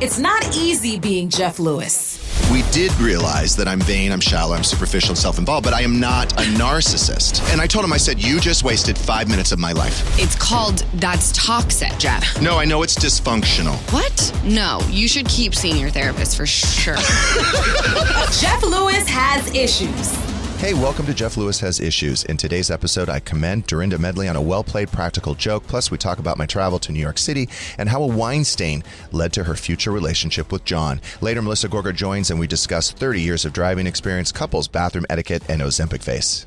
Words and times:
It's 0.00 0.18
not 0.18 0.56
easy 0.56 0.98
being 0.98 1.28
Jeff 1.28 1.58
Lewis. 1.58 2.18
We 2.50 2.62
did 2.72 2.92
realize 2.98 3.54
that 3.56 3.68
I'm 3.68 3.80
vain, 3.80 4.10
I'm 4.10 4.20
shallow, 4.20 4.54
I'm 4.54 4.64
superficial, 4.64 5.10
and 5.10 5.18
self 5.18 5.38
involved, 5.38 5.64
but 5.64 5.72
I 5.72 5.82
am 5.82 6.00
not 6.00 6.32
a 6.32 6.44
narcissist. 6.44 7.40
And 7.52 7.60
I 7.60 7.66
told 7.66 7.84
him, 7.84 7.92
I 7.92 7.98
said, 7.98 8.20
You 8.20 8.40
just 8.40 8.64
wasted 8.64 8.98
five 8.98 9.28
minutes 9.28 9.52
of 9.52 9.58
my 9.58 9.72
life. 9.72 10.02
It's 10.18 10.34
called 10.34 10.78
That's 10.94 11.32
Toxic, 11.32 11.96
Jeff. 11.98 12.40
No, 12.42 12.58
I 12.58 12.64
know 12.64 12.82
it's 12.82 12.96
dysfunctional. 12.96 13.76
What? 13.92 14.32
No, 14.44 14.80
you 14.90 15.06
should 15.06 15.28
keep 15.28 15.54
seeing 15.54 15.76
your 15.76 15.90
therapist 15.90 16.36
for 16.36 16.46
sure. 16.46 16.96
Jeff 18.40 18.62
Lewis 18.62 19.06
has 19.08 19.54
issues. 19.54 20.31
Hey, 20.62 20.74
welcome 20.74 21.06
to 21.06 21.12
Jeff 21.12 21.36
Lewis 21.36 21.58
Has 21.58 21.80
Issues. 21.80 22.22
In 22.22 22.36
today's 22.36 22.70
episode, 22.70 23.08
I 23.08 23.18
commend 23.18 23.66
Dorinda 23.66 23.98
Medley 23.98 24.28
on 24.28 24.36
a 24.36 24.40
well 24.40 24.62
played 24.62 24.92
practical 24.92 25.34
joke. 25.34 25.66
Plus, 25.66 25.90
we 25.90 25.98
talk 25.98 26.20
about 26.20 26.38
my 26.38 26.46
travel 26.46 26.78
to 26.78 26.92
New 26.92 27.00
York 27.00 27.18
City 27.18 27.48
and 27.78 27.88
how 27.88 28.00
a 28.00 28.06
wine 28.06 28.44
stain 28.44 28.84
led 29.10 29.32
to 29.32 29.42
her 29.42 29.56
future 29.56 29.90
relationship 29.90 30.52
with 30.52 30.64
John. 30.64 31.00
Later, 31.20 31.42
Melissa 31.42 31.68
Gorga 31.68 31.92
joins 31.92 32.30
and 32.30 32.38
we 32.38 32.46
discuss 32.46 32.92
30 32.92 33.20
years 33.20 33.44
of 33.44 33.52
driving 33.52 33.88
experience, 33.88 34.30
couples, 34.30 34.68
bathroom 34.68 35.04
etiquette, 35.10 35.42
and 35.48 35.60
Ozempic 35.62 36.00
face. 36.00 36.46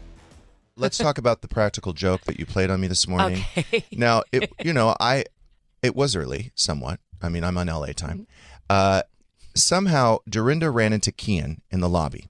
Let's 0.77 0.97
talk 0.97 1.17
about 1.17 1.41
the 1.41 1.49
practical 1.49 1.91
joke 1.91 2.21
that 2.21 2.39
you 2.39 2.45
played 2.45 2.69
on 2.69 2.79
me 2.79 2.87
this 2.87 3.09
morning. 3.09 3.43
Okay. 3.57 3.83
Now, 3.91 4.23
it, 4.31 4.49
you 4.63 4.71
know, 4.71 4.95
I 4.97 5.25
it 5.83 5.93
was 5.93 6.15
early, 6.15 6.53
somewhat. 6.55 7.01
I 7.21 7.27
mean, 7.27 7.43
I'm 7.43 7.57
on 7.57 7.67
LA 7.67 7.87
time. 7.87 8.27
Uh, 8.69 9.01
somehow, 9.55 10.19
Dorinda 10.29 10.69
ran 10.69 10.93
into 10.93 11.11
Kian 11.11 11.59
in 11.69 11.81
the 11.81 11.89
lobby. 11.89 12.29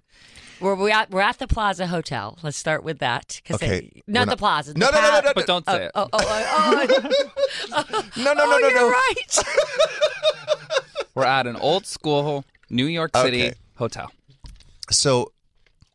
We're 0.66 0.73
we're 0.75 0.89
at, 0.89 1.11
we're 1.11 1.21
at 1.21 1.38
the 1.38 1.47
Plaza 1.47 1.85
Hotel. 1.85 2.39
Let's 2.41 2.58
start 2.58 2.83
with 2.83 2.97
that. 2.97 3.39
'cause 3.45 3.55
Okay, 3.61 3.67
they- 3.67 4.02
not, 4.08 4.25
not- 4.25 4.30
the 4.31 4.38
Plaza. 4.38 4.73
the 4.73 4.80
No, 4.80 4.89
no, 4.89 4.99
no, 4.99 5.09
no, 5.11 5.19
no, 5.22 5.31
But 5.35 5.45
don't 5.45 5.63
say 5.63 5.85
it. 5.85 5.91
Oh, 5.94 6.09
oh, 6.11 6.17
oh, 6.19 6.88
oh, 7.72 7.83
No, 8.17 8.33
no, 8.33 8.44
oh, 8.44 8.49
no, 8.49 8.57
no, 8.57 8.57
you're 8.57 8.73
no. 8.73 8.89
right. 8.89 9.44
We're 11.16 11.23
at 11.25 11.45
an 11.45 11.55
old 11.55 11.85
school 11.85 12.44
New 12.72 12.88
York 12.88 13.16
City 13.16 13.44
Okay. 13.44 13.53
hotel. 13.75 14.11
So 14.89 15.33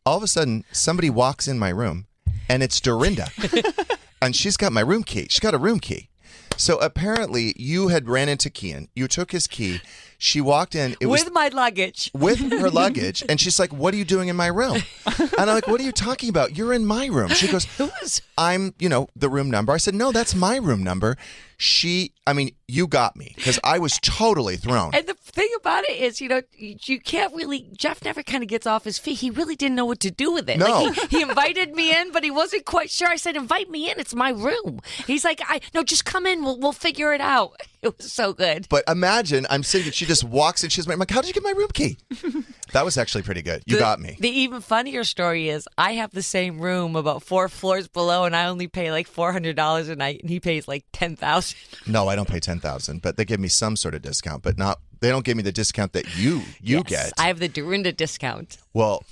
all 0.05 0.15
of 0.17 0.23
a 0.23 0.27
sudden, 0.27 0.63
somebody 0.71 1.09
walks 1.09 1.49
in 1.49 1.59
my 1.59 1.69
room, 1.69 2.07
and 2.47 2.63
it's 2.63 2.79
Dorinda, 2.79 3.27
and 4.21 4.33
she's 4.35 4.55
got 4.55 4.71
my 4.71 4.81
room 4.81 5.03
key. 5.03 5.27
She's 5.29 5.39
got 5.41 5.53
a 5.53 5.57
room 5.59 5.81
key. 5.81 6.07
So 6.55 6.77
apparently, 6.79 7.53
you 7.57 7.89
had 7.89 8.07
ran 8.07 8.29
into 8.29 8.49
Kian. 8.49 8.87
You 8.95 9.07
took 9.09 9.31
his 9.31 9.47
key. 9.47 9.81
She 10.23 10.39
walked 10.39 10.75
in. 10.75 10.95
It 10.99 11.07
was 11.07 11.23
with 11.23 11.33
my 11.33 11.47
luggage. 11.47 12.11
with 12.13 12.51
her 12.51 12.69
luggage, 12.81 13.23
and 13.27 13.41
she's 13.41 13.57
like, 13.59 13.73
"What 13.73 13.91
are 13.95 13.97
you 13.97 14.05
doing 14.05 14.27
in 14.27 14.35
my 14.35 14.45
room?" 14.45 14.77
And 15.17 15.31
I'm 15.39 15.47
like, 15.47 15.67
"What 15.67 15.81
are 15.81 15.83
you 15.83 15.91
talking 15.91 16.29
about? 16.29 16.55
You're 16.55 16.73
in 16.73 16.85
my 16.85 17.07
room." 17.07 17.29
She 17.29 17.47
goes, 17.47 17.65
Who 17.79 17.89
is? 18.03 18.21
"I'm, 18.37 18.75
you 18.77 18.87
know, 18.87 19.07
the 19.15 19.29
room 19.29 19.49
number." 19.49 19.73
I 19.73 19.77
said, 19.77 19.95
"No, 19.95 20.11
that's 20.11 20.35
my 20.35 20.57
room 20.57 20.83
number." 20.83 21.17
She, 21.57 22.13
I 22.27 22.33
mean, 22.33 22.51
you 22.67 22.85
got 22.85 23.15
me 23.15 23.33
because 23.35 23.59
I 23.63 23.79
was 23.79 23.99
totally 23.99 24.57
thrown. 24.57 24.93
And 24.93 25.07
the 25.07 25.15
thing 25.15 25.49
about 25.59 25.85
it 25.89 25.97
is, 25.97 26.21
you 26.21 26.29
know, 26.29 26.43
you 26.55 26.75
you 26.83 26.99
can't 26.99 27.33
really. 27.33 27.71
Jeff 27.75 28.05
never 28.05 28.21
kind 28.21 28.43
of 28.43 28.49
gets 28.49 28.67
off 28.67 28.83
his 28.83 28.99
feet. 28.99 29.19
He 29.21 29.31
really 29.31 29.55
didn't 29.55 29.75
know 29.75 29.85
what 29.85 29.99
to 30.01 30.11
do 30.11 30.31
with 30.31 30.47
it. 30.47 30.59
No. 30.59 30.83
Like 30.83 31.09
he, 31.09 31.17
he 31.17 31.21
invited 31.23 31.75
me 31.75 31.99
in, 31.99 32.11
but 32.11 32.23
he 32.23 32.29
wasn't 32.29 32.65
quite 32.65 32.91
sure. 32.91 33.07
I 33.07 33.15
said, 33.15 33.35
"Invite 33.35 33.71
me 33.71 33.89
in. 33.89 33.99
It's 33.99 34.13
my 34.13 34.29
room." 34.29 34.81
He's 35.07 35.23
like, 35.23 35.41
"I 35.47 35.61
no, 35.73 35.81
just 35.83 36.05
come 36.05 36.27
in. 36.27 36.43
We'll 36.43 36.59
we'll 36.59 36.73
figure 36.73 37.11
it 37.11 37.21
out." 37.21 37.59
It 37.91 37.97
was 37.97 38.11
so 38.11 38.31
good. 38.31 38.67
But 38.69 38.83
imagine 38.87 39.47
I'm 39.49 39.63
sitting. 39.63 39.91
She 39.91 40.05
just 40.05 40.23
walks 40.23 40.63
in. 40.63 40.69
She's 40.69 40.87
like, 40.87 41.09
"How 41.09 41.21
did 41.21 41.27
you 41.29 41.33
get 41.33 41.41
my 41.41 41.49
room 41.57 41.69
key?" 41.73 41.97
that 42.73 42.85
was 42.85 42.95
actually 42.95 43.23
pretty 43.23 43.41
good. 43.41 43.63
You 43.65 43.77
The- 43.77 43.81
got 43.81 43.99
me. 43.99 44.17
The 44.19 44.29
even 44.29 44.61
funnier 44.61 45.03
story 45.03 45.49
is 45.49 45.67
I 45.79 45.93
have 45.93 46.11
the 46.11 46.21
same 46.21 46.59
room 46.59 46.95
about 46.95 47.23
four 47.23 47.49
floors 47.49 47.87
below, 47.87 48.25
and 48.25 48.35
I 48.35 48.45
only 48.45 48.67
pay 48.67 48.91
like 48.91 49.07
four 49.07 49.31
hundred 49.31 49.55
dollars 49.55 49.89
a 49.89 49.95
night, 49.95 50.19
and 50.21 50.29
he 50.29 50.39
pays 50.39 50.67
like 50.67 50.85
ten 50.93 51.15
thousand. 51.15 51.57
No, 51.87 52.07
I 52.07 52.15
don't 52.15 52.29
pay 52.29 52.39
ten 52.39 52.59
thousand, 52.59 53.01
but 53.01 53.17
they 53.17 53.25
give 53.25 53.39
me 53.39 53.47
some 53.47 53.75
sort 53.75 53.95
of 53.95 54.01
discount. 54.03 54.43
But 54.43 54.57
not. 54.59 54.79
They 54.99 55.09
don't 55.09 55.25
give 55.25 55.35
me 55.35 55.41
the 55.41 55.51
discount 55.51 55.93
that 55.93 56.15
you 56.15 56.43
you 56.61 56.83
get. 56.83 57.13
I 57.17 57.27
have 57.29 57.39
the 57.39 57.47
Dorinda 57.47 57.91
discount. 57.91 58.59
Well, 58.73 59.03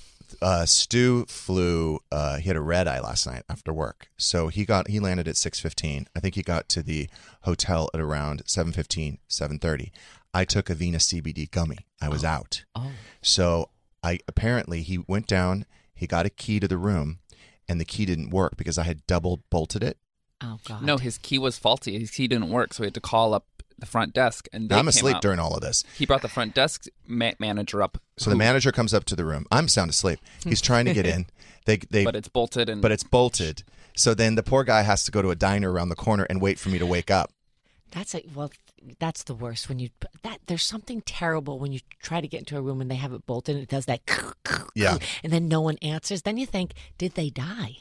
uh, 0.42 0.66
Stu 0.66 1.24
flew. 1.26 2.00
Uh, 2.10 2.36
he 2.36 2.48
had 2.48 2.56
a 2.56 2.60
red 2.60 2.88
eye 2.88 3.00
last 3.00 3.26
night 3.26 3.42
after 3.48 3.72
work, 3.72 4.08
so 4.16 4.48
he 4.48 4.64
got 4.64 4.88
he 4.88 5.00
landed 5.00 5.28
at 5.28 5.36
six 5.36 5.60
fifteen. 5.60 6.06
I 6.16 6.20
think 6.20 6.34
he 6.34 6.42
got 6.42 6.68
to 6.70 6.82
the 6.82 7.08
hotel 7.42 7.88
at 7.94 8.00
around 8.00 8.44
7.15, 8.44 9.18
7.30. 9.28 9.90
I 10.34 10.44
took 10.44 10.68
a 10.68 10.74
Venus 10.74 11.10
CBD 11.10 11.50
gummy. 11.50 11.78
I 12.00 12.08
was 12.08 12.24
out. 12.24 12.64
Oh. 12.74 12.92
So 13.22 13.70
I 14.02 14.18
apparently 14.28 14.82
he 14.82 14.98
went 14.98 15.26
down. 15.26 15.64
He 15.94 16.06
got 16.06 16.26
a 16.26 16.30
key 16.30 16.60
to 16.60 16.68
the 16.68 16.78
room, 16.78 17.18
and 17.68 17.80
the 17.80 17.84
key 17.84 18.06
didn't 18.06 18.30
work 18.30 18.56
because 18.56 18.78
I 18.78 18.84
had 18.84 19.06
double 19.06 19.42
bolted 19.50 19.82
it. 19.82 19.98
Oh 20.42 20.58
God. 20.66 20.82
No, 20.82 20.96
his 20.96 21.18
key 21.18 21.38
was 21.38 21.58
faulty. 21.58 21.98
His 21.98 22.10
key 22.10 22.28
didn't 22.28 22.50
work, 22.50 22.72
so 22.72 22.82
we 22.82 22.86
had 22.86 22.94
to 22.94 23.00
call 23.00 23.34
up 23.34 23.59
the 23.80 23.86
front 23.86 24.12
desk. 24.14 24.46
And 24.52 24.68
they 24.68 24.74
I'm 24.76 24.82
came 24.82 24.88
asleep 24.88 25.16
out. 25.16 25.22
during 25.22 25.38
all 25.38 25.54
of 25.54 25.60
this. 25.60 25.84
He 25.98 26.06
brought 26.06 26.22
the 26.22 26.28
front 26.28 26.54
desk 26.54 26.86
ma- 27.06 27.32
manager 27.38 27.82
up. 27.82 27.98
So 28.18 28.30
the 28.30 28.36
manager 28.36 28.72
comes 28.72 28.94
up 28.94 29.04
to 29.06 29.16
the 29.16 29.24
room. 29.24 29.46
I'm 29.50 29.68
sound 29.68 29.90
asleep. 29.90 30.20
He's 30.44 30.60
trying 30.60 30.84
to 30.86 30.94
get 30.94 31.06
in. 31.06 31.26
They 31.66 31.76
they 31.76 32.04
but 32.04 32.16
it's 32.16 32.26
bolted 32.28 32.70
and 32.70 32.80
but 32.80 32.90
it's 32.90 33.04
bolted. 33.04 33.64
So 33.94 34.14
then 34.14 34.34
the 34.34 34.42
poor 34.42 34.64
guy 34.64 34.80
has 34.80 35.04
to 35.04 35.10
go 35.10 35.20
to 35.20 35.28
a 35.30 35.36
diner 35.36 35.70
around 35.70 35.90
the 35.90 35.94
corner 35.94 36.24
and 36.30 36.40
wait 36.40 36.58
for 36.58 36.70
me 36.70 36.78
to 36.78 36.86
wake 36.86 37.10
up. 37.10 37.32
That's 37.90 38.14
a 38.14 38.22
well. 38.34 38.50
That's 38.98 39.24
the 39.24 39.34
worst 39.34 39.68
when 39.68 39.78
you 39.78 39.90
that 40.22 40.38
there's 40.46 40.62
something 40.62 41.02
terrible 41.02 41.58
when 41.58 41.70
you 41.70 41.80
try 42.00 42.22
to 42.22 42.26
get 42.26 42.38
into 42.38 42.56
a 42.56 42.62
room 42.62 42.80
and 42.80 42.90
they 42.90 42.94
have 42.94 43.12
it 43.12 43.26
bolted 43.26 43.56
and 43.56 43.62
it 43.62 43.68
does 43.68 43.84
that 43.84 44.00
Yeah. 44.74 44.96
and 45.22 45.30
then 45.30 45.48
no 45.48 45.60
one 45.60 45.76
answers. 45.82 46.22
Then 46.22 46.38
you 46.38 46.46
think, 46.46 46.72
did 46.96 47.14
they 47.14 47.28
die? 47.28 47.76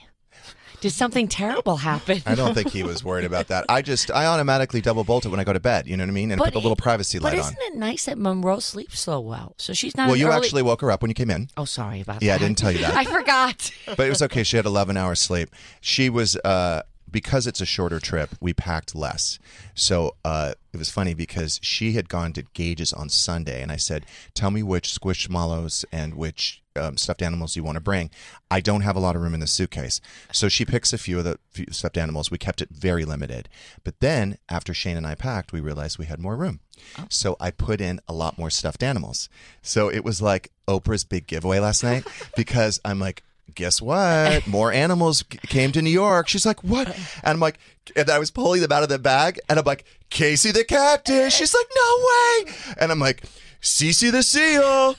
Did 0.82 0.92
something 0.92 1.28
terrible 1.28 1.76
happen? 1.78 2.22
I 2.26 2.36
don't 2.36 2.54
think 2.54 2.70
he 2.70 2.84
was 2.84 3.04
worried 3.04 3.26
about 3.26 3.48
that. 3.50 3.66
I 3.68 3.82
just 3.82 4.10
I 4.12 4.26
automatically 4.28 4.80
double 4.80 5.04
bolt 5.04 5.26
it 5.26 5.30
when 5.30 5.40
I 5.40 5.44
go 5.44 5.52
to 5.52 5.60
bed. 5.60 5.88
You 5.88 5.98
know 5.98 6.04
what 6.04 6.10
I 6.10 6.14
mean? 6.14 6.32
And 6.32 6.40
put 6.40 6.54
the 6.54 6.62
little 6.62 6.78
privacy 6.78 7.20
but 7.20 7.34
light 7.34 7.34
on. 7.34 7.40
isn't 7.40 7.58
it 7.64 7.76
nice 7.76 8.06
that 8.06 8.18
Monroe 8.18 8.60
sleeps 8.60 8.98
so 9.02 9.20
well? 9.20 9.56
So 9.58 9.74
she's 9.74 9.98
not. 9.98 10.08
Well, 10.08 10.16
you 10.16 10.28
early- 10.28 10.38
actually 10.38 10.62
woke 10.62 10.80
her 10.80 10.90
up 10.90 11.02
when 11.02 11.10
you 11.12 11.16
came 11.16 11.30
in. 11.30 11.50
Oh, 11.58 11.66
sorry 11.66 12.00
about 12.00 12.22
that. 12.22 12.26
Yeah, 12.26 12.36
I 12.36 12.38
didn't 12.38 12.58
tell 12.60 12.72
you 12.72 12.80
that. 12.80 12.94
I 12.96 13.04
forgot. 13.04 13.72
but 13.88 14.00
it 14.06 14.10
was 14.10 14.22
okay. 14.22 14.44
She 14.44 14.56
had 14.56 14.66
11 14.66 14.96
hours 14.96 15.20
sleep. 15.20 15.50
She 15.82 16.10
was 16.10 16.38
uh, 16.38 16.84
because 17.12 17.48
it's 17.48 17.62
a 17.62 17.66
shorter 17.66 18.00
trip. 18.00 18.32
We 18.40 18.54
packed 18.54 18.96
less, 18.96 19.40
so 19.74 20.16
uh, 20.24 20.54
it 20.74 20.78
was 20.78 20.90
funny 20.90 21.14
because 21.14 21.60
she 21.62 21.94
had 21.94 22.10
gone 22.10 22.34
to 22.34 22.44
Gage's 22.54 22.94
on 22.94 23.10
Sunday, 23.10 23.62
and 23.62 23.72
I 23.72 23.78
said, 23.78 24.06
"Tell 24.34 24.52
me 24.52 24.64
which 24.64 24.90
squishmallows 24.90 25.86
and 25.92 26.16
which." 26.16 26.62
Um, 26.76 26.96
stuffed 26.96 27.24
animals 27.24 27.58
you 27.58 27.64
want 27.64 27.76
to 27.76 27.82
bring. 27.82 28.10
I 28.50 28.62
don't 28.62 28.82
have 28.82 28.96
a 28.96 29.02
lot 29.02 29.16
of 29.18 29.22
room 29.22 29.34
in 29.34 29.42
the 29.42 29.48
suitcase. 29.48 30.00
So 30.32 30.48
she 30.48 30.64
picks 30.64 30.94
a 30.94 30.98
few 30.98 31.18
of 31.18 31.26
the 31.26 31.38
few 31.50 31.66
stuffed 31.72 31.98
animals. 31.98 32.32
We 32.32 32.38
kept 32.38 32.62
it 32.62 32.70
very 32.70 33.04
limited. 33.04 33.50
But 33.84 34.00
then 34.00 34.38
after 34.48 34.74
Shane 34.74 34.96
and 34.96 35.06
I 35.06 35.16
packed, 35.16 35.52
we 35.52 35.60
realized 35.60 35.98
we 35.98 36.06
had 36.06 36.20
more 36.22 36.38
room. 36.38 36.62
So 37.10 37.36
I 37.40 37.52
put 37.52 37.82
in 37.82 38.00
a 38.08 38.14
lot 38.14 38.38
more 38.38 38.50
stuffed 38.50 38.84
animals. 38.84 39.28
So 39.62 39.90
it 39.90 40.06
was 40.06 40.22
like 40.22 40.52
Oprah's 40.70 41.04
big 41.04 41.28
giveaway 41.28 41.60
last 41.60 41.84
night 41.84 42.06
because 42.38 42.80
I'm 42.86 43.00
like, 43.00 43.24
guess 43.56 43.82
what? 43.82 44.48
More 44.48 44.72
animals 44.72 45.24
came 45.24 45.72
to 45.74 45.82
New 45.82 45.90
York. 45.90 46.28
She's 46.28 46.46
like, 46.46 46.64
what? 46.64 46.88
And 46.88 46.98
I'm 47.24 47.40
like, 47.40 47.60
and 47.96 48.10
I 48.10 48.20
was 48.20 48.32
pulling 48.32 48.62
them 48.62 48.72
out 48.72 48.84
of 48.84 48.90
the 48.90 49.00
bag, 49.00 49.40
and 49.50 49.60
I'm 49.60 49.66
like, 49.66 49.86
Casey 50.10 50.52
the 50.52 50.64
cactus. 50.64 51.34
She's 51.34 51.54
like, 51.54 51.68
no 51.76 51.98
way. 52.46 52.54
And 52.80 52.92
I'm 52.92 53.00
like, 53.00 53.24
Cece 53.62 54.12
the 54.12 54.24
seal. 54.24 54.96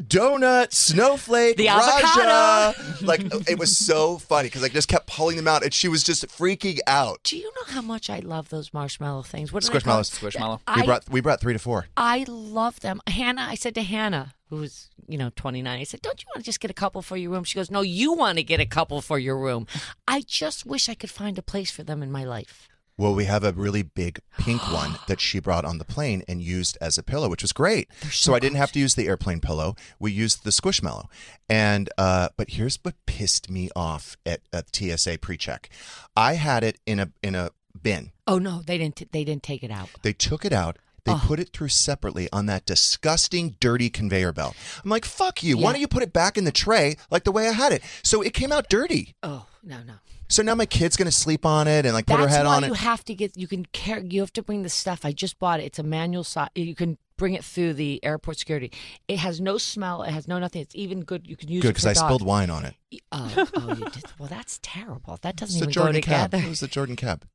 Donut, 0.00 0.72
snowflake, 0.72 1.56
The 1.56 1.66
Raja. 1.68 2.74
Like 3.02 3.20
it 3.48 3.58
was 3.58 3.76
so 3.76 4.18
funny 4.18 4.46
because 4.48 4.62
I 4.62 4.68
just 4.68 4.88
kept 4.88 5.06
pulling 5.08 5.36
them 5.36 5.48
out, 5.48 5.64
and 5.64 5.74
she 5.74 5.88
was 5.88 6.02
just 6.04 6.26
freaking 6.28 6.78
out. 6.86 7.20
Do 7.24 7.36
you 7.36 7.44
know 7.56 7.64
how 7.74 7.82
much 7.82 8.08
I 8.08 8.20
love 8.20 8.48
those 8.48 8.72
marshmallow 8.72 9.22
things? 9.22 9.52
What 9.52 9.64
do 9.64 9.72
they 9.72 9.80
call 9.80 10.00
Squishmallows. 10.00 10.24
it? 10.24 10.34
Squishmallow. 10.34 10.58
We 10.76 10.82
I- 10.82 10.86
brought 10.86 11.08
we 11.10 11.20
brought 11.20 11.40
three 11.40 11.52
to 11.52 11.58
four. 11.58 11.86
I 11.96 12.24
love 12.28 12.80
them. 12.80 13.00
Hannah, 13.08 13.46
I 13.48 13.54
said 13.56 13.74
to 13.74 13.82
Hannah, 13.82 14.34
who 14.50 14.56
was, 14.56 14.88
you 15.08 15.18
know, 15.18 15.30
29, 15.34 15.80
I 15.80 15.82
said, 15.84 16.00
Don't 16.02 16.20
you 16.22 16.26
want 16.34 16.44
to 16.44 16.48
just 16.48 16.60
get 16.60 16.70
a 16.70 16.74
couple 16.74 17.02
for 17.02 17.16
your 17.16 17.30
room? 17.32 17.42
She 17.44 17.56
goes, 17.58 17.70
No, 17.70 17.80
you 17.80 18.12
want 18.12 18.38
to 18.38 18.44
get 18.44 18.60
a 18.60 18.66
couple 18.66 19.00
for 19.02 19.18
your 19.18 19.36
room. 19.38 19.66
I 20.06 20.20
just 20.26 20.64
wish 20.64 20.88
I 20.88 20.94
could 20.94 21.10
find 21.10 21.38
a 21.38 21.42
place 21.42 21.70
for 21.70 21.82
them 21.82 22.02
in 22.02 22.12
my 22.12 22.24
life. 22.24 22.68
Well, 22.98 23.14
we 23.14 23.24
have 23.24 23.42
a 23.42 23.52
really 23.52 23.82
big 23.82 24.20
pink 24.38 24.62
one 24.72 24.96
that 25.08 25.20
she 25.20 25.40
brought 25.40 25.64
on 25.64 25.78
the 25.78 25.84
plane 25.84 26.22
and 26.28 26.42
used 26.42 26.76
as 26.80 26.98
a 26.98 27.02
pillow, 27.02 27.28
which 27.28 27.42
was 27.42 27.52
great. 27.52 27.88
So, 28.10 28.34
I 28.34 28.38
didn't 28.38 28.58
have 28.58 28.72
to 28.72 28.78
use 28.78 28.94
the 28.94 29.08
airplane 29.08 29.40
pillow. 29.40 29.74
We 29.98 30.12
used 30.12 30.44
the 30.44 30.50
Squishmallow. 30.50 31.06
And 31.48 31.90
uh, 31.98 32.28
but 32.36 32.50
here's 32.50 32.78
what 32.82 32.94
pissed 33.06 33.50
me 33.50 33.70
off 33.74 34.16
at, 34.24 34.40
at 34.52 34.74
TSA 34.74 35.18
pre-check. 35.18 35.68
I 36.16 36.34
had 36.34 36.64
it 36.64 36.78
in 36.86 37.00
a 37.00 37.10
in 37.22 37.34
a 37.34 37.50
bin. 37.80 38.12
Oh 38.26 38.38
no, 38.38 38.62
they 38.64 38.78
didn't. 38.78 39.10
They 39.12 39.24
didn't 39.24 39.42
take 39.42 39.62
it 39.62 39.70
out. 39.70 39.88
They 40.02 40.12
took 40.12 40.44
it 40.44 40.52
out. 40.52 40.78
They 41.04 41.14
put 41.14 41.40
it 41.40 41.50
through 41.52 41.68
separately 41.68 42.28
on 42.32 42.46
that 42.46 42.64
disgusting, 42.64 43.56
dirty 43.58 43.90
conveyor 43.90 44.32
belt. 44.32 44.54
I'm 44.84 44.90
like, 44.90 45.04
fuck 45.04 45.42
you. 45.42 45.58
Why 45.58 45.72
don't 45.72 45.80
you 45.80 45.88
put 45.88 46.04
it 46.04 46.12
back 46.12 46.38
in 46.38 46.44
the 46.44 46.52
tray 46.52 46.96
like 47.10 47.24
the 47.24 47.32
way 47.32 47.48
I 47.48 47.52
had 47.52 47.72
it? 47.72 47.82
So 48.04 48.22
it 48.22 48.32
came 48.34 48.52
out 48.52 48.68
dirty. 48.68 49.16
Oh 49.20 49.46
no 49.64 49.78
no. 49.82 49.94
So 50.32 50.42
now 50.42 50.54
my 50.54 50.64
kid's 50.64 50.96
gonna 50.96 51.10
sleep 51.10 51.44
on 51.44 51.68
it 51.68 51.84
and 51.84 51.92
like 51.92 52.06
put 52.06 52.16
That's 52.16 52.30
her 52.30 52.36
head 52.38 52.46
why 52.46 52.56
on 52.56 52.64
you 52.64 52.72
it. 52.72 52.78
have 52.78 53.04
to 53.04 53.14
get. 53.14 53.36
You 53.36 53.46
can 53.46 53.66
carry. 53.66 54.06
You 54.08 54.20
have 54.20 54.32
to 54.32 54.42
bring 54.42 54.62
the 54.62 54.70
stuff. 54.70 55.04
I 55.04 55.12
just 55.12 55.38
bought 55.38 55.60
it. 55.60 55.64
It's 55.64 55.78
a 55.78 55.82
manual. 55.82 56.24
So, 56.24 56.46
you 56.54 56.74
can 56.74 56.96
bring 57.18 57.34
it 57.34 57.44
through 57.44 57.74
the 57.74 58.02
airport 58.02 58.38
security. 58.38 58.72
It 59.08 59.18
has 59.18 59.42
no 59.42 59.58
smell. 59.58 60.02
It 60.04 60.10
has 60.10 60.26
no 60.26 60.38
nothing. 60.38 60.62
It's 60.62 60.74
even 60.74 61.02
good. 61.02 61.26
You 61.26 61.36
can 61.36 61.50
use 61.50 61.60
Good 61.60 61.68
it 61.68 61.70
because 61.72 61.82
for 61.84 61.90
I 61.90 61.92
dogs. 61.92 62.06
spilled 62.06 62.22
wine 62.26 62.48
on 62.48 62.64
it. 62.64 62.74
Oh, 63.12 63.46
oh, 63.56 63.68
you 63.74 63.84
did. 63.92 64.04
Well, 64.18 64.28
that's 64.30 64.58
terrible. 64.62 65.18
That 65.20 65.36
doesn't 65.36 65.54
It's 65.54 65.60
the 65.60 65.64
even 65.64 65.72
Jordan 65.72 66.00
go 66.00 66.06
cab. 66.06 66.30
together. 66.30 66.46
It 66.46 66.48
was 66.48 66.60
the 66.60 66.66
Jordan 66.68 66.96
cab. 66.96 67.26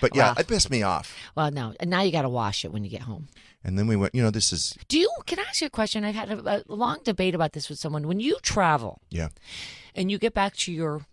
But 0.00 0.16
yeah, 0.16 0.30
Wow. 0.30 0.34
it 0.38 0.48
pissed 0.48 0.70
me 0.70 0.82
off. 0.82 1.16
Well, 1.36 1.52
no. 1.52 1.74
And 1.78 1.88
now 1.88 2.02
you 2.02 2.10
got 2.10 2.22
to 2.22 2.28
wash 2.28 2.64
it 2.64 2.72
when 2.72 2.82
you 2.82 2.90
get 2.90 3.02
home. 3.02 3.28
And 3.62 3.78
then 3.78 3.86
we 3.86 3.94
went. 3.94 4.12
You 4.12 4.22
know, 4.24 4.30
this 4.30 4.52
is 4.52 4.76
Do 4.88 4.98
you? 4.98 5.08
Can 5.26 5.38
I 5.38 5.42
ask 5.42 5.60
you 5.60 5.68
a 5.68 5.70
question? 5.70 6.04
I've 6.04 6.16
had 6.16 6.32
a, 6.32 6.56
a 6.56 6.62
long 6.66 6.98
debate 7.04 7.36
about 7.36 7.52
this 7.52 7.68
with 7.68 7.78
someone. 7.78 8.08
When 8.08 8.18
you 8.18 8.38
travel 8.42 9.00
yeah. 9.10 9.28
and 9.94 10.10
you 10.10 10.18
get 10.18 10.34
back 10.34 10.56
to 10.56 10.72
your 10.72 11.06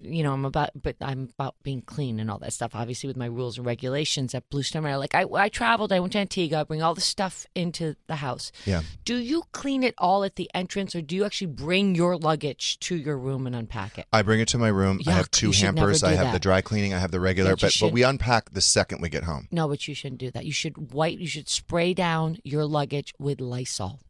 you 0.00 0.22
know, 0.22 0.32
I'm 0.32 0.44
about, 0.44 0.70
but 0.80 0.96
I'm 1.00 1.30
about 1.38 1.54
being 1.62 1.82
clean 1.82 2.20
and 2.20 2.30
all 2.30 2.38
that 2.38 2.52
stuff. 2.52 2.72
Obviously, 2.74 3.06
with 3.06 3.16
my 3.16 3.26
rules 3.26 3.58
and 3.58 3.66
regulations 3.66 4.34
at 4.34 4.48
Blue 4.50 4.62
Star. 4.62 4.82
Like 4.98 5.14
I, 5.14 5.24
I 5.34 5.48
traveled. 5.48 5.92
I 5.92 6.00
went 6.00 6.12
to 6.14 6.18
Antigua. 6.18 6.60
I 6.60 6.64
bring 6.64 6.82
all 6.82 6.94
the 6.94 7.00
stuff 7.00 7.46
into 7.54 7.94
the 8.06 8.16
house. 8.16 8.52
Yeah. 8.64 8.82
Do 9.04 9.16
you 9.16 9.44
clean 9.52 9.82
it 9.82 9.94
all 9.98 10.24
at 10.24 10.36
the 10.36 10.50
entrance, 10.54 10.94
or 10.94 11.02
do 11.02 11.14
you 11.14 11.24
actually 11.24 11.48
bring 11.48 11.94
your 11.94 12.16
luggage 12.16 12.78
to 12.80 12.96
your 12.96 13.16
room 13.16 13.46
and 13.46 13.54
unpack 13.54 13.98
it? 13.98 14.06
I 14.12 14.22
bring 14.22 14.40
it 14.40 14.48
to 14.48 14.58
my 14.58 14.68
room. 14.68 15.00
I 15.06 15.12
have 15.12 15.30
two 15.30 15.48
you 15.48 15.52
should 15.52 15.64
never 15.66 15.80
hampers. 15.80 16.02
I 16.02 16.12
have 16.12 16.26
that. 16.26 16.32
the 16.32 16.38
dry 16.38 16.60
cleaning. 16.60 16.94
I 16.94 16.98
have 16.98 17.10
the 17.10 17.20
regular. 17.20 17.50
But 17.50 17.60
But 17.60 17.76
but 17.80 17.92
we 17.92 18.02
unpack 18.02 18.50
the 18.50 18.60
second 18.60 19.00
we 19.00 19.08
get 19.08 19.24
home. 19.24 19.48
No, 19.50 19.68
but 19.68 19.86
you 19.86 19.94
shouldn't 19.94 20.20
do 20.20 20.30
that. 20.32 20.44
You 20.44 20.52
should 20.52 20.92
wipe. 20.92 21.18
You 21.18 21.26
should 21.26 21.48
spray 21.48 21.94
down 21.94 22.38
your 22.44 22.64
luggage 22.64 23.14
with 23.18 23.40
Lysol. 23.40 24.00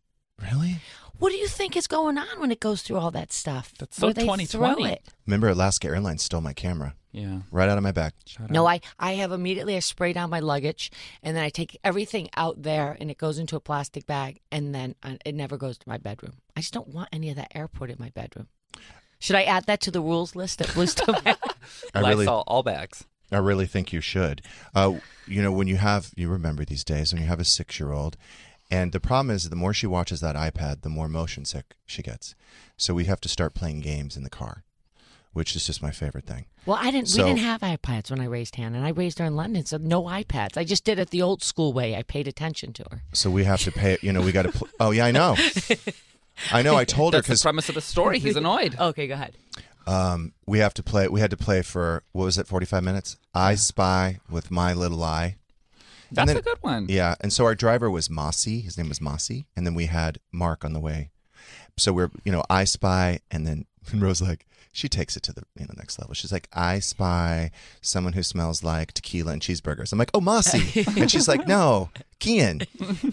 Really? 0.40 0.76
What 1.18 1.30
do 1.30 1.36
you 1.38 1.46
think 1.46 1.76
is 1.76 1.86
going 1.86 2.18
on 2.18 2.40
when 2.40 2.50
it 2.50 2.58
goes 2.60 2.82
through 2.82 2.96
all 2.96 3.10
that 3.12 3.32
stuff? 3.32 3.72
That's 3.78 3.96
so 3.96 4.08
Where 4.08 4.14
they 4.14 4.22
2020. 4.22 4.74
throw 4.74 4.84
it? 4.92 5.02
Remember, 5.26 5.48
Alaska 5.48 5.88
Airlines 5.88 6.22
stole 6.24 6.40
my 6.40 6.52
camera 6.52 6.94
Yeah. 7.12 7.40
right 7.52 7.68
out 7.68 7.78
of 7.78 7.84
my 7.84 7.92
back. 7.92 8.14
Shout 8.26 8.50
No, 8.50 8.66
out. 8.66 8.80
I, 8.98 9.10
I 9.10 9.12
have 9.14 9.30
immediately 9.30 9.76
I 9.76 9.80
spray 9.80 10.12
down 10.12 10.30
my 10.30 10.40
luggage 10.40 10.90
and 11.22 11.36
then 11.36 11.44
I 11.44 11.48
take 11.50 11.78
everything 11.84 12.28
out 12.36 12.62
there 12.62 12.96
and 12.98 13.08
it 13.10 13.18
goes 13.18 13.38
into 13.38 13.54
a 13.54 13.60
plastic 13.60 14.06
bag 14.06 14.40
and 14.50 14.74
then 14.74 14.96
uh, 15.04 15.14
it 15.24 15.34
never 15.34 15.56
goes 15.56 15.78
to 15.78 15.88
my 15.88 15.98
bedroom. 15.98 16.32
I 16.56 16.60
just 16.60 16.72
don't 16.74 16.88
want 16.88 17.08
any 17.12 17.30
of 17.30 17.36
that 17.36 17.52
airport 17.54 17.90
in 17.90 17.96
my 18.00 18.10
bedroom. 18.10 18.48
Should 19.20 19.36
I 19.36 19.42
add 19.44 19.66
that 19.66 19.80
to 19.82 19.92
the 19.92 20.00
rules 20.00 20.34
list 20.34 20.60
at 20.60 20.74
Blue 20.74 20.86
Star 20.88 21.14
Marriott? 21.24 21.38
I 21.94 22.00
really, 22.00 22.26
Lysol, 22.26 22.42
all 22.48 22.64
bags. 22.64 23.04
I 23.30 23.38
really 23.38 23.66
think 23.66 23.92
you 23.92 24.00
should. 24.00 24.42
Uh, 24.74 24.94
you 25.28 25.40
know, 25.40 25.52
when 25.52 25.68
you 25.68 25.76
have, 25.76 26.10
you 26.16 26.28
remember 26.28 26.64
these 26.64 26.82
days 26.82 27.12
when 27.12 27.22
you 27.22 27.28
have 27.28 27.38
a 27.38 27.44
six-year-old, 27.44 28.16
and 28.72 28.90
the 28.92 29.00
problem 29.00 29.34
is 29.34 29.48
the 29.48 29.56
more 29.56 29.72
she 29.74 29.86
watches 29.86 30.20
that 30.20 30.34
iPad, 30.34 30.80
the 30.82 30.88
more 30.88 31.08
motion 31.08 31.44
sick 31.44 31.74
she 31.86 32.02
gets. 32.02 32.34
So 32.76 32.94
we 32.94 33.04
have 33.04 33.20
to 33.20 33.28
start 33.28 33.54
playing 33.54 33.80
games 33.80 34.16
in 34.16 34.24
the 34.24 34.30
car, 34.30 34.64
which 35.32 35.54
is 35.54 35.66
just 35.66 35.82
my 35.82 35.90
favorite 35.92 36.26
thing. 36.26 36.46
Well, 36.66 36.78
I 36.80 36.90
didn't. 36.90 37.08
So- 37.08 37.24
we 37.24 37.30
didn't 37.30 37.40
have 37.44 37.60
iPads 37.60 38.10
when 38.10 38.20
I 38.20 38.24
raised 38.26 38.54
Hannah, 38.56 38.78
and 38.78 38.86
I 38.86 38.90
raised 38.90 39.18
her 39.18 39.24
in 39.24 39.36
London, 39.36 39.64
so 39.66 39.76
no 39.78 40.04
iPads. 40.04 40.56
I 40.56 40.64
just 40.64 40.84
did 40.84 40.98
it 40.98 41.10
the 41.10 41.22
old 41.22 41.42
school 41.42 41.72
way. 41.72 41.94
I 41.96 42.02
paid 42.02 42.26
attention 42.28 42.72
to 42.74 42.84
her. 42.90 43.02
So 43.12 43.30
we 43.30 43.44
have 43.44 43.60
to 43.64 43.72
pay. 43.72 43.98
You 44.02 44.12
know, 44.12 44.22
we 44.22 44.32
got 44.32 44.42
to. 44.42 44.52
Pl- 44.52 44.68
oh 44.80 44.90
yeah, 44.92 45.06
I 45.06 45.10
know. 45.10 45.36
I 46.52 46.62
know. 46.62 46.76
I 46.76 46.84
told 46.84 47.14
her 47.14 47.18
That's 47.18 47.26
the 47.28 47.32
because 47.32 47.42
premise 47.42 47.68
of 47.68 47.74
the 47.74 47.80
story. 47.80 48.18
He's 48.20 48.36
annoyed. 48.36 48.76
Okay, 48.78 49.06
go 49.06 49.14
ahead. 49.14 49.36
um, 49.86 50.32
we 50.46 50.60
have 50.60 50.72
to 50.74 50.82
play. 50.82 51.08
We 51.08 51.20
had 51.20 51.30
to 51.30 51.36
play 51.36 51.62
for 51.62 52.04
what 52.12 52.24
was 52.24 52.38
it? 52.38 52.46
Forty-five 52.46 52.82
minutes. 52.82 53.16
I 53.34 53.54
spy 53.56 54.20
with 54.30 54.50
my 54.50 54.72
little 54.72 55.02
eye. 55.02 55.36
That's 56.12 56.28
then- 56.28 56.36
a 56.36 56.42
good 56.42 56.58
one. 56.60 56.86
Yeah, 56.88 57.14
and 57.20 57.32
so 57.32 57.44
our 57.44 57.54
driver 57.54 57.90
was 57.90 58.08
Mossy. 58.08 58.60
His 58.60 58.76
name 58.78 58.88
was 58.88 59.00
Mossy, 59.00 59.46
and 59.56 59.66
then 59.66 59.74
we 59.74 59.86
had 59.86 60.18
Mark 60.30 60.64
on 60.64 60.72
the 60.72 60.80
way. 60.80 61.10
So 61.78 61.92
we're, 61.92 62.10
you 62.24 62.32
know, 62.32 62.42
I 62.50 62.64
spy, 62.64 63.20
and 63.30 63.46
then 63.46 63.66
Rose 63.94 64.22
like 64.22 64.46
she 64.74 64.88
takes 64.88 65.16
it 65.16 65.22
to 65.24 65.32
the 65.32 65.42
you 65.58 65.66
know 65.66 65.74
next 65.76 65.98
level. 65.98 66.14
She's 66.14 66.32
like, 66.32 66.48
I 66.52 66.78
spy 66.78 67.50
someone 67.80 68.14
who 68.14 68.22
smells 68.22 68.62
like 68.62 68.92
tequila 68.92 69.32
and 69.32 69.42
cheeseburgers. 69.42 69.92
I'm 69.92 69.98
like, 69.98 70.10
oh 70.14 70.20
Mossy, 70.20 70.84
and 70.98 71.10
she's 71.10 71.28
like, 71.28 71.46
no, 71.46 71.90
Kian. 72.20 72.66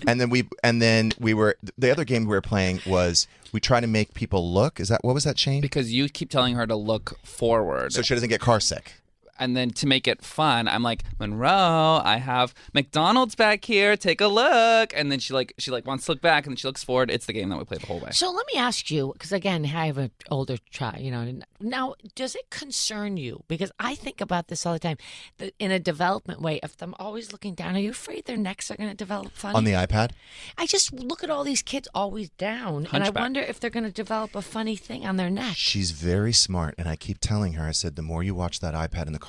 And 0.07 0.21
then 0.21 0.29
we 0.29 0.47
and 0.63 0.81
then 0.81 1.11
we 1.19 1.33
were 1.33 1.57
the 1.77 1.91
other 1.91 2.05
game 2.05 2.23
we 2.23 2.29
were 2.29 2.41
playing 2.41 2.81
was 2.85 3.27
we 3.51 3.59
try 3.59 3.79
to 3.79 3.87
make 3.87 4.13
people 4.13 4.53
look. 4.53 4.79
Is 4.79 4.87
that 4.89 5.03
what 5.03 5.13
was 5.13 5.25
that 5.25 5.37
Shane? 5.37 5.61
Because 5.61 5.91
you 5.91 6.07
keep 6.07 6.29
telling 6.29 6.55
her 6.55 6.65
to 6.65 6.75
look 6.75 7.19
forward. 7.25 7.93
So 7.93 8.01
she 8.01 8.13
doesn't 8.13 8.29
get 8.29 8.39
car 8.39 8.59
sick. 8.59 8.93
And 9.39 9.55
then 9.55 9.71
to 9.71 9.87
make 9.87 10.07
it 10.07 10.23
fun, 10.23 10.67
I'm 10.67 10.83
like, 10.83 11.03
Monroe, 11.19 12.01
I 12.03 12.17
have 12.17 12.53
McDonald's 12.73 13.35
back 13.35 13.65
here. 13.65 13.95
Take 13.97 14.21
a 14.21 14.27
look. 14.27 14.93
And 14.95 15.11
then 15.11 15.19
she 15.19 15.33
like 15.33 15.53
she 15.57 15.71
like 15.71 15.85
wants 15.85 16.05
to 16.05 16.11
look 16.11 16.21
back, 16.21 16.45
and 16.45 16.51
then 16.51 16.57
she 16.57 16.67
looks 16.67 16.83
forward. 16.83 17.09
It's 17.09 17.25
the 17.25 17.33
game 17.33 17.49
that 17.49 17.57
we 17.57 17.63
play 17.63 17.77
the 17.77 17.87
whole 17.87 17.99
way. 17.99 18.09
So 18.11 18.31
let 18.31 18.45
me 18.53 18.59
ask 18.59 18.91
you, 18.91 19.11
because 19.13 19.31
again, 19.31 19.65
I 19.65 19.87
have 19.87 19.97
an 19.97 20.11
older 20.29 20.57
child. 20.69 20.99
You 20.99 21.11
know, 21.11 21.39
now 21.59 21.95
does 22.15 22.35
it 22.35 22.49
concern 22.49 23.17
you? 23.17 23.43
Because 23.47 23.71
I 23.79 23.95
think 23.95 24.21
about 24.21 24.47
this 24.47 24.65
all 24.65 24.73
the 24.73 24.79
time. 24.79 24.97
That 25.37 25.53
in 25.59 25.71
a 25.71 25.79
development 25.79 26.41
way, 26.41 26.59
if 26.61 26.81
I'm 26.81 26.95
always 26.99 27.31
looking 27.31 27.53
down, 27.53 27.75
are 27.75 27.79
you 27.79 27.91
afraid 27.91 28.25
their 28.25 28.37
necks 28.37 28.69
are 28.71 28.75
going 28.75 28.89
to 28.89 28.95
develop 28.95 29.31
funny? 29.33 29.55
On 29.55 29.63
the 29.63 29.73
iPad, 29.73 30.11
I 30.57 30.65
just 30.65 30.93
look 30.93 31.23
at 31.23 31.29
all 31.29 31.43
these 31.43 31.61
kids 31.61 31.87
always 31.93 32.29
down, 32.31 32.87
and 32.91 33.03
I 33.03 33.09
wonder 33.09 33.39
if 33.39 33.59
they're 33.59 33.69
going 33.69 33.85
to 33.85 33.91
develop 33.91 34.35
a 34.35 34.41
funny 34.41 34.75
thing 34.75 35.05
on 35.05 35.17
their 35.17 35.29
neck. 35.29 35.55
she's 35.55 35.91
very 35.91 36.33
smart, 36.33 36.75
and 36.77 36.87
I 36.87 36.95
keep 36.95 37.19
telling 37.19 37.53
her. 37.53 37.67
I 37.67 37.71
said, 37.71 37.95
the 37.95 38.01
more 38.01 38.23
you 38.23 38.33
watch 38.35 38.59
that 38.59 38.73
iPad 38.73 39.07
in 39.07 39.13
the 39.13 39.19
car, 39.19 39.28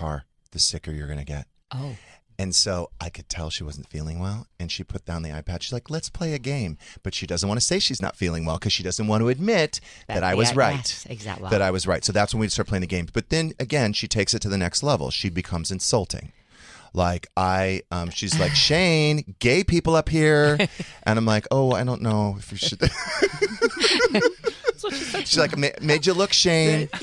the 0.53 0.59
sicker 0.59 0.91
you're 0.93 1.09
gonna 1.09 1.25
get. 1.25 1.47
Oh, 1.73 1.97
And 2.39 2.55
so 2.55 2.91
I 3.01 3.11
could 3.11 3.29
tell 3.29 3.51
she 3.51 3.63
wasn't 3.65 3.87
feeling 3.89 4.19
well, 4.19 4.47
and 4.59 4.73
she 4.73 4.83
put 4.83 5.05
down 5.05 5.23
the 5.23 5.29
iPad. 5.29 5.61
She's 5.63 5.73
like, 5.75 5.91
"Let's 5.91 6.09
play 6.09 6.33
a 6.33 6.39
game," 6.39 6.79
but 7.03 7.15
she 7.15 7.27
doesn't 7.27 7.47
want 7.49 7.61
to 7.61 7.67
say 7.67 7.79
she's 7.79 8.01
not 8.01 8.17
feeling 8.17 8.45
well 8.47 8.57
because 8.59 8.73
she 8.73 8.83
doesn't 8.83 9.07
want 9.07 9.21
to 9.23 9.29
admit 9.29 9.79
that, 10.09 10.15
That- 10.15 10.25
I 10.25 10.35
was 10.35 10.51
yeah, 10.51 10.59
right. 10.59 10.77
yes, 10.77 11.07
exactly. 11.09 11.51
That 11.51 11.61
I 11.63 11.71
was 11.71 11.87
right. 11.87 12.03
So 12.05 12.13
that's 12.13 12.33
when 12.35 12.41
we 12.41 12.49
start 12.49 12.67
playing 12.67 12.81
the 12.81 12.87
game. 12.87 13.09
But 13.13 13.29
then 13.29 13.53
again, 13.61 13.93
she 13.93 14.09
takes 14.09 14.33
it 14.35 14.41
to 14.43 14.49
the 14.49 14.57
next 14.59 14.83
level. 14.83 15.11
She 15.11 15.29
becomes 15.29 15.71
insulting. 15.71 16.33
Like 16.93 17.29
I, 17.37 17.83
um, 17.93 18.11
she's 18.11 18.41
like 18.41 18.53
Shane, 18.67 19.37
gay 19.39 19.63
people 19.63 19.95
up 19.95 20.09
here, 20.09 20.59
and 21.05 21.19
I'm 21.19 21.27
like, 21.27 21.47
oh, 21.53 21.71
I 21.73 21.85
don't 21.85 22.03
know 22.03 22.37
if 22.39 22.51
you 22.51 22.59
should. 22.59 22.81
She's 25.27 25.39
like, 25.39 25.57
made 25.83 26.07
you 26.07 26.15
look, 26.15 26.33
Shane. 26.33 26.89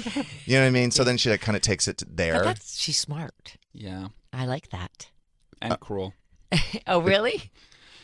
You 0.47 0.55
know 0.55 0.61
what 0.61 0.67
I 0.67 0.71
mean? 0.71 0.91
So 0.91 1.03
then 1.03 1.17
she 1.17 1.29
like, 1.29 1.41
kind 1.41 1.55
of 1.55 1.61
takes 1.61 1.87
it 1.87 1.97
to 1.99 2.05
but 2.05 2.15
there. 2.17 2.41
that's 2.43 2.77
she's 2.79 2.97
smart. 2.97 3.57
yeah, 3.73 4.07
I 4.31 4.45
like 4.45 4.69
that. 4.69 5.09
and 5.61 5.79
cruel. 5.79 6.13
Oh, 6.87 7.01
really? 7.01 7.51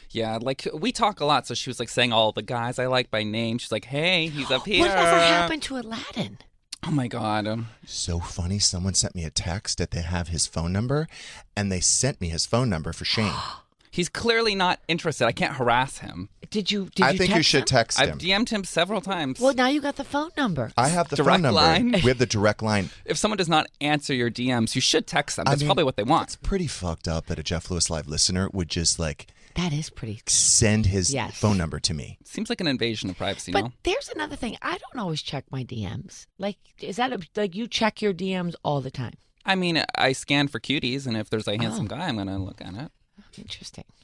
Yeah, 0.10 0.38
like 0.41 0.68
we 0.74 0.91
talk 0.91 1.22
a 1.22 1.25
lot. 1.25 1.48
So 1.48 1.53
she 1.53 1.70
was 1.70 1.79
like 1.79 1.89
saying 1.89 2.12
all 2.12 2.32
the 2.34 2.41
guys 2.41 2.77
I 2.77 2.88
like 2.88 3.10
by 3.10 3.24
name. 3.24 3.58
She's 3.58 3.72
like, 3.72 3.86
"Hey, 3.86 4.27
he's 4.27 4.51
up 4.51 4.65
here." 4.68 4.82
Whatever 4.82 5.18
happened 5.20 5.63
to 5.63 5.77
Aladdin? 5.77 6.38
Oh 6.86 6.91
my 6.91 7.08
god. 7.08 7.48
Um, 7.48 7.68
So 7.86 8.20
funny. 8.20 8.60
Someone 8.60 8.94
sent 8.94 9.15
me 9.15 9.24
a 9.24 9.29
text 9.32 9.77
that 9.77 9.91
they 9.91 10.01
have 10.01 10.27
his 10.27 10.46
phone 10.46 10.74
number, 10.74 11.08
and 11.56 11.72
they 11.72 11.79
sent 11.79 12.20
me 12.20 12.27
his 12.27 12.46
phone 12.46 12.70
number 12.70 12.91
for 12.94 13.06
Shane. 13.06 13.32
he's 13.94 14.10
clearly 14.10 14.56
not 14.56 14.80
interested. 14.88 15.26
I 15.28 15.32
can't 15.32 15.54
harass 15.54 16.00
him. 16.00 16.30
Did 16.50 16.72
you? 16.72 16.90
Did 16.94 17.04
I 17.06 17.12
you 17.12 17.18
think 17.18 17.36
you 17.36 17.42
should 17.44 17.66
text 17.68 18.00
him? 18.00 18.06
text 18.08 18.22
I've 18.22 18.22
him. 18.22 18.44
DM'd 18.44 18.50
him 18.50 18.64
several 18.64 19.02
times. 19.02 19.40
Well, 19.40 19.54
now 19.54 19.68
you 19.70 19.82
got 19.82 19.96
the 19.96 20.04
phone 20.04 20.30
number. 20.38 20.72
I 20.78 20.88
have 20.90 21.10
the 21.10 21.16
Direct 21.16 21.36
phone 21.36 21.42
number. 21.42 21.56
line? 21.56 21.92
We 21.94 22.02
have 22.10 22.18
the 22.20 22.26
direct 22.26 22.62
line. 22.62 22.90
if 23.06 23.18
someone 23.18 23.38
does 23.38 23.50
not 23.50 23.68
answer 23.82 24.14
your 24.14 24.30
DMs, 24.30 24.76
you 24.76 24.82
should 24.82 25.08
text 25.08 25.38
them. 25.38 25.46
I 25.48 25.52
That's 25.52 25.62
mean, 25.62 25.68
probably 25.70 25.84
what 25.86 25.96
they 25.96 26.04
want. 26.04 26.24
It's 26.28 26.36
pretty 26.36 26.68
fucked 26.68 27.08
up 27.08 27.28
that 27.28 27.40
a 27.40 27.44
Jeff 27.44 27.72
Lewis 27.72 27.90
live 27.90 28.08
listener 28.08 28.50
would 28.54 28.70
just 28.70 29.00
like 29.00 29.28
That 29.56 29.74
is 29.74 29.90
pretty. 29.90 30.22
send 30.28 30.86
his 30.88 31.14
Yes. 31.14 31.36
phone 31.38 31.58
number 31.58 31.80
to 31.80 31.94
me. 31.94 32.18
Seems 32.24 32.50
like 32.50 32.62
an 32.62 32.68
invasion 32.68 33.10
of 33.10 33.18
privacy. 33.18 33.52
But 33.52 33.62
no? 33.62 33.72
there's 33.84 34.10
another 34.14 34.36
thing. 34.36 34.58
I 34.62 34.78
don't 34.78 35.02
always 35.02 35.22
check 35.24 35.46
my 35.50 35.64
DMs. 35.64 36.28
Like, 36.38 36.58
is 36.80 36.98
that 36.98 37.14
a, 37.14 37.20
like 37.36 37.56
you 37.56 37.68
check 37.68 38.02
your 38.02 38.14
DMs 38.14 38.54
all 38.64 38.80
the 38.82 38.92
time? 38.92 39.14
I 39.46 39.56
mean, 39.56 39.84
I 39.96 40.14
scan 40.14 40.48
for 40.48 40.60
cuties, 40.60 41.06
and 41.08 41.18
if 41.18 41.30
there's 41.32 41.48
a 41.48 41.58
handsome 41.58 41.86
Oh. 41.86 41.96
guy, 41.96 42.08
I'm 42.08 42.16
gonna 42.18 42.38
look 42.44 42.62
at 42.62 42.74
it. 42.76 42.92
Interesting. 43.38 43.86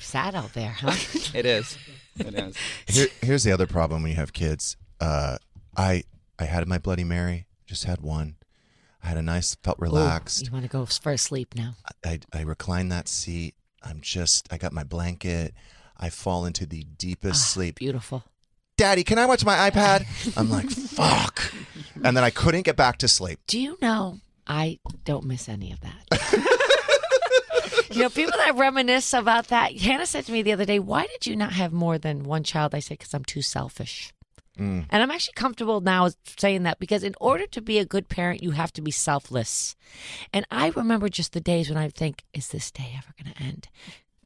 Sad 0.00 0.34
out 0.34 0.52
there, 0.52 0.70
huh? 0.70 0.94
It 1.34 1.46
is. 1.46 1.78
It 2.18 2.34
is. 2.34 2.56
Here, 2.86 3.06
here's 3.22 3.44
the 3.44 3.52
other 3.52 3.66
problem 3.66 4.02
when 4.02 4.10
you 4.10 4.16
have 4.16 4.32
kids. 4.32 4.76
Uh, 5.00 5.38
I 5.76 6.04
I 6.38 6.44
had 6.44 6.66
my 6.68 6.78
Bloody 6.78 7.04
Mary, 7.04 7.46
just 7.66 7.84
had 7.84 8.00
one. 8.00 8.36
I 9.02 9.08
had 9.08 9.16
a 9.16 9.22
nice, 9.22 9.54
felt 9.56 9.78
relaxed. 9.78 10.42
Ooh, 10.42 10.46
you 10.46 10.52
want 10.52 10.64
to 10.64 10.70
go 10.70 10.84
for 10.86 11.12
a 11.12 11.18
sleep 11.18 11.54
now? 11.56 11.74
I, 12.04 12.20
I 12.32 12.42
recline 12.42 12.88
that 12.90 13.08
seat. 13.08 13.54
I'm 13.82 14.00
just, 14.00 14.52
I 14.52 14.58
got 14.58 14.72
my 14.72 14.84
blanket. 14.84 15.54
I 15.98 16.08
fall 16.10 16.44
into 16.44 16.66
the 16.66 16.84
deepest 16.84 17.50
sleep. 17.50 17.76
Beautiful. 17.76 18.24
Daddy, 18.76 19.02
can 19.02 19.18
I 19.18 19.26
watch 19.26 19.44
my 19.44 19.70
iPad? 19.70 20.06
I'm 20.36 20.50
like, 20.50 20.70
fuck. 20.70 21.52
And 22.04 22.16
then 22.16 22.24
I 22.24 22.30
couldn't 22.30 22.62
get 22.62 22.76
back 22.76 22.98
to 22.98 23.08
sleep. 23.08 23.40
Do 23.46 23.58
you 23.58 23.76
know 23.82 24.20
I 24.46 24.78
don't 25.04 25.24
miss 25.24 25.48
any 25.48 25.72
of 25.72 25.80
that? 25.80 26.52
you 27.90 28.02
know, 28.02 28.10
people 28.10 28.36
that 28.36 28.56
reminisce 28.56 29.12
about 29.12 29.48
that. 29.48 29.76
Hannah 29.76 30.06
said 30.06 30.26
to 30.26 30.32
me 30.32 30.42
the 30.42 30.52
other 30.52 30.64
day, 30.64 30.78
"Why 30.78 31.06
did 31.06 31.26
you 31.26 31.36
not 31.36 31.52
have 31.52 31.72
more 31.72 31.98
than 31.98 32.24
one 32.24 32.42
child?" 32.42 32.74
I 32.74 32.80
said, 32.80 32.98
"Because 32.98 33.14
I'm 33.14 33.24
too 33.24 33.42
selfish." 33.42 34.12
Mm. 34.58 34.86
And 34.90 35.02
I'm 35.02 35.10
actually 35.10 35.34
comfortable 35.34 35.80
now 35.80 36.10
saying 36.36 36.64
that 36.64 36.78
because 36.78 37.02
in 37.02 37.14
order 37.20 37.46
to 37.48 37.62
be 37.62 37.78
a 37.78 37.86
good 37.86 38.08
parent, 38.08 38.42
you 38.42 38.50
have 38.50 38.72
to 38.74 38.82
be 38.82 38.90
selfless. 38.90 39.76
And 40.32 40.46
I 40.50 40.68
remember 40.70 41.08
just 41.08 41.32
the 41.32 41.40
days 41.40 41.70
when 41.70 41.78
I 41.78 41.88
think, 41.88 42.24
is 42.34 42.48
this 42.48 42.70
day 42.70 42.94
ever 42.96 43.14
going 43.22 43.34
to 43.34 43.42
end? 43.42 43.68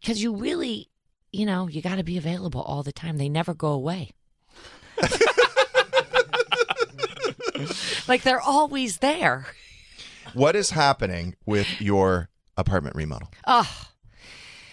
Because 0.01 0.23
you 0.23 0.35
really, 0.35 0.89
you 1.33 1.47
know, 1.47 1.69
you 1.69 1.81
got 1.81 1.97
to 1.97 2.05
be 2.05 2.19
available 2.19 2.61
all 2.61 2.83
the 2.83 2.93
time. 2.93 3.19
They 3.19 3.29
never 3.29 3.55
go 3.55 3.69
away. 3.69 4.11
like 8.09 8.23
they're 8.23 8.41
always 8.41 8.99
there. 8.99 9.47
What 10.35 10.57
is 10.57 10.71
happening 10.71 11.37
with 11.47 11.81
your 11.81 12.29
apartment 12.57 12.97
remodel? 12.97 13.31
Oh, 13.47 13.69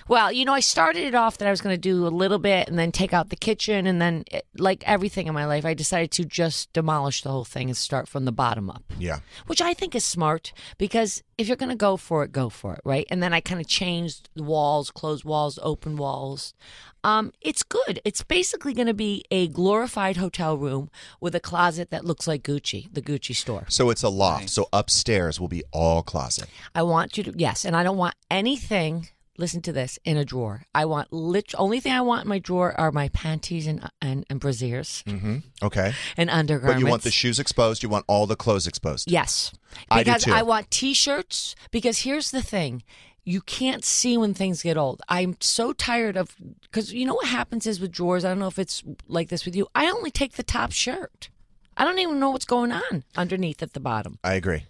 well, 0.08 0.32
you 0.32 0.46
know, 0.46 0.54
I 0.54 0.60
started 0.60 1.04
it 1.04 1.16
off 1.16 1.38
that 1.38 1.48
I 1.48 1.52
was 1.52 1.62
going 1.62 1.74
to 1.76 1.80
do 1.80 2.06
a 2.06 2.10
little 2.10 2.40
bit 2.40 2.68
and 2.68 2.78
then 2.78 2.92
take 2.92 3.14
out 3.14 3.30
the 3.30 3.36
kitchen. 3.36 3.88
And 3.88 4.02
then, 4.02 4.24
it, 4.32 4.46
like 4.58 4.84
everything 4.88 5.28
in 5.28 5.34
my 5.34 5.46
life, 5.46 5.66
I 5.66 5.74
decided 5.74 6.12
to 6.12 6.26
just 6.26 6.72
demolish 6.74 7.22
the 7.24 7.30
whole 7.30 7.46
thing 7.46 7.70
and 7.70 7.78
start 7.78 8.08
from 8.08 8.26
the 8.26 8.32
bottom 8.32 8.70
up, 8.70 8.84
Yeah. 9.00 9.20
which 9.48 9.62
I 9.62 9.74
think 9.74 9.96
is 9.96 10.04
smart 10.06 10.54
because 10.78 11.24
if 11.38 11.48
you're 11.48 11.58
going 11.58 11.70
to 11.70 11.76
go 11.76 11.98
for 11.98 12.24
it, 12.24 12.32
go 12.32 12.50
for 12.50 12.74
it, 12.76 12.82
right? 12.86 13.08
And 13.10 13.24
then 13.24 13.34
I 13.34 13.40
kind 13.42 13.60
of 13.60 13.68
changed 13.68 14.30
the 14.36 14.44
walls, 14.44 14.92
closed 14.92 15.26
walls, 15.26 15.58
open 15.64 15.96
walls. 15.96 16.54
Um, 17.06 17.34
it's 17.42 17.64
good. 17.64 18.00
It's 18.06 18.24
basically 18.24 18.74
going 18.74 18.88
to 18.88 18.94
be 18.94 19.26
a 19.30 19.48
glorified 19.50 20.16
hotel 20.18 20.58
room 20.58 20.90
with 21.20 21.36
a 21.36 21.40
closet 21.42 21.90
that 21.90 22.06
looks 22.06 22.28
like 22.28 22.44
Gucci, 22.44 22.94
the 22.94 23.02
Gucci 23.02 23.36
store. 23.36 23.66
So 23.68 23.90
it's 23.90 24.04
a 24.04 24.10
loft. 24.10 24.50
So 24.52 24.70
upstairs 24.72 25.38
will 25.40 25.50
be 25.50 25.64
all 25.74 26.02
closet. 26.04 26.48
I 26.74 26.84
want 26.84 27.18
you 27.18 27.24
to 27.26 27.34
yes, 27.36 27.66
and 27.66 27.76
I 27.76 27.84
don't 27.84 27.98
want 27.98 28.16
anything. 28.32 29.10
Listen 29.38 29.62
to 29.64 29.72
this 29.74 29.98
in 30.06 30.16
a 30.16 30.24
drawer. 30.24 30.64
I 30.76 30.86
want 30.86 31.12
lit. 31.12 31.54
Only 31.58 31.80
thing 31.80 31.92
I 31.92 32.02
want 32.02 32.26
in 32.26 32.30
my 32.30 32.38
drawer 32.40 32.80
are 32.80 32.92
my 32.92 33.10
panties 33.10 33.66
and 33.66 33.90
and, 34.02 34.26
and 34.30 34.40
brasiers 34.40 35.04
Mm-hmm. 35.06 35.38
Okay. 35.64 35.94
and 36.18 36.30
undergarments. 36.30 36.76
But 36.82 36.86
you 36.86 36.90
want 36.92 37.02
the 37.02 37.10
shoes 37.12 37.40
exposed. 37.40 37.82
You 37.82 37.90
want 37.90 38.06
all 38.08 38.28
the 38.28 38.36
clothes 38.36 38.68
exposed. 38.68 39.10
yes, 39.10 39.52
I 39.90 40.04
do 40.04 40.12
because 40.12 40.24
too. 40.26 40.34
I 40.34 40.44
want 40.44 40.70
t-shirts. 40.70 41.56
Because 41.72 42.00
here's 42.02 42.30
the 42.32 42.44
thing. 42.44 42.84
You 43.26 43.42
can't 43.42 43.84
see 43.86 44.18
when 44.18 44.34
things 44.34 44.62
get 44.62 44.78
old. 44.78 45.02
I'm 45.10 45.38
so 45.40 45.74
tired 45.74 46.16
of 46.18 46.36
because 46.62 46.94
you 46.94 47.06
know 47.06 47.16
what 47.16 47.28
happens 47.28 47.66
is 47.66 47.80
with 47.80 47.92
drawers. 47.92 48.24
I 48.26 48.30
don't 48.30 48.40
know 48.40 48.48
if 48.48 48.60
it's 48.60 48.84
like 49.08 49.30
this 49.30 49.46
with 49.46 49.56
you. 49.56 49.68
I 49.74 49.90
only 49.90 50.12
take 50.12 50.34
the 50.34 50.44
top 50.44 50.72
shirt. 50.74 51.30
I 51.76 51.86
don't 51.86 51.98
even 52.00 52.20
know 52.20 52.30
what's 52.30 52.46
going 52.46 52.72
on 52.72 53.04
underneath 53.16 53.64
at 53.64 53.74
the 53.74 53.80
bottom. 53.80 54.20
I 54.24 54.36
agree. 54.36 54.66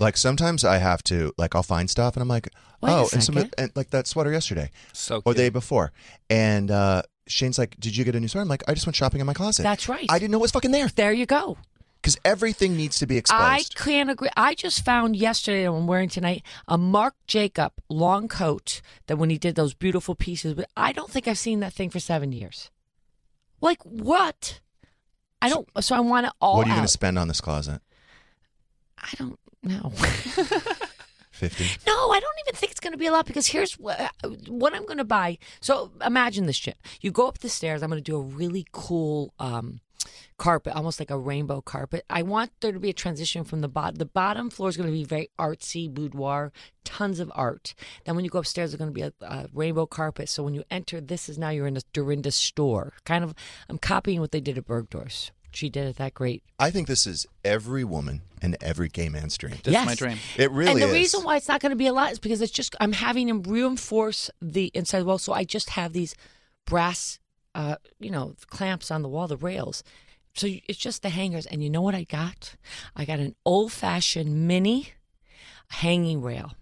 Like 0.00 0.16
sometimes 0.16 0.64
I 0.64 0.78
have 0.78 1.02
to 1.04 1.32
like 1.38 1.54
I'll 1.54 1.62
find 1.62 1.88
stuff 1.90 2.16
and 2.16 2.22
I'm 2.22 2.28
like, 2.28 2.48
Wait 2.80 2.90
oh, 2.90 3.08
and 3.12 3.22
some 3.22 3.34
second. 3.34 3.54
and 3.58 3.70
like 3.76 3.90
that 3.90 4.06
sweater 4.06 4.32
yesterday 4.32 4.70
So 4.92 5.22
or 5.24 5.34
the 5.34 5.38
day 5.38 5.48
before, 5.50 5.92
and 6.30 6.70
uh 6.70 7.02
Shane's 7.26 7.58
like, 7.58 7.78
"Did 7.78 7.96
you 7.96 8.04
get 8.04 8.16
a 8.16 8.20
new 8.20 8.26
sweater?" 8.26 8.42
I'm 8.42 8.48
like, 8.48 8.64
"I 8.68 8.74
just 8.74 8.86
went 8.86 8.96
shopping 8.96 9.20
in 9.20 9.26
my 9.26 9.34
closet." 9.34 9.62
That's 9.62 9.88
right. 9.88 10.06
I 10.08 10.18
didn't 10.18 10.32
know 10.32 10.38
it 10.38 10.42
was 10.42 10.50
fucking 10.50 10.72
there 10.72 10.88
There 10.88 11.12
you 11.12 11.26
go. 11.26 11.58
because 12.02 12.16
everything 12.24 12.76
needs 12.76 12.98
to 12.98 13.06
be 13.06 13.18
exposed. 13.18 13.42
I 13.42 13.62
can't 13.76 14.10
agree. 14.10 14.30
I 14.36 14.54
just 14.54 14.84
found 14.84 15.14
yesterday, 15.16 15.64
and 15.66 15.76
I'm 15.76 15.86
wearing 15.86 16.08
tonight, 16.08 16.42
a 16.66 16.76
Marc 16.78 17.14
Jacob 17.28 17.72
long 17.88 18.26
coat 18.26 18.80
that 19.06 19.16
when 19.16 19.30
he 19.30 19.38
did 19.38 19.54
those 19.54 19.74
beautiful 19.74 20.14
pieces, 20.16 20.54
but 20.54 20.68
I 20.76 20.92
don't 20.92 21.10
think 21.10 21.28
I've 21.28 21.38
seen 21.38 21.60
that 21.60 21.72
thing 21.74 21.90
for 21.90 22.00
seven 22.00 22.32
years. 22.32 22.70
Like 23.60 23.82
what? 23.84 24.60
I 25.42 25.50
don't. 25.50 25.68
So 25.80 25.94
I 25.94 26.00
want 26.00 26.26
it 26.26 26.32
all. 26.40 26.56
what 26.56 26.66
are 26.66 26.70
you 26.70 26.74
going 26.74 26.80
out. 26.80 26.86
to 26.86 26.92
spend 26.92 27.18
on 27.18 27.28
this 27.28 27.40
closet? 27.40 27.80
I 28.98 29.10
don't 29.18 29.38
know. 29.62 29.92
Fifty. 31.30 31.64
No, 31.86 32.10
I 32.10 32.20
don't 32.20 32.36
even 32.46 32.54
think 32.54 32.70
it's 32.70 32.80
going 32.80 32.92
to 32.92 32.98
be 32.98 33.06
a 33.06 33.12
lot 33.12 33.24
because 33.24 33.46
here's 33.46 33.74
what, 33.78 33.98
what 34.46 34.74
I'm 34.74 34.84
going 34.84 34.98
to 34.98 35.04
buy. 35.04 35.38
So 35.60 35.90
imagine 36.04 36.46
this 36.46 36.56
shit. 36.56 36.76
You 37.00 37.10
go 37.10 37.26
up 37.26 37.38
the 37.38 37.48
stairs. 37.48 37.82
I'm 37.82 37.88
going 37.88 38.02
to 38.02 38.10
do 38.10 38.18
a 38.18 38.22
really 38.22 38.66
cool 38.72 39.32
um, 39.38 39.80
carpet, 40.40 40.74
almost 40.74 40.98
like 40.98 41.10
a 41.10 41.18
rainbow 41.18 41.60
carpet. 41.60 42.04
I 42.10 42.22
want 42.22 42.50
there 42.60 42.72
to 42.72 42.80
be 42.80 42.90
a 42.90 42.94
transition 42.94 43.44
from 43.44 43.60
the 43.60 43.68
bottom. 43.68 43.96
The 43.96 44.06
bottom 44.06 44.50
floor 44.50 44.68
is 44.68 44.76
going 44.76 44.88
to 44.88 44.92
be 44.92 45.04
very 45.04 45.30
artsy 45.38 45.88
boudoir, 45.92 46.52
tons 46.84 47.20
of 47.20 47.30
art. 47.34 47.74
Then 48.04 48.16
when 48.16 48.24
you 48.24 48.30
go 48.30 48.40
upstairs, 48.40 48.70
there's 48.70 48.78
going 48.78 48.90
to 48.90 48.94
be 48.94 49.02
a, 49.02 49.12
a 49.20 49.48
rainbow 49.52 49.86
carpet. 49.86 50.28
So 50.28 50.42
when 50.42 50.54
you 50.54 50.64
enter, 50.70 51.00
this 51.00 51.28
is 51.28 51.38
now 51.38 51.50
you're 51.50 51.66
in 51.66 51.76
a 51.76 51.82
Dorinda 51.92 52.30
store. 52.32 52.94
Kind 53.04 53.22
of, 53.22 53.34
I'm 53.68 53.78
copying 53.78 54.20
what 54.20 54.32
they 54.32 54.40
did 54.40 54.58
at 54.58 54.66
Bergdorf's. 54.66 55.30
She 55.52 55.68
did 55.68 55.86
it 55.88 55.96
that 55.96 56.14
great. 56.14 56.42
I 56.58 56.70
think 56.70 56.86
this 56.88 57.06
is 57.06 57.26
every 57.44 57.84
woman 57.84 58.22
and 58.40 58.56
every 58.60 58.88
gay 58.88 59.08
man's 59.08 59.36
dream. 59.36 59.56
That's 59.62 59.68
Yes. 59.72 59.86
my 59.86 59.94
dream. 59.94 60.18
It 60.36 60.50
really 60.50 60.70
is. 60.70 60.74
and 60.74 60.82
the 60.82 60.86
is. 60.88 60.92
reason 60.94 61.24
why 61.24 61.36
it's 61.36 61.48
not 61.48 61.60
going 61.60 61.70
to 61.70 61.76
be 61.76 61.86
a 61.86 61.92
lot 61.92 62.12
is 62.12 62.18
because 62.18 62.40
it's 62.40 62.52
just 62.52 62.74
I'm 62.80 62.92
having 62.92 63.28
him 63.28 63.42
reinforce 63.42 64.30
the 64.40 64.70
inside 64.74 65.02
wall. 65.04 65.18
So 65.18 65.32
I 65.32 65.44
just 65.44 65.70
have 65.70 65.92
these 65.92 66.14
brass, 66.66 67.18
uh, 67.54 67.76
you 67.98 68.10
know, 68.10 68.34
clamps 68.48 68.90
on 68.90 69.02
the 69.02 69.08
wall, 69.08 69.26
the 69.26 69.36
rails. 69.36 69.82
So 70.34 70.46
it's 70.68 70.78
just 70.78 71.02
the 71.02 71.08
hangers. 71.10 71.46
And 71.46 71.62
you 71.64 71.68
know 71.70 71.82
what 71.82 71.94
I 71.96 72.04
got? 72.04 72.54
I 72.94 73.04
got 73.04 73.18
an 73.18 73.34
old 73.44 73.72
fashioned 73.72 74.46
mini 74.46 74.90
hanging 75.68 76.22
rail. 76.22 76.52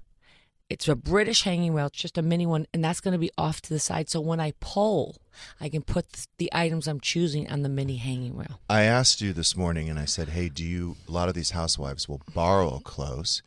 It's 0.70 0.86
a 0.86 0.94
British 0.94 1.44
hanging 1.44 1.72
rail. 1.72 1.86
It's 1.86 1.98
just 1.98 2.18
a 2.18 2.22
mini 2.22 2.44
one, 2.44 2.66
and 2.74 2.84
that's 2.84 3.00
going 3.00 3.12
to 3.12 3.18
be 3.18 3.30
off 3.38 3.62
to 3.62 3.70
the 3.70 3.78
side. 3.78 4.10
So 4.10 4.20
when 4.20 4.38
I 4.38 4.52
pull, 4.60 5.16
I 5.60 5.70
can 5.70 5.82
put 5.82 6.26
the 6.36 6.50
items 6.52 6.86
I'm 6.86 7.00
choosing 7.00 7.50
on 7.50 7.62
the 7.62 7.70
mini 7.70 7.96
hanging 7.96 8.36
rail. 8.36 8.60
I 8.68 8.82
asked 8.82 9.22
you 9.22 9.32
this 9.32 9.56
morning, 9.56 9.88
and 9.88 9.98
I 9.98 10.04
said, 10.04 10.30
"Hey, 10.30 10.50
do 10.50 10.64
you?" 10.64 10.96
A 11.08 11.12
lot 11.12 11.28
of 11.28 11.34
these 11.34 11.52
housewives 11.52 12.06
will 12.08 12.20
borrow 12.34 12.80
clothes, 12.80 13.42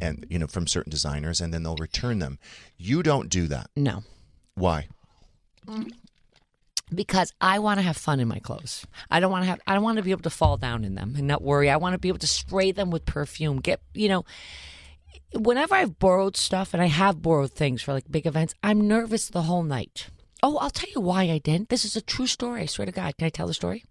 and 0.00 0.26
you 0.28 0.38
know, 0.38 0.48
from 0.48 0.66
certain 0.66 0.90
designers, 0.90 1.40
and 1.40 1.54
then 1.54 1.62
they'll 1.62 1.76
return 1.76 2.18
them. 2.18 2.38
You 2.76 3.04
don't 3.04 3.28
do 3.28 3.46
that. 3.46 3.70
No. 3.76 4.02
Why? 4.54 4.88
because 6.92 7.32
I 7.40 7.58
want 7.58 7.78
to 7.78 7.82
have 7.82 7.96
fun 7.96 8.20
in 8.20 8.28
my 8.28 8.38
clothes. 8.38 8.86
I 9.10 9.20
don't 9.20 9.30
want 9.30 9.44
to 9.44 9.46
have 9.46 9.60
I 9.66 9.74
don't 9.74 9.82
want 9.82 9.96
to 9.98 10.02
be 10.02 10.10
able 10.10 10.22
to 10.22 10.30
fall 10.30 10.56
down 10.56 10.84
in 10.84 10.94
them 10.94 11.14
and 11.16 11.26
not 11.26 11.42
worry. 11.42 11.70
I 11.70 11.76
want 11.76 11.94
to 11.94 11.98
be 11.98 12.08
able 12.08 12.18
to 12.18 12.26
spray 12.26 12.72
them 12.72 12.90
with 12.90 13.06
perfume. 13.06 13.60
Get, 13.60 13.80
you 13.94 14.08
know, 14.08 14.24
whenever 15.34 15.74
I've 15.74 15.98
borrowed 15.98 16.36
stuff 16.36 16.74
and 16.74 16.82
I 16.82 16.86
have 16.86 17.22
borrowed 17.22 17.52
things 17.52 17.82
for 17.82 17.92
like 17.92 18.10
big 18.10 18.26
events, 18.26 18.54
I'm 18.62 18.86
nervous 18.86 19.28
the 19.28 19.42
whole 19.42 19.62
night. 19.62 20.08
Oh, 20.42 20.58
I'll 20.58 20.70
tell 20.70 20.90
you 20.94 21.00
why 21.00 21.24
I 21.24 21.38
didn't. 21.38 21.68
This 21.70 21.84
is 21.84 21.96
a 21.96 22.02
true 22.02 22.26
story. 22.26 22.62
I 22.62 22.66
swear 22.66 22.86
to 22.86 22.92
God. 22.92 23.16
Can 23.16 23.26
I 23.26 23.30
tell 23.30 23.46
the 23.46 23.54
story? 23.54 23.84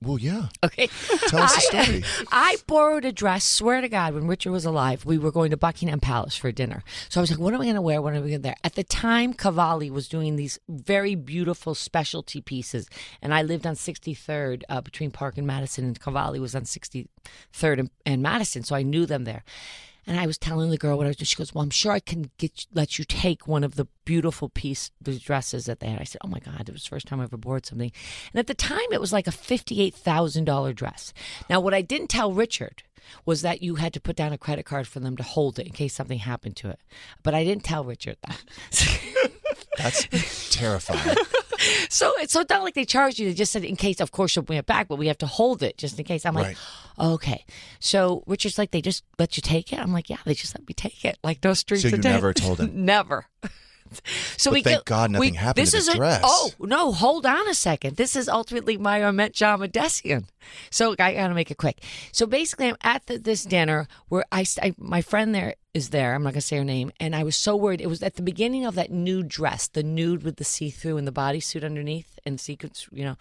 Well, 0.00 0.18
yeah. 0.18 0.48
Okay. 0.62 0.86
Tell 1.26 1.40
us 1.42 1.70
the 1.70 1.78
I- 1.78 1.84
story. 1.84 2.04
I 2.30 2.56
borrowed 2.68 3.04
a 3.04 3.10
dress, 3.10 3.44
swear 3.44 3.80
to 3.80 3.88
God, 3.88 4.14
when 4.14 4.28
Richard 4.28 4.52
was 4.52 4.64
alive, 4.64 5.04
we 5.04 5.18
were 5.18 5.32
going 5.32 5.50
to 5.50 5.56
Buckingham 5.56 5.98
Palace 5.98 6.36
for 6.36 6.52
dinner. 6.52 6.84
So 7.08 7.18
I 7.18 7.22
was 7.22 7.30
like, 7.32 7.40
what 7.40 7.52
am 7.52 7.60
I 7.60 7.64
going 7.64 7.74
to 7.74 7.82
wear? 7.82 8.00
What 8.00 8.14
am 8.14 8.22
I 8.22 8.28
going 8.28 8.42
to 8.42 8.48
wear? 8.48 8.54
At 8.62 8.74
the 8.76 8.84
time, 8.84 9.32
Cavalli 9.32 9.90
was 9.90 10.08
doing 10.08 10.36
these 10.36 10.60
very 10.68 11.16
beautiful 11.16 11.74
specialty 11.74 12.40
pieces. 12.40 12.88
And 13.20 13.34
I 13.34 13.42
lived 13.42 13.66
on 13.66 13.74
63rd 13.74 14.62
uh, 14.68 14.80
between 14.82 15.10
Park 15.10 15.36
and 15.36 15.48
Madison, 15.48 15.84
and 15.86 16.00
Cavalli 16.00 16.38
was 16.38 16.54
on 16.54 16.62
63rd 16.62 17.08
and, 17.80 17.90
and 18.06 18.22
Madison. 18.22 18.62
So 18.62 18.76
I 18.76 18.82
knew 18.82 19.04
them 19.04 19.24
there. 19.24 19.42
And 20.08 20.18
I 20.18 20.26
was 20.26 20.38
telling 20.38 20.70
the 20.70 20.78
girl 20.78 20.96
what 20.96 21.04
I 21.04 21.10
was 21.10 21.16
doing. 21.16 21.26
She 21.26 21.36
goes, 21.36 21.54
"Well, 21.54 21.62
I'm 21.62 21.70
sure 21.70 21.92
I 21.92 22.00
can 22.00 22.30
get 22.38 22.66
let 22.72 22.98
you 22.98 23.04
take 23.04 23.46
one 23.46 23.62
of 23.62 23.76
the 23.76 23.86
beautiful 24.06 24.48
piece 24.48 24.90
the 25.00 25.18
dresses 25.18 25.66
that 25.66 25.80
they 25.80 25.88
had." 25.88 26.00
I 26.00 26.04
said, 26.04 26.22
"Oh 26.24 26.28
my 26.28 26.38
God, 26.40 26.66
it 26.66 26.72
was 26.72 26.82
the 26.82 26.88
first 26.88 27.06
time 27.06 27.20
I 27.20 27.24
ever 27.24 27.36
bought 27.36 27.66
something." 27.66 27.92
And 28.32 28.40
at 28.40 28.46
the 28.46 28.54
time, 28.54 28.88
it 28.90 29.02
was 29.02 29.12
like 29.12 29.26
a 29.26 29.32
fifty-eight 29.32 29.94
thousand 29.94 30.44
dollar 30.44 30.72
dress. 30.72 31.12
Now, 31.50 31.60
what 31.60 31.74
I 31.74 31.82
didn't 31.82 32.08
tell 32.08 32.32
Richard 32.32 32.82
was 33.26 33.42
that 33.42 33.62
you 33.62 33.76
had 33.76 33.92
to 33.92 34.00
put 34.00 34.16
down 34.16 34.32
a 34.32 34.38
credit 34.38 34.64
card 34.64 34.88
for 34.88 35.00
them 35.00 35.16
to 35.16 35.22
hold 35.22 35.58
it 35.58 35.66
in 35.66 35.72
case 35.72 35.94
something 35.94 36.18
happened 36.18 36.56
to 36.56 36.70
it. 36.70 36.80
But 37.22 37.34
I 37.34 37.44
didn't 37.44 37.64
tell 37.64 37.84
Richard 37.84 38.16
that. 38.26 38.42
That's 39.78 40.50
terrifying. 40.50 41.16
so 41.88 42.12
it's 42.18 42.32
so 42.32 42.44
not 42.48 42.62
like 42.62 42.74
they 42.74 42.84
charged 42.84 43.18
you. 43.18 43.28
They 43.28 43.34
just 43.34 43.52
said 43.52 43.64
in 43.64 43.76
case, 43.76 44.00
of 44.00 44.12
course, 44.12 44.34
you'll 44.36 44.44
bring 44.44 44.58
it 44.58 44.66
back, 44.66 44.88
but 44.88 44.96
we 44.96 45.06
have 45.08 45.18
to 45.18 45.26
hold 45.26 45.62
it 45.62 45.76
just 45.78 45.98
in 45.98 46.04
case. 46.04 46.24
I'm 46.26 46.34
like, 46.34 46.46
Right. 46.46 46.56
okay. 47.14 47.44
So 47.80 48.22
Richard's 48.26 48.58
like, 48.58 48.70
they 48.70 48.80
just 48.82 49.04
let 49.18 49.36
you 49.36 49.40
take 49.42 49.72
it. 49.72 49.78
I'm 49.78 49.92
like, 49.92 50.08
yeah, 50.10 50.18
they 50.24 50.34
just 50.34 50.54
let 50.58 50.66
me 50.68 50.74
take 50.74 51.04
it. 51.04 51.18
Like 51.22 51.42
no 51.44 51.54
strings 51.54 51.82
So 51.82 51.88
you 51.88 51.94
attached. 51.94 52.04
never 52.14 52.32
told 52.32 52.60
him? 52.60 52.70
never. 52.84 53.26
So 54.36 54.50
But 54.50 54.54
we 54.54 54.62
thank 54.62 54.76
get- 54.80 54.84
God 54.84 55.10
nothing 55.12 55.30
we- 55.32 55.36
happened 55.36 55.62
this 55.66 55.70
to 55.70 55.76
the 55.78 55.80
is 55.80 55.88
a- 55.88 55.96
dress. 55.96 56.20
oh 56.22 56.50
no, 56.60 56.92
hold 56.92 57.24
on 57.24 57.48
a 57.48 57.54
second. 57.54 57.96
This 57.96 58.16
is 58.16 58.28
ultimately 58.28 58.76
my 58.76 59.00
Armet 59.00 59.32
John 59.32 59.60
Mahdessian. 59.60 60.24
So 60.70 60.92
I 60.98 61.14
got 61.14 61.28
to 61.28 61.34
make 61.34 61.50
it 61.50 61.56
quick. 61.56 61.82
So 62.12 62.26
basically, 62.26 62.68
I'm 62.68 62.76
at 62.82 63.06
the, 63.06 63.18
this 63.18 63.44
dinner 63.44 63.88
where 64.08 64.24
I, 64.32 64.44
I 64.62 64.74
my 64.78 65.02
friend 65.02 65.34
there 65.34 65.54
is 65.74 65.90
there. 65.90 66.14
I'm 66.14 66.22
not 66.22 66.32
gonna 66.32 66.40
say 66.40 66.56
her 66.56 66.64
name, 66.64 66.90
and 66.98 67.14
I 67.14 67.22
was 67.22 67.36
so 67.36 67.54
worried. 67.54 67.80
It 67.80 67.86
was 67.88 68.02
at 68.02 68.16
the 68.16 68.22
beginning 68.22 68.64
of 68.64 68.74
that 68.74 68.90
nude 68.90 69.28
dress, 69.28 69.68
the 69.68 69.82
nude 69.82 70.22
with 70.22 70.36
the 70.36 70.44
see 70.44 70.70
through 70.70 70.96
and 70.96 71.06
the 71.06 71.12
bodysuit 71.12 71.64
underneath 71.64 72.18
and 72.24 72.40
sequins, 72.40 72.88
you 72.92 73.04
know. 73.04 73.16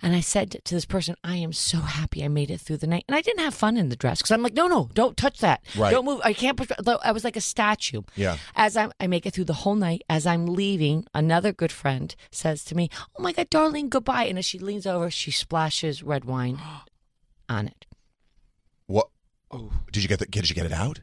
And 0.00 0.16
I 0.16 0.20
said 0.20 0.60
to 0.64 0.74
this 0.74 0.84
person, 0.84 1.16
"I 1.22 1.36
am 1.36 1.52
so 1.52 1.78
happy 1.78 2.24
I 2.24 2.28
made 2.28 2.50
it 2.50 2.60
through 2.60 2.78
the 2.78 2.86
night." 2.86 3.04
And 3.08 3.14
I 3.14 3.20
didn't 3.20 3.40
have 3.44 3.54
fun 3.54 3.76
in 3.76 3.88
the 3.88 3.96
dress 3.96 4.18
because 4.18 4.30
I'm 4.30 4.42
like, 4.42 4.54
"No, 4.54 4.66
no, 4.66 4.88
don't 4.94 5.16
touch 5.16 5.38
that. 5.40 5.62
Right. 5.76 5.90
Don't 5.90 6.04
move. 6.04 6.20
I 6.24 6.32
can't." 6.32 6.56
put- 6.56 6.72
though 6.78 6.98
I 7.04 7.12
was 7.12 7.24
like 7.24 7.36
a 7.36 7.40
statue. 7.40 8.02
Yeah. 8.16 8.38
As 8.56 8.76
I, 8.76 8.88
I 8.98 9.06
make 9.06 9.26
it 9.26 9.34
through 9.34 9.44
the 9.44 9.52
whole 9.52 9.74
night, 9.76 10.02
as 10.08 10.26
I'm 10.26 10.46
leaving, 10.46 11.04
another 11.14 11.52
good 11.52 11.72
friend 11.72 12.14
says 12.30 12.64
to 12.66 12.74
me, 12.74 12.88
"Oh 13.16 13.22
my 13.22 13.32
God, 13.32 13.50
darling, 13.50 13.88
goodbye!" 13.88 14.24
And 14.24 14.38
as 14.38 14.44
she 14.46 14.58
leans 14.58 14.86
over, 14.86 15.10
she 15.10 15.30
splashes 15.30 16.02
red 16.02 16.24
wine 16.24 16.51
on 17.48 17.68
it. 17.68 17.86
What? 18.86 19.08
Oh. 19.50 19.70
Did 19.90 20.02
you 20.02 20.08
get 20.08 20.18
the, 20.18 20.26
Did 20.26 20.48
you 20.48 20.54
get 20.54 20.66
it 20.66 20.72
out? 20.72 21.00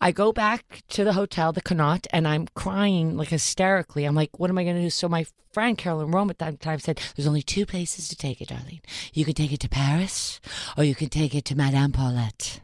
I 0.00 0.12
go 0.12 0.32
back 0.32 0.82
to 0.88 1.04
the 1.04 1.12
hotel, 1.12 1.52
the 1.52 1.60
Connaught, 1.60 2.06
and 2.10 2.26
I'm 2.26 2.48
crying 2.54 3.16
like 3.16 3.28
hysterically. 3.28 4.04
I'm 4.04 4.14
like, 4.14 4.38
what 4.38 4.48
am 4.48 4.58
I 4.58 4.64
going 4.64 4.76
to 4.76 4.82
do? 4.82 4.90
So 4.90 5.08
my 5.08 5.26
friend 5.52 5.76
Carolyn 5.76 6.10
Roehm 6.10 6.30
at 6.30 6.38
that 6.38 6.60
time 6.60 6.78
said, 6.78 7.00
there's 7.14 7.26
only 7.26 7.42
two 7.42 7.66
places 7.66 8.08
to 8.08 8.16
take 8.16 8.40
it, 8.40 8.48
Darlene. 8.48 8.80
You 9.12 9.24
can 9.24 9.34
take 9.34 9.52
it 9.52 9.60
to 9.60 9.68
Paris 9.68 10.40
or 10.76 10.84
you 10.84 10.94
can 10.94 11.10
take 11.10 11.34
it 11.34 11.44
to 11.46 11.54
Madame 11.54 11.92
Paulette. 11.92 12.60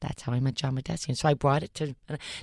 That's 0.00 0.22
how 0.22 0.32
I 0.32 0.40
met 0.40 0.54
John 0.54 0.76
Mahdessian. 0.76 1.16
So 1.16 1.28
I 1.28 1.34
brought 1.34 1.62
it 1.62 1.74
to. 1.74 1.94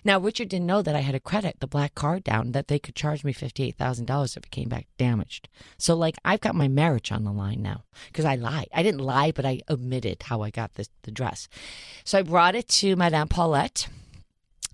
Now 0.04 0.20
Richard 0.20 0.50
didn't 0.50 0.68
know 0.68 0.82
that 0.82 0.96
I 0.96 1.00
had 1.00 1.16
a 1.16 1.20
credit, 1.20 1.58
the 1.60 1.68
black 1.68 1.96
card 1.96 2.24
down, 2.24 2.52
that 2.52 2.68
they 2.68 2.80
could 2.80 2.96
charge 2.96 3.24
me 3.24 3.34
fifty 3.34 3.64
eight 3.64 3.78
thousand 3.78 4.06
dollars 4.06 4.38
if 4.38 4.44
it 4.44 4.52
came 4.52 4.70
back 4.70 4.88
damaged. 4.98 5.50
So 5.78 5.96
like 5.96 6.16
I've 6.24 6.42
got 6.42 6.56
my 6.56 6.68
marriage 6.68 7.12
on 7.12 7.24
the 7.24 7.32
line 7.32 7.62
now 7.62 7.84
because 8.08 8.26
I 8.26 8.36
lied. 8.36 8.68
I 8.74 8.84
didn't 8.84 9.02
lie, 9.02 9.32
but 9.32 9.46
I 9.46 9.62
omitted 9.70 10.24
how 10.24 10.42
I 10.42 10.50
got 10.50 10.76
this 10.76 10.90
the 11.04 11.12
dress. 11.12 11.48
So 12.04 12.20
I 12.20 12.22
brought 12.22 12.56
it 12.56 12.68
to 12.70 12.96
Madame 12.96 13.28
Paulette. 13.28 13.88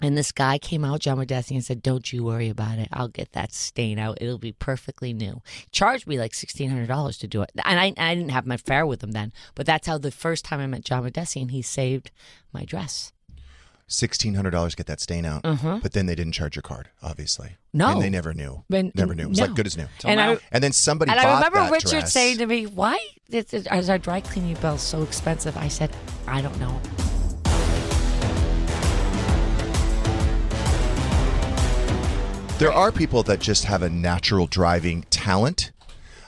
And 0.03 0.17
this 0.17 0.33
guy 0.33 0.57
came 0.57 0.83
out, 0.83 1.00
John 1.00 1.17
Mahdessian, 1.17 1.51
and 1.51 1.63
said, 1.63 1.81
Don't 1.81 2.12
you 2.12 2.25
worry 2.25 2.50
about 2.50 2.77
it. 2.77 2.89
I'll 2.91 3.07
get 3.07 3.31
that 3.31 3.53
stain 3.53 3.98
out. 3.98 4.17
It'll 4.19 4.38
be 4.38 4.51
perfectly 4.51 5.13
new. 5.13 5.41
Charged 5.72 6.07
me 6.07 6.19
like 6.19 6.33
$1,600 6.33 7.19
to 7.19 7.27
do 7.27 7.41
it. 7.41 7.51
And 7.63 7.79
I, 7.79 7.93
I 7.98 8.13
didn't 8.13 8.31
have 8.31 8.45
my 8.45 8.57
fare 8.57 8.86
with 8.86 9.01
him 9.01 9.12
then, 9.13 9.31
but 9.55 9.65
that's 9.65 9.88
how 9.88 9.98
the 9.98 10.12
first 10.12 10.43
time 10.43 10.60
I 10.60 10.67
met 10.67 10.83
John 10.83 11.10
Mahdessian, 11.10 11.51
he 11.51 11.62
saved 11.62 12.12
my 12.51 12.65
dress. 12.65 13.13
Sixteen 13.86 14.33
hundred 14.33 14.51
dollars 14.51 14.72
to 14.72 14.77
get 14.77 14.88
that 14.88 15.01
stain 15.01 15.25
out, 15.25 15.43
mm-hmm. 15.43 15.79
but 15.79 15.91
then 15.91 16.05
they 16.05 16.15
didn't 16.15 16.31
charge 16.31 16.55
your 16.55 16.63
card, 16.63 16.89
obviously. 17.03 17.57
No. 17.74 17.89
and 17.89 18.01
they 18.01 18.10
never 18.10 18.33
knew. 18.33 18.63
But- 18.69 18.95
never 18.95 19.13
knew. 19.13 19.24
It 19.24 19.29
was 19.29 19.39
no. 19.39 19.45
like 19.45 19.55
good 19.55 19.67
as 19.67 19.77
new. 19.77 19.86
and 20.05 20.19
I, 20.19 20.38
And 20.51 20.63
then 20.63 20.72
somebody 20.72 21.12
and 21.12 21.17
bought 21.17 21.27
I 21.27 21.36
remember 21.36 21.60
that 21.60 21.72
Richard 21.72 21.89
dress. 21.89 22.13
saying 22.13 22.38
to 22.39 22.48
me, 22.48 22.65
Why 22.65 22.98
is, 23.29 23.53
is 23.53 23.89
our 23.89 23.98
dry 24.00 24.22
cleaning 24.22 24.55
bill 24.55 24.77
so 24.77 25.03
expensive? 25.03 25.55
I 25.57 25.67
said, 25.67 25.91
I 26.27 26.41
don't 26.41 26.57
know. 26.60 26.81
There 32.63 32.72
are 32.72 32.93
people 32.93 33.24
that 33.24 33.41
just 33.41 33.65
have 33.65 33.82
a 33.82 33.89
natural 33.89 34.48
driving 34.48 35.01
talent. 35.10 35.74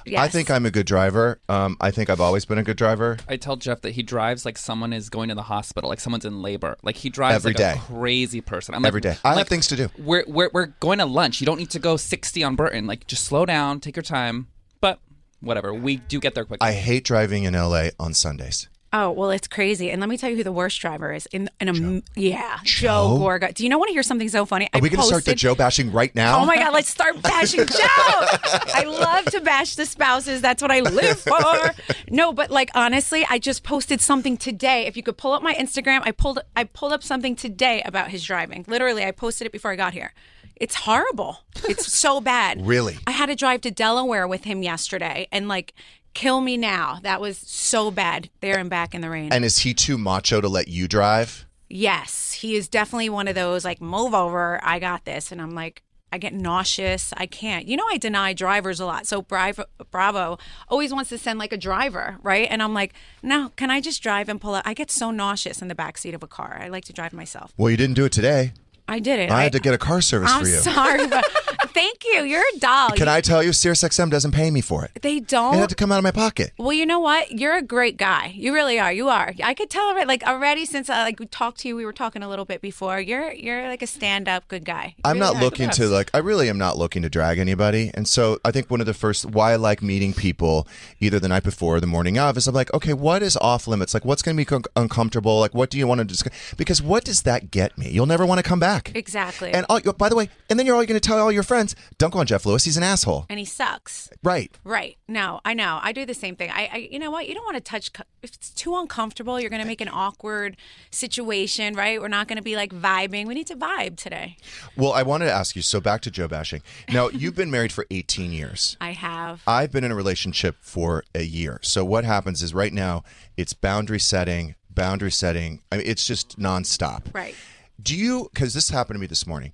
Yes. 0.06 0.20
I 0.22 0.28
think 0.28 0.52
I'm 0.52 0.66
a 0.66 0.70
good 0.70 0.86
driver. 0.86 1.40
Um, 1.48 1.78
I 1.80 1.92
think 1.92 2.10
I've 2.10 2.20
always 2.20 2.44
been 2.44 2.58
a 2.58 2.64
good 2.64 2.76
driver. 2.76 3.16
I 3.30 3.38
tell 3.38 3.56
Jeff 3.56 3.80
that 3.84 3.92
he 3.92 4.04
drives 4.04 4.44
like 4.44 4.58
someone 4.58 4.92
is 4.92 5.10
going 5.10 5.30
to 5.30 5.36
the 5.36 5.44
hospital, 5.44 5.90
like 5.90 6.02
someone's 6.02 6.26
in 6.26 6.42
labor. 6.42 6.76
Like 6.84 6.98
he 6.98 7.10
drives 7.10 7.36
Every 7.36 7.52
like 7.52 7.58
day. 7.58 7.76
a 7.78 7.78
crazy 7.78 8.42
person. 8.42 8.76
I'm 8.76 8.82
like, 8.82 8.90
Every 8.90 9.00
day. 9.00 9.16
I 9.24 9.30
have 9.30 9.38
like, 9.38 9.48
things 9.48 9.68
to 9.68 9.78
do. 9.78 9.90
We're, 9.98 10.26
we're 10.28 10.50
we're 10.52 10.66
going 10.82 11.00
to 11.00 11.06
lunch. 11.06 11.40
You 11.40 11.46
don't 11.46 11.58
need 11.58 11.70
to 11.70 11.80
go 11.80 11.96
60 11.96 12.44
on 12.44 12.58
Burton. 12.58 12.86
Like 12.86 13.08
just 13.08 13.24
slow 13.24 13.46
down, 13.46 13.80
take 13.80 13.96
your 13.96 14.04
time. 14.04 14.50
But 14.82 15.00
whatever, 15.40 15.74
we 15.74 15.96
do 15.96 16.20
get 16.20 16.36
there 16.36 16.44
quickly. 16.44 16.68
I 16.68 16.74
hate 16.74 17.06
driving 17.06 17.46
in 17.46 17.54
LA 17.54 17.92
on 17.98 18.14
Sundays. 18.14 18.68
Oh 18.98 19.12
well, 19.12 19.30
it's 19.32 19.50
crazy. 19.50 19.92
And 19.92 20.00
let 20.00 20.08
me 20.08 20.18
tell 20.18 20.30
you 20.30 20.38
who 20.38 20.44
the 20.44 20.54
worst 20.54 20.80
driver 20.80 21.12
is. 21.12 21.26
In 21.34 21.50
in 21.60 21.68
a 21.68 22.02
yeah, 22.18 22.60
Joe, 22.64 23.18
Joe? 23.18 23.18
Gorga. 23.20 23.54
Do 23.54 23.66
you 23.66 23.70
know 23.70 23.78
want 23.78 23.90
to 23.90 23.94
hear 23.94 24.04
something 24.04 24.30
so 24.30 24.46
funny? 24.46 24.70
Are 24.74 24.80
we 24.80 24.90
going 24.90 25.02
to 25.02 25.06
start 25.06 25.26
the 25.26 25.36
Joe 25.36 25.54
bashing 25.54 25.92
right 25.92 26.16
now? 26.16 26.40
Oh 26.40 26.46
my 26.46 26.56
God, 26.56 26.72
let's 26.72 26.90
start 26.90 27.22
bashing 27.22 27.66
Joe. 27.66 27.76
I 27.78 28.86
love 28.88 29.26
to 29.26 29.42
bash 29.42 29.76
the 29.76 29.86
spouses. 29.86 30.42
That's 30.42 30.62
what 30.62 30.72
I 30.72 30.80
live 30.80 31.20
for. 31.20 31.74
No, 32.10 32.32
but 32.32 32.52
like 32.52 32.70
honestly, 32.74 33.26
I 33.30 33.38
just 33.38 33.64
posted 33.64 34.00
something 34.00 34.38
today. 34.38 34.86
If 34.86 34.96
you 34.96 35.04
could 35.04 35.18
pull 35.18 35.34
up 35.34 35.44
my 35.44 35.56
Instagram, 35.56 36.02
I 36.06 36.12
pulled 36.12 36.40
I 36.56 36.64
pulled 36.64 36.94
up 36.94 37.04
something 37.04 37.36
today 37.36 37.82
about 37.86 38.12
his 38.12 38.24
driving. 38.24 38.64
Literally, 38.66 39.04
I 39.04 39.12
posted 39.12 39.46
it 39.46 39.52
before 39.52 39.72
I 39.72 39.76
got 39.76 39.92
here. 39.92 40.14
It's 40.56 40.76
horrible. 40.76 41.40
It's 41.68 41.92
so 41.92 42.22
bad. 42.22 42.62
Really? 42.66 42.98
I 43.06 43.12
had 43.12 43.26
to 43.26 43.36
drive 43.36 43.60
to 43.62 43.72
Delaware 43.72 44.26
with 44.26 44.46
him 44.46 44.64
yesterday 44.64 45.28
and 45.34 45.50
like 45.50 45.74
kill 46.16 46.42
me 46.42 46.58
now. 46.58 46.98
That 47.04 47.22
was 47.22 47.38
so 47.38 47.92
bad. 47.92 48.32
There 48.42 48.58
and 48.58 48.70
back 48.70 48.96
in 48.96 49.02
the 49.02 49.10
rain. 49.12 49.32
And 49.32 49.46
is 49.46 49.60
he 49.60 49.76
too 49.76 50.00
macho 50.00 50.42
to 50.42 50.50
let 50.50 50.68
you 50.68 50.88
drive? 50.88 51.46
Yes, 51.70 52.34
he 52.34 52.56
is 52.56 52.68
definitely 52.68 53.10
one 53.10 53.28
of 53.28 53.36
those 53.36 53.64
like 53.64 53.82
move 53.82 54.16
over, 54.16 54.60
I 54.64 54.80
got 54.80 55.06
this, 55.06 55.32
and 55.32 55.40
I'm 55.40 55.52
like 55.52 55.84
I 56.12 56.18
get 56.18 56.34
nauseous. 56.34 57.14
I 57.18 57.26
can't. 57.26 57.68
You 57.68 57.76
know, 57.76 57.84
I 57.92 57.98
deny 57.98 58.32
drivers 58.32 58.80
a 58.80 58.86
lot. 58.86 59.06
So 59.06 59.22
Bravo, 59.22 59.66
Bravo 59.92 60.38
always 60.70 60.94
wants 60.94 61.10
to 61.10 61.18
send 61.18 61.40
like 61.40 61.52
a 61.52 61.58
driver, 61.58 62.20
right? 62.24 62.48
And 62.50 62.64
I'm 62.64 62.74
like, 62.74 62.94
no, 63.22 63.52
can 63.58 63.70
I 63.70 63.82
just 63.82 64.02
drive 64.02 64.30
and 64.30 64.40
pull 64.40 64.56
up? 64.56 64.64
I 64.66 64.74
get 64.74 64.90
so 64.90 65.12
nauseous 65.12 65.62
in 65.62 65.68
the 65.68 65.76
back 65.76 65.98
seat 65.98 66.14
of 66.14 66.24
a 66.24 66.28
car. 66.28 66.58
I 66.62 66.70
like 66.70 66.86
to 66.86 66.94
drive 66.94 67.12
myself. 67.12 67.54
Well, 67.58 67.70
you 67.70 67.76
didn't 67.76 67.96
do 67.96 68.06
it 68.06 68.14
today. 68.14 68.54
I 68.88 69.00
did 69.00 69.20
it. 69.20 69.32
I 69.32 69.44
had 69.44 69.52
to 69.54 69.60
get 69.60 69.74
a 69.74 69.78
car 69.78 70.02
service 70.02 70.32
I'm 70.32 70.44
for 70.44 70.48
you. 70.48 70.58
sorry, 70.58 71.08
but 71.08 71.26
thank 71.70 72.04
you. 72.06 72.24
You're 72.24 72.44
a 72.56 72.60
doll. 72.60 72.92
Can 72.92 73.08
I 73.08 73.20
tell 73.22 73.42
you, 73.42 73.50
SiriusXM 73.50 74.12
doesn't 74.12 74.32
pay 74.32 74.52
me 74.52 74.62
for 74.62 74.86
it. 74.86 74.92
They 75.02 75.20
don't. 75.20 75.56
It 75.56 75.60
had 75.60 75.70
to 75.70 75.76
come 75.76 75.92
out 75.92 75.98
of 75.98 76.04
my 76.04 76.12
pocket. 76.12 76.52
Well, 76.58 76.74
you 76.74 76.86
know 76.86 77.00
what? 77.00 77.32
You're 77.32 77.58
a 77.58 77.64
great 77.64 77.98
guy. 77.98 78.34
You 78.36 78.54
really 78.54 78.80
are. 78.80 78.92
You 78.92 79.10
are. 79.10 79.34
I 79.44 79.54
could 79.56 79.70
tell 79.70 79.88
already. 79.88 80.08
Like 80.08 80.24
already 80.24 80.66
since 80.66 80.90
I 80.90 81.04
like 81.04 81.20
we 81.20 81.26
talked 81.26 81.60
to 81.60 81.68
you, 81.68 81.76
we 81.76 81.86
were 81.86 81.94
talking 81.94 82.22
a 82.22 82.30
little 82.30 82.46
bit 82.46 82.62
before. 82.62 83.00
You're 83.00 83.32
you're 83.32 83.68
like 83.68 83.82
a 83.82 83.88
stand 83.88 84.28
up 84.28 84.48
good 84.48 84.66
guy. 84.66 84.96
I'm 85.04 85.18
not 85.18 85.38
looking 85.38 85.70
to 85.72 85.88
like 85.88 86.12
I 86.14 86.20
really 86.20 86.48
am 86.50 86.58
not 86.58 86.78
looking 86.78 87.02
to 87.02 87.10
drag 87.10 87.40
anybody. 87.40 87.92
And 87.94 88.08
so 88.08 88.40
I 88.46 88.52
think 88.52 88.70
one 88.70 88.82
of 88.82 88.86
the 88.86 88.94
first 88.94 89.26
why 89.26 89.54
I 89.54 89.56
like 89.56 89.82
meeting 89.82 90.14
people 90.14 90.68
either 91.00 91.20
the 91.20 91.28
night 91.28 91.44
before 91.44 91.78
or 91.78 91.80
the 91.80 91.88
morning 91.88 92.20
of 92.20 92.38
is 92.38 92.48
I'm 92.48 92.54
like, 92.54 92.74
okay, 92.74 92.94
what 92.94 93.24
is 93.24 93.36
off 93.38 93.68
limits? 93.68 93.94
Like 93.94 94.06
what's 94.06 94.22
going 94.22 94.36
to 94.36 94.40
be 94.40 94.46
co- 94.46 94.62
uncomfortable? 94.76 95.40
Like 95.40 95.56
what 95.56 95.70
do 95.70 95.78
you 95.78 95.88
want 95.88 96.00
to 96.00 96.06
discuss? 96.06 96.34
Because 96.56 96.82
what 96.82 97.04
does 97.04 97.24
that 97.24 97.50
get 97.50 97.78
me? 97.78 97.90
You'll 97.90 98.06
never 98.06 98.26
want 98.26 98.40
to 98.40 98.44
come 98.44 98.60
back. 98.60 98.75
Exactly. 98.96 99.52
And 99.52 99.66
all, 99.70 99.80
by 99.94 100.10
the 100.10 100.16
way, 100.16 100.30
and 100.50 100.58
then 100.60 100.66
you're 100.66 100.76
all 100.76 100.86
going 100.86 101.00
to 101.00 101.06
tell 101.06 101.18
all 101.20 101.32
your 101.32 101.44
friends, 101.44 101.76
don't 101.98 102.12
go 102.12 102.20
on 102.20 102.26
Jeff 102.26 102.46
Lewis. 102.46 102.64
He's 102.64 102.78
an 102.78 102.84
asshole. 102.84 103.26
and 103.30 103.40
he 103.40 103.46
sucks. 103.46 104.10
Right. 104.24 104.52
Right. 104.64 104.98
No, 105.08 105.40
I 105.46 105.54
know. 105.54 105.80
I 105.82 105.92
do 105.92 106.06
the 106.06 106.14
same 106.14 106.36
thing. 106.36 106.50
I, 106.52 106.70
I 106.72 106.78
you 106.78 107.00
know 107.00 107.12
what? 107.12 107.28
You 107.28 107.34
don't 107.36 107.46
want 107.46 107.58
to 107.58 107.62
touch. 107.62 107.92
If 108.22 108.34
it's 108.34 108.50
too 108.50 108.76
uncomfortable, 108.78 109.40
you're 109.40 109.50
going 109.50 109.62
to 109.62 109.68
make 109.68 109.82
an 109.82 109.90
awkward 109.90 110.58
situation, 110.92 111.76
right? 111.76 112.02
We're 112.02 112.08
not 112.08 112.28
going 112.28 112.38
to 112.38 112.44
be 112.44 112.56
like 112.56 112.74
vibing. 112.74 113.28
We 113.28 113.34
need 113.34 113.48
to 113.48 113.56
vibe 113.56 113.98
today. 113.98 114.38
Well, 114.76 114.94
I 114.94 115.04
wanted 115.04 115.26
to 115.26 115.32
ask 115.32 115.56
you. 115.56 115.62
So 115.62 115.80
back 115.80 116.02
to 116.02 116.12
Joe 116.12 116.28
bashing. 116.28 116.62
Now 116.92 117.10
you've 117.14 117.36
been 117.36 117.52
married 117.52 117.72
for 117.72 117.86
18 117.92 118.32
years. 118.32 118.78
I 118.82 118.92
have. 118.92 119.42
I've 119.48 119.72
been 119.72 119.84
in 119.84 119.92
a 119.92 119.96
relationship 119.96 120.58
for 120.62 121.04
a 121.14 121.24
year. 121.24 121.60
So 121.62 121.86
what 121.86 122.04
happens 122.06 122.42
is 122.42 122.54
right 122.54 122.74
now 122.74 123.04
it's 123.38 123.54
boundary 123.54 124.00
setting, 124.00 124.56
boundary 124.70 125.12
setting. 125.12 125.62
I 125.72 125.78
mean, 125.78 125.88
it's 125.88 126.08
just 126.08 126.40
nonstop. 126.40 127.04
Right. 127.14 127.36
Do 127.82 127.96
you? 127.96 128.30
Because 128.34 128.54
this 128.54 128.70
happened 128.70 128.96
to 128.96 129.00
me 129.00 129.08
this 129.08 129.28
morning. 129.28 129.52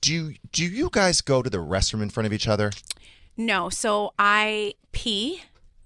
Do 0.00 0.12
you, 0.14 0.34
do 0.52 0.64
you 0.64 0.88
guys 0.90 1.20
go 1.20 1.42
to 1.42 1.50
the 1.50 1.58
restroom 1.58 2.02
in 2.02 2.08
front 2.08 2.26
of 2.26 2.32
each 2.32 2.48
other? 2.48 2.72
No. 3.36 3.68
So 3.68 4.14
I 4.18 4.74
pee 4.92 5.42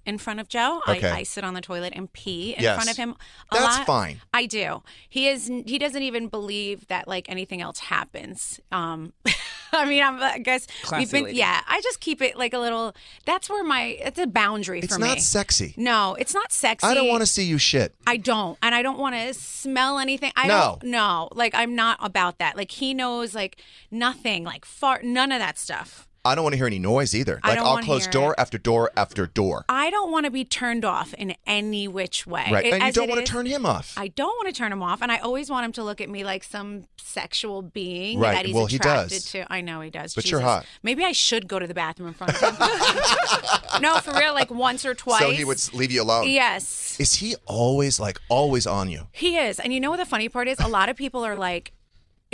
in 0.07 0.19
front 0.19 0.41
of 0.41 0.49
Joe. 0.49 0.81
Okay. 0.89 1.09
I, 1.11 1.19
I 1.19 1.23
sit 1.23 1.45
on 1.45 1.55
the 1.55 1.61
toilet 1.61 1.93
and 1.97 2.13
pee 2.13 2.55
in 2.57 2.63
Yes. 2.63 2.75
front 2.77 2.91
of 2.91 2.97
him. 2.97 3.11
A 3.51 3.55
That's 3.57 3.79
lot. 3.79 3.87
fine. 3.87 4.21
I 4.33 4.47
do. 4.47 4.83
He 5.09 5.29
is. 5.29 5.49
He 5.67 5.79
doesn't 5.79 6.03
even 6.03 6.29
believe 6.29 6.87
that 6.89 7.09
like 7.09 7.29
anything 7.31 7.61
else 7.61 7.79
happens. 7.79 8.61
Um, 8.73 9.13
I 9.73 9.87
mean, 9.87 10.03
I'm, 10.03 10.23
I 10.23 10.39
guess 10.39 10.67
Classy 10.83 11.01
we've 11.03 11.11
been. 11.13 11.25
lady. 11.25 11.39
Yeah, 11.39 11.61
I 11.67 11.81
just 11.81 12.01
keep 12.01 12.23
it 12.23 12.37
like 12.37 12.53
a 12.53 12.59
little. 12.59 12.95
That's 13.25 13.49
where 13.51 13.65
my. 13.65 13.83
It's 14.01 14.19
a 14.19 14.27
boundary 14.27 14.81
It's 14.81 14.95
for 14.95 15.01
not 15.01 15.21
sexy. 15.21 15.75
No, 15.77 16.15
it's 16.19 16.35
not 16.35 16.53
sexy. 16.53 16.87
I 16.87 16.95
don't 16.95 17.09
want 17.09 17.23
to 17.23 17.27
see 17.27 17.45
you 17.45 17.59
shit. 17.59 17.95
I 18.07 18.17
don't, 18.17 18.57
and 18.63 18.75
I 18.75 18.83
don't 18.83 18.99
want 18.99 19.15
to 19.17 19.35
smell 19.35 19.99
anything. 19.99 20.33
I 20.37 20.47
No. 20.47 20.79
don't. 20.81 20.91
No, 20.91 21.29
like 21.33 21.55
I'm 21.55 21.75
not 21.75 21.99
about 22.01 22.39
that. 22.39 22.57
Like 22.57 22.71
he 22.71 22.95
knows, 22.95 23.35
like 23.35 23.57
nothing, 23.91 24.45
like 24.45 24.65
fart, 24.65 25.05
none 25.05 25.33
of 25.33 25.41
that 25.41 25.59
stuff. 25.59 26.07
I 26.27 26.35
don't 26.35 26.43
want 26.43 26.55
to 26.55 26.57
hear 26.57 26.67
any 26.67 26.79
noise 26.79 27.15
either. 27.15 27.39
Like 27.45 27.59
I'll 27.59 27.79
close 27.83 28.07
door 28.07 28.33
it. 28.33 28.41
after 28.41 28.57
door 28.57 28.91
after 28.97 29.27
door. 29.27 29.65
I 29.69 29.91
don't 29.91 30.11
want 30.11 30.25
to 30.25 30.31
be 30.31 30.45
turned 30.45 30.85
off 30.85 31.13
in 31.15 31.35
any 31.47 31.87
which 31.87 32.27
way. 32.27 32.49
Right. 32.51 32.65
It- 32.67 32.73
and 32.75 32.83
you 32.85 32.93
don't 32.93 33.09
want 33.09 33.21
is, 33.21 33.29
to 33.29 33.33
turn 33.33 33.47
him 33.47 33.67
off. 33.67 33.93
I 33.97 34.09
don't 34.09 34.35
want 34.39 34.47
to 34.49 34.55
turn 34.59 34.73
him 34.73 34.83
off, 34.83 35.03
and 35.03 35.13
I 35.13 35.19
always 35.19 35.51
want 35.51 35.67
him 35.67 35.73
to 35.73 35.85
look 35.85 36.01
at 36.01 36.09
me 36.09 36.25
like 36.25 36.43
some 36.45 36.85
sexual 36.97 37.61
being 37.63 38.19
Right. 38.19 38.35
that 38.35 38.47
he's 38.47 38.55
Well, 38.55 38.67
he 38.67 38.77
attracted 38.77 39.11
does. 39.17 39.31
to. 39.33 39.53
I 39.53 39.61
know 39.61 39.81
he 39.83 39.91
does. 39.91 40.15
But 40.15 40.31
you're 40.31 40.41
hot. 40.41 40.65
Maybe 40.83 41.05
I 41.05 41.13
should 41.13 41.47
go 41.47 41.59
to 41.59 41.67
the 41.67 41.75
bathroom 41.75 42.09
in 42.09 42.15
front 42.15 42.35
of 42.43 42.59
him. 42.59 43.83
no, 43.83 43.99
for 43.99 44.15
real, 44.15 44.33
like 44.33 44.51
once 44.51 44.85
or 44.87 44.95
twice. 44.95 45.21
So 45.21 45.31
he 45.31 45.45
would 45.45 45.61
leave 45.75 45.93
you 45.93 46.03
alone. 46.03 46.29
Yes. 46.29 46.97
Is 46.99 47.15
he 47.17 47.35
always 47.47 48.01
like 48.01 48.19
always 48.29 48.67
on 48.67 48.89
you? 48.91 49.09
He 49.13 49.37
is. 49.37 49.61
And 49.61 49.73
you 49.75 49.81
know 49.81 49.91
what 49.91 49.99
the 49.99 50.07
funny 50.07 50.29
part 50.29 50.49
is? 50.49 50.59
A 50.61 50.69
lot 50.69 50.89
of 50.89 50.97
people 50.97 51.25
are 51.25 51.37
like, 51.37 51.73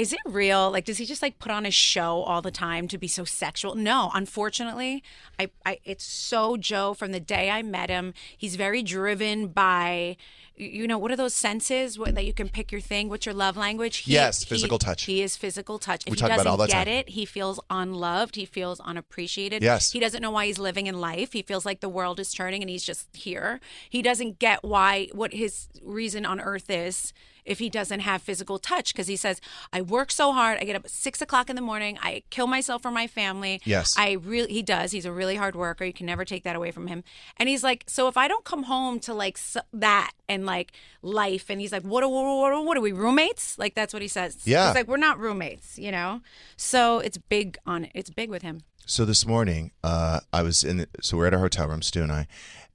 is 0.00 0.14
it 0.14 0.20
real? 0.26 0.70
Like, 0.70 0.86
does 0.86 0.96
he 0.96 1.04
just 1.04 1.20
like 1.20 1.38
put 1.38 1.52
on 1.52 1.66
a 1.66 1.70
show 1.70 2.22
all 2.22 2.40
the 2.40 2.50
time 2.50 2.88
to 2.88 2.96
be 2.96 3.06
so 3.06 3.24
sexual? 3.24 3.74
No, 3.74 4.10
unfortunately, 4.14 5.02
I, 5.38 5.50
I 5.66 5.78
it's 5.84 6.04
so 6.04 6.56
Joe 6.56 6.94
from 6.94 7.12
the 7.12 7.20
day 7.20 7.50
I 7.50 7.60
met 7.62 7.90
him. 7.90 8.14
He's 8.34 8.56
very 8.56 8.82
driven 8.82 9.48
by, 9.48 10.16
you 10.56 10.86
know, 10.86 10.96
what 10.96 11.10
are 11.12 11.16
those 11.16 11.34
senses 11.34 11.98
what, 11.98 12.14
that 12.14 12.24
you 12.24 12.32
can 12.32 12.48
pick 12.48 12.72
your 12.72 12.80
thing? 12.80 13.10
What's 13.10 13.26
your 13.26 13.34
love 13.34 13.58
language? 13.58 13.98
He- 13.98 14.12
Yes, 14.14 14.42
he- 14.42 14.46
physical 14.48 14.78
touch. 14.78 15.02
He 15.04 15.20
is 15.20 15.36
physical 15.36 15.78
touch. 15.78 16.04
If 16.06 16.12
We 16.12 16.16
he 16.16 16.20
talk 16.20 16.28
about 16.28 16.36
doesn't 16.36 16.50
all 16.50 16.56
the 16.56 16.66
get 16.66 16.84
time. 16.86 16.88
it, 16.88 17.08
he 17.10 17.26
feels 17.26 17.60
unloved. 17.68 18.36
He 18.36 18.46
feels 18.46 18.80
unappreciated. 18.80 19.62
Yes. 19.62 19.92
He 19.92 20.00
doesn't 20.00 20.22
know 20.22 20.30
why 20.30 20.46
he's 20.46 20.58
living 20.58 20.86
in 20.86 20.98
life. 20.98 21.34
He 21.34 21.42
feels 21.42 21.66
like 21.66 21.80
the 21.80 21.90
world 21.90 22.18
is 22.18 22.32
turning 22.32 22.62
and 22.62 22.70
he's 22.70 22.84
just 22.84 23.14
here. 23.14 23.60
He 23.90 24.00
doesn't 24.00 24.38
get 24.38 24.64
why 24.64 25.08
what 25.12 25.34
his 25.34 25.68
reason 25.82 26.24
on 26.24 26.40
earth 26.40 26.70
is 26.70 27.12
if 27.50 27.58
he 27.58 27.68
doesn't 27.68 28.00
have 28.00 28.22
physical 28.22 28.58
touch 28.58 28.92
because 28.92 29.08
he 29.08 29.16
says, 29.16 29.40
I 29.72 29.82
work 29.82 30.10
so 30.10 30.32
hard. 30.32 30.58
I 30.60 30.64
get 30.64 30.76
up 30.76 30.84
at 30.84 30.90
six 30.90 31.20
o'clock 31.20 31.50
in 31.50 31.56
the 31.56 31.62
morning. 31.62 31.98
I 32.00 32.22
kill 32.30 32.46
myself 32.46 32.82
for 32.82 32.90
my 32.90 33.06
family. 33.06 33.60
Yes. 33.64 33.94
I 33.98 34.12
really, 34.12 34.52
he 34.52 34.62
does. 34.62 34.92
He's 34.92 35.04
a 35.04 35.12
really 35.12 35.36
hard 35.36 35.54
worker. 35.56 35.84
You 35.84 35.92
can 35.92 36.06
never 36.06 36.24
take 36.24 36.44
that 36.44 36.56
away 36.56 36.70
from 36.70 36.86
him. 36.86 37.02
And 37.36 37.48
he's 37.48 37.62
like, 37.64 37.84
so 37.86 38.08
if 38.08 38.16
I 38.16 38.28
don't 38.28 38.44
come 38.44 38.62
home 38.64 39.00
to 39.00 39.12
like 39.14 39.38
that 39.72 40.12
and 40.28 40.46
like 40.46 40.72
life, 41.02 41.50
and 41.50 41.60
he's 41.60 41.72
like, 41.72 41.82
what, 41.82 42.02
are- 42.04 42.08
what, 42.08 42.52
are- 42.52 42.62
what 42.62 42.76
are 42.76 42.80
we, 42.80 42.92
roommates? 42.92 43.58
Like, 43.58 43.74
that's 43.74 43.92
what 43.92 44.02
he 44.02 44.08
says. 44.08 44.38
Yeah. 44.44 44.66
He's 44.68 44.76
like, 44.76 44.88
we're 44.88 44.96
not 44.96 45.18
roommates, 45.18 45.78
you 45.78 45.90
know? 45.90 46.20
So 46.56 47.00
it's 47.00 47.18
big 47.18 47.58
on 47.66 47.84
it. 47.84 47.90
It's 47.94 48.10
big 48.10 48.30
with 48.30 48.42
him. 48.42 48.60
So 48.86 49.04
this 49.04 49.26
morning, 49.26 49.72
uh, 49.84 50.20
I 50.32 50.42
was 50.42 50.64
in. 50.64 50.78
The, 50.78 50.88
so 51.00 51.16
we're 51.16 51.26
at 51.26 51.34
our 51.34 51.40
hotel 51.40 51.68
room, 51.68 51.82
Stu 51.82 52.02
and 52.02 52.10
I, 52.10 52.26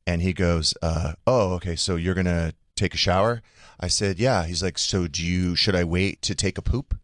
and 0.08 0.22
he 0.22 0.32
goes, 0.34 0.74
uh, 0.82 1.14
"Oh, 1.28 1.54
okay. 1.56 1.76
So 1.76 1.98
you're 1.98 2.14
gonna 2.14 2.54
take 2.76 2.94
a 2.94 2.98
shower?" 2.98 3.42
I 3.80 3.88
said, 3.88 4.20
"Yeah." 4.20 4.46
He's 4.46 4.64
like, 4.64 4.78
"So 4.78 5.08
do 5.08 5.26
you? 5.26 5.56
Should 5.56 5.76
I 5.76 5.84
wait 5.84 6.22
to 6.24 6.36
take 6.36 6.58
a 6.58 6.62
poop?" 6.62 6.98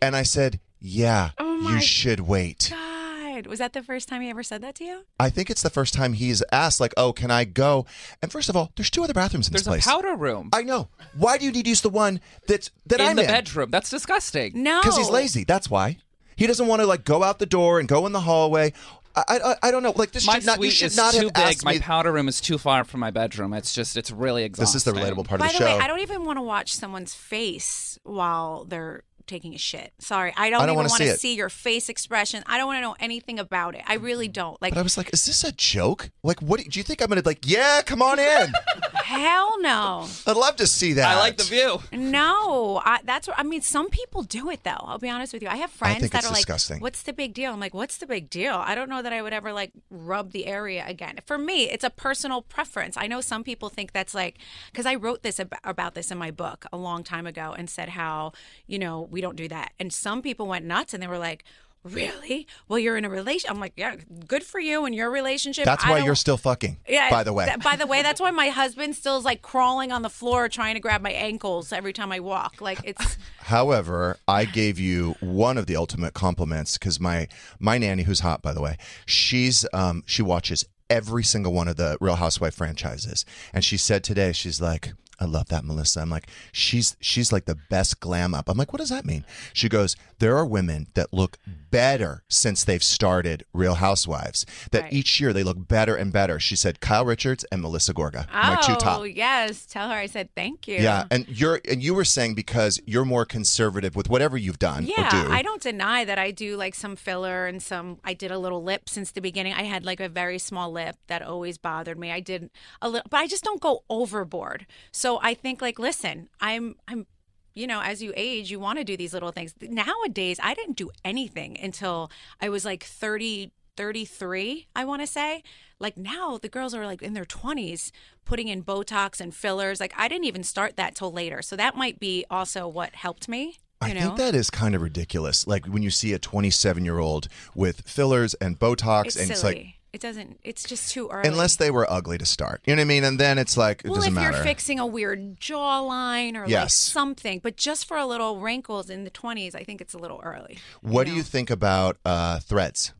And 0.00 0.16
I 0.16 0.22
said, 0.22 0.60
"Yeah, 0.80 1.30
Oh 1.38 1.68
you 1.70 1.80
should 1.80 2.20
wait." 2.20 2.68
God. 2.70 3.46
Was 3.46 3.58
that 3.58 3.72
the 3.72 3.82
first 3.82 4.08
time 4.08 4.20
he 4.20 4.28
ever 4.28 4.42
said 4.42 4.62
that 4.62 4.74
to 4.76 4.84
you? 4.84 5.02
I 5.18 5.30
think 5.30 5.48
it's 5.50 5.62
the 5.62 5.70
first 5.70 5.94
time 5.94 6.12
he's 6.12 6.42
asked, 6.52 6.78
like, 6.80 6.92
"Oh, 6.96 7.12
can 7.12 7.30
I 7.30 7.44
go?" 7.44 7.86
And 8.20 8.30
first 8.30 8.48
of 8.48 8.56
all, 8.56 8.70
there's 8.76 8.90
two 8.90 9.02
other 9.04 9.14
bathrooms 9.14 9.46
in 9.48 9.52
There's 9.52 9.64
this 9.64 9.86
a 9.86 9.88
powder 9.88 10.14
room 10.14 10.50
I 10.52 10.62
know. 10.62 10.88
Why 11.14 11.38
do 11.38 11.44
you 11.46 11.52
need 11.52 11.64
to 11.64 11.68
use 11.70 11.80
the 11.80 11.88
one 11.90 12.20
that's 12.46 12.70
that 12.86 13.00
in 13.00 13.06
I'm 13.06 13.16
the 13.16 13.22
in? 13.22 13.28
bedroom. 13.28 13.70
That's 13.70 13.88
disgusting. 13.88 14.62
No. 14.62 14.80
Because 14.82 14.98
he's 14.98 15.08
lazy. 15.10 15.44
That's 15.44 15.70
why. 15.70 15.98
He 16.36 16.46
doesn't 16.46 16.66
want 16.66 16.80
to 16.80 16.86
like 16.86 17.04
go 17.04 17.22
out 17.22 17.38
the 17.38 17.46
door 17.46 17.78
and 17.80 17.88
go 17.88 18.06
in 18.06 18.12
the 18.12 18.20
hallway. 18.20 18.72
I 19.16 19.22
I, 19.28 19.56
I 19.64 19.70
don't 19.70 19.82
know. 19.82 19.92
Like 19.96 20.12
this 20.12 20.26
My 20.26 20.34
should 20.34 20.46
not. 20.46 20.58
You 20.58 20.64
suite 20.70 20.72
should 20.74 20.86
is 20.86 20.96
not 20.96 21.12
too 21.14 21.26
have 21.26 21.34
big. 21.34 21.42
asked 21.44 21.64
My 21.64 21.72
me. 21.74 21.78
powder 21.80 22.12
room 22.12 22.28
is 22.28 22.40
too 22.40 22.58
far 22.58 22.84
from 22.84 23.00
my 23.00 23.10
bedroom. 23.10 23.52
It's 23.52 23.72
just, 23.74 23.96
it's 23.96 24.10
really 24.10 24.44
exhausting. 24.44 24.64
this 24.72 24.74
is 24.76 24.84
the 24.84 24.92
relatable 24.92 25.24
part 25.26 25.40
By 25.40 25.46
of 25.46 25.52
the, 25.52 25.58
the 25.58 25.64
show. 25.66 25.76
way, 25.78 25.82
I 25.82 25.86
don't 25.88 26.00
even 26.00 26.24
want 26.24 26.38
to 26.38 26.42
watch 26.42 26.74
someone's 26.74 27.14
face 27.14 27.98
while 28.04 28.64
they're 28.64 29.02
taking 29.30 29.54
a 29.54 29.58
shit. 29.58 29.92
Sorry. 29.98 30.34
I 30.36 30.50
don't, 30.50 30.60
I 30.60 30.66
don't 30.66 30.74
even 30.74 30.90
wanna 30.90 31.16
see 31.16 31.30
see 31.30 31.36
your 31.36 31.48
face 31.48 31.88
expression. 31.88 32.42
I 32.46 32.58
don't 32.58 32.66
want 32.66 32.78
to 32.78 32.80
know 32.82 32.96
anything 33.00 33.38
about 33.38 33.74
it. 33.74 33.82
I 33.86 33.94
really 33.94 34.28
mm. 34.28 34.32
don't. 34.32 34.60
Like, 34.60 34.74
but 34.74 34.80
I 34.80 34.82
was 34.82 34.96
like, 34.96 35.12
is 35.12 35.24
this 35.26 35.44
a 35.44 35.52
joke? 35.52 36.10
Like, 36.22 36.40
what 36.42 36.60
do 36.60 36.78
you, 36.78 36.82
think 36.82 37.00
I'm 37.00 37.08
gonna 37.08 37.22
like? 37.24 37.46
Yeah, 37.48 37.82
come 37.82 38.02
on 38.02 38.18
in. 38.18 38.52
hell 38.94 39.60
no. 39.60 40.06
I'd 40.26 40.36
love 40.36 40.56
to 40.56 40.66
see 40.66 40.94
that. 40.94 41.16
I 41.16 41.18
like 41.18 41.36
the 41.36 41.44
view. 41.44 41.80
No, 41.92 42.80
I, 42.84 43.00
that's 43.04 43.28
what 43.28 43.38
I 43.38 43.42
mean. 43.42 43.60
Some 43.60 43.88
people 43.88 44.22
do 44.22 44.50
it 44.50 44.64
though. 44.64 44.70
I'll 44.70 44.98
be 44.98 45.08
honest 45.08 45.32
with 45.32 45.42
you. 45.42 45.48
I 45.48 45.56
have 45.56 45.70
friends 45.70 46.00
think 46.00 46.12
that 46.12 46.24
it's 46.24 46.30
are 46.30 46.34
disgusting. 46.34 46.76
like, 46.76 46.82
"What's 46.82 47.02
the 47.02 47.12
big 47.12 47.34
deal?" 47.34 47.52
I'm 47.52 47.60
like, 47.60 47.74
"What's 47.74 47.98
the 47.98 48.06
big 48.06 48.30
deal?" 48.30 48.54
I 48.54 48.74
don't 48.74 48.88
know 48.88 49.02
that 49.02 49.12
I 49.12 49.22
would 49.22 49.32
ever 49.32 49.52
like 49.52 49.72
rub 49.90 50.32
the 50.32 50.46
area 50.46 50.84
again. 50.86 51.18
For 51.26 51.38
me, 51.38 51.70
it's 51.70 51.84
a 51.84 51.90
personal 51.90 52.42
preference. 52.42 52.96
I 52.96 53.06
know 53.06 53.20
some 53.20 53.44
people 53.44 53.68
think 53.68 53.92
that's 53.92 54.14
like 54.14 54.38
because 54.72 54.86
I 54.86 54.94
wrote 54.94 55.22
this 55.22 55.38
ab- 55.40 55.54
about 55.64 55.94
this 55.94 56.10
in 56.10 56.18
my 56.18 56.30
book 56.30 56.66
a 56.72 56.76
long 56.76 57.04
time 57.04 57.26
ago 57.26 57.54
and 57.56 57.68
said 57.68 57.90
how 57.90 58.32
you 58.66 58.78
know 58.78 59.08
we 59.10 59.19
don't 59.20 59.36
do 59.36 59.48
that, 59.48 59.72
and 59.78 59.92
some 59.92 60.22
people 60.22 60.46
went 60.46 60.64
nuts 60.64 60.94
and 60.94 61.02
they 61.02 61.08
were 61.08 61.18
like. 61.18 61.44
Really? 61.82 62.46
Well, 62.68 62.78
you're 62.78 62.98
in 62.98 63.06
a 63.06 63.08
relation. 63.08 63.48
I'm 63.48 63.58
like, 63.58 63.72
yeah, 63.74 63.96
good 64.26 64.44
for 64.44 64.60
you 64.60 64.84
and 64.84 64.94
your 64.94 65.10
relationship. 65.10 65.64
That's 65.64 65.82
I 65.82 65.92
why 65.92 65.98
you're 66.00 66.14
still 66.14 66.36
fucking. 66.36 66.76
yeah. 66.86 67.08
By 67.08 67.24
the 67.24 67.32
way. 67.32 67.46
th- 67.46 67.60
by 67.60 67.76
the 67.76 67.86
way, 67.86 68.02
that's 68.02 68.20
why 68.20 68.30
my 68.30 68.48
husband 68.60 68.96
still 68.96 69.16
is 69.16 69.24
like 69.24 69.40
crawling 69.40 69.90
on 69.90 70.02
the 70.02 70.10
floor 70.10 70.50
trying 70.50 70.74
to 70.74 70.80
grab 70.80 71.00
my 71.00 71.10
ankles 71.12 71.72
every 71.72 71.94
time 71.94 72.12
I 72.12 72.20
walk. 72.20 72.60
Like 72.60 72.80
it's 72.84 73.16
However, 73.38 74.18
I 74.28 74.44
gave 74.44 74.78
you 74.78 75.14
one 75.20 75.56
of 75.56 75.64
the 75.64 75.76
ultimate 75.76 76.12
compliments 76.12 76.76
because 76.76 77.00
my 77.00 77.28
my 77.58 77.78
nanny, 77.78 78.02
who's 78.02 78.20
hot 78.20 78.42
by 78.42 78.52
the 78.52 78.60
way, 78.60 78.76
she's 79.06 79.64
um 79.72 80.02
she 80.04 80.20
watches 80.20 80.66
every 80.90 81.24
single 81.24 81.54
one 81.54 81.66
of 81.66 81.76
the 81.76 81.96
Real 81.98 82.16
Housewife 82.16 82.54
franchises, 82.54 83.24
and 83.54 83.64
she 83.64 83.78
said 83.78 84.04
today 84.04 84.32
she's 84.32 84.60
like. 84.60 84.92
I 85.20 85.26
love 85.26 85.48
that 85.48 85.64
Melissa. 85.64 86.00
I'm 86.00 86.10
like, 86.10 86.28
she's 86.52 86.96
she's 87.00 87.30
like 87.32 87.44
the 87.44 87.54
best 87.68 88.00
glam 88.00 88.34
up. 88.34 88.48
I'm 88.48 88.56
like, 88.56 88.72
what 88.72 88.78
does 88.78 88.88
that 88.88 89.04
mean? 89.04 89.24
She 89.52 89.68
goes, 89.68 89.94
there 90.18 90.36
are 90.36 90.46
women 90.46 90.86
that 90.94 91.12
look 91.12 91.36
better 91.70 92.22
since 92.28 92.64
they've 92.64 92.82
started 92.82 93.44
Real 93.52 93.74
Housewives. 93.74 94.46
That 94.72 94.82
Right. 94.84 94.92
each 94.92 95.20
year 95.20 95.32
they 95.32 95.42
look 95.44 95.68
better 95.68 95.94
and 95.94 96.12
better. 96.12 96.40
She 96.40 96.56
said 96.56 96.80
Kyle 96.80 97.04
Richards 97.04 97.44
and 97.52 97.60
Melissa 97.62 97.92
Gorga, 97.92 98.26
my 98.32 98.56
two 98.64 98.74
top. 98.76 99.00
oh 99.00 99.02
yes, 99.04 99.66
tell 99.66 99.88
her 99.90 99.94
I 99.96 100.06
said 100.06 100.30
thank 100.34 100.66
you. 100.66 100.76
Yeah, 100.76 101.04
and 101.10 101.28
you're 101.28 101.60
and 101.68 101.82
you 101.82 101.92
were 101.94 102.04
saying 102.04 102.34
because 102.34 102.80
you're 102.86 103.04
more 103.04 103.24
conservative 103.26 103.94
with 103.94 104.08
whatever 104.08 104.36
you've 104.38 104.58
done 104.58 104.86
Yeah, 104.86 105.06
or 105.24 105.26
do. 105.28 105.32
I 105.32 105.42
don't 105.42 105.60
deny 105.62 106.04
that 106.04 106.18
I 106.18 106.30
do 106.30 106.56
like 106.56 106.74
some 106.74 106.96
filler 106.96 107.46
and 107.46 107.62
some. 107.62 107.98
I 108.04 108.14
did 108.14 108.30
a 108.30 108.38
little 108.38 108.62
lip 108.62 108.88
since 108.88 109.10
the 109.10 109.20
beginning. 109.20 109.52
I 109.52 109.64
had 109.64 109.84
like 109.84 110.00
a 110.00 110.08
very 110.08 110.38
small 110.38 110.72
lip 110.72 110.96
that 111.08 111.20
always 111.22 111.58
bothered 111.58 111.98
me. 111.98 112.10
I 112.10 112.20
did 112.20 112.48
a 112.80 112.88
little, 112.88 113.06
but 113.10 113.18
I 113.18 113.26
just 113.26 113.44
don't 113.44 113.60
go 113.60 113.84
overboard. 113.90 114.66
So 114.92 115.09
I 115.18 115.34
think 115.34 115.60
like, 115.60 115.78
listen, 115.78 116.28
I'm, 116.40 116.76
I'm, 116.86 117.06
you 117.54 117.66
know, 117.66 117.80
as 117.82 118.02
you 118.02 118.12
age, 118.16 118.50
you 118.50 118.60
want 118.60 118.78
to 118.78 118.84
do 118.84 118.96
these 118.96 119.12
little 119.12 119.32
things. 119.32 119.54
Nowadays, 119.60 120.38
I 120.42 120.54
didn't 120.54 120.76
do 120.76 120.90
anything 121.04 121.58
until 121.60 122.10
I 122.40 122.48
was 122.48 122.64
like 122.64 122.84
30, 122.84 123.52
33, 123.76 124.68
I 124.76 124.84
want 124.84 125.02
to 125.02 125.06
say. 125.06 125.42
Like 125.78 125.96
now, 125.96 126.38
the 126.38 126.48
girls 126.48 126.74
are 126.74 126.86
like 126.86 127.02
in 127.02 127.14
their 127.14 127.24
20s 127.24 127.90
putting 128.24 128.48
in 128.48 128.62
Botox 128.62 129.20
and 129.20 129.34
fillers. 129.34 129.80
Like 129.80 129.92
I 129.96 130.06
didn't 130.06 130.26
even 130.26 130.44
start 130.44 130.76
that 130.76 130.94
till 130.94 131.10
later. 131.12 131.42
So 131.42 131.56
that 131.56 131.76
might 131.76 131.98
be 131.98 132.24
also 132.30 132.68
what 132.68 132.94
helped 132.94 133.28
me. 133.28 133.58
You 133.82 133.88
I 133.88 133.92
know? 133.94 134.00
think 134.00 134.16
that 134.18 134.34
is 134.34 134.50
kind 134.50 134.74
of 134.74 134.82
ridiculous. 134.82 135.46
Like 135.46 135.66
when 135.66 135.82
you 135.82 135.90
see 135.90 136.12
a 136.12 136.18
27 136.18 136.84
year 136.84 136.98
old 136.98 137.28
with 137.54 137.80
fillers 137.88 138.34
and 138.34 138.58
Botox, 138.58 139.06
it's 139.06 139.16
and 139.16 139.26
silly. 139.26 139.32
it's 139.32 139.42
like 139.42 139.79
it 139.92 140.00
doesn't. 140.00 140.40
It's 140.44 140.62
just 140.64 140.92
too 140.92 141.08
early. 141.08 141.28
unless 141.28 141.56
they 141.56 141.70
were 141.70 141.90
ugly 141.90 142.18
to 142.18 142.24
start, 142.26 142.62
you 142.64 142.74
know 142.74 142.80
what 142.80 142.84
I 142.84 142.88
mean? 142.88 143.04
And 143.04 143.18
then 143.18 143.38
it's 143.38 143.56
like 143.56 143.82
it 143.84 143.88
well, 143.88 143.96
doesn't 143.96 144.14
matter. 144.14 144.22
Well, 144.24 144.28
if 144.28 144.32
matter. 144.36 144.44
you're 144.44 144.54
fixing 144.54 144.78
a 144.78 144.86
weird 144.86 145.40
jawline 145.40 146.36
or 146.36 146.42
like 146.42 146.50
Yes. 146.50 146.74
something, 146.74 147.40
but 147.42 147.56
just 147.56 147.86
for 147.86 147.96
a 147.96 148.06
little 148.06 148.38
wrinkles 148.40 148.88
in 148.90 149.04
the 149.04 149.10
20s, 149.10 149.54
I 149.54 149.64
think 149.64 149.80
it's 149.80 149.94
a 149.94 149.98
little 149.98 150.20
early. 150.22 150.58
what 150.80 151.04
do 151.04 151.10
know? 151.12 151.16
you 151.18 151.22
think 151.22 151.50
about 151.50 151.96
uh, 152.04 152.38
threads? 152.40 152.92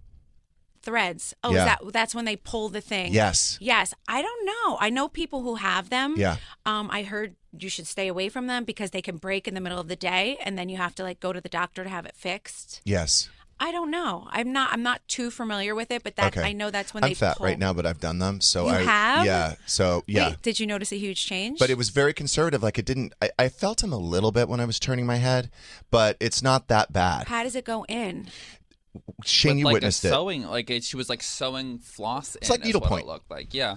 Threads. 0.83 1.35
Oh, 1.45 1.53
Yeah. 1.53 1.59
is 1.59 1.65
that 1.67 1.93
that's 1.93 2.15
when 2.15 2.25
they 2.25 2.37
pull 2.37 2.71
the 2.71 2.81
thing? 2.81 3.13
Yes. 3.13 3.59
Yes. 3.61 3.93
I 4.09 4.23
don't 4.23 4.47
know. 4.47 4.79
I 4.81 4.89
know 4.89 5.09
people 5.09 5.43
who 5.43 5.57
have 5.57 5.91
them. 5.91 6.15
Yeah. 6.17 6.37
Um, 6.65 6.89
I 6.91 7.03
heard 7.03 7.37
you 7.59 7.69
should 7.69 7.87
stay 7.87 8.09
away 8.09 8.29
from 8.31 8.47
them 8.47 8.65
because 8.65 8.91
they 8.91 9.03
can 9.03 9.19
break 9.19 9.47
in 9.47 9.55
the 9.55 9.61
middle 9.61 9.79
of 9.79 9.89
the 9.89 9.97
day, 9.97 10.39
and 10.43 10.57
then 10.57 10.69
you 10.71 10.77
have 10.79 10.95
to 10.95 11.03
like 11.03 11.21
go 11.21 11.33
to 11.35 11.41
the 11.41 11.49
doctor 11.51 11.85
to 11.85 11.91
have 11.91 12.07
it 12.07 12.15
fixed. 12.17 12.81
Yes. 12.85 13.29
I 13.63 13.73
don't 13.73 13.91
know. 13.91 14.27
I'm 14.31 14.53
not. 14.53 14.73
I'm 14.73 14.83
not 14.83 15.07
too 15.07 15.31
familiar 15.31 15.75
with 15.75 15.91
it, 15.91 16.03
but 16.03 16.17
that 16.17 16.37
okay. 16.37 16.49
I 16.49 16.53
know 16.53 16.71
that's 16.71 16.95
when 16.95 17.03
they. 17.03 17.09
I'm 17.09 17.11
they 17.11 17.15
fat 17.15 17.37
pull. 17.37 17.47
right 17.47 17.59
now, 17.59 17.75
but 17.75 17.85
I've 17.85 18.01
done 18.01 18.19
them. 18.19 18.41
So 18.41 18.65
You 18.65 18.71
I 18.73 18.83
have? 18.83 19.27
yeah. 19.27 19.55
So 19.67 20.03
yeah. 20.07 20.31
Wait, 20.31 20.43
did 20.43 20.59
you 20.59 20.67
notice 20.67 20.93
a 20.93 20.97
huge 20.97 21.27
change? 21.27 21.59
But 21.59 21.69
it 21.69 21.77
was 21.77 21.91
very 21.91 22.15
conservative. 22.15 22.63
Like 22.63 22.79
it 22.79 22.87
didn't. 22.87 23.13
I, 23.21 23.31
I 23.39 23.49
felt 23.51 23.85
him 23.85 23.93
a 23.93 23.99
little 23.99 24.33
bit 24.33 24.49
when 24.49 24.61
I 24.61 24.65
was 24.65 24.81
turning 24.81 25.05
my 25.05 25.17
head, 25.17 25.51
but 25.91 26.17
it's 26.21 26.43
not 26.43 26.69
that 26.69 26.93
bad. 26.93 27.29
How 27.29 27.43
does 27.43 27.55
it 27.55 27.67
go 27.67 27.85
in? 27.85 28.29
Shane, 29.25 29.53
With, 29.53 29.59
you 29.59 29.65
like 29.67 29.73
witnessed 29.75 30.05
a 30.05 30.09
it. 30.09 30.11
sewing, 30.11 30.47
like 30.47 30.71
it, 30.71 30.83
she 30.83 30.97
was 30.97 31.09
like 31.09 31.23
sewing 31.23 31.79
floss. 31.79 32.37
It's 32.37 32.49
in, 32.49 32.55
like 32.55 32.61
is 32.61 32.67
needle 32.67 32.81
point. 32.81 33.05
It 33.05 33.09
looked 33.09 33.31
like, 33.31 33.55
yeah. 33.55 33.77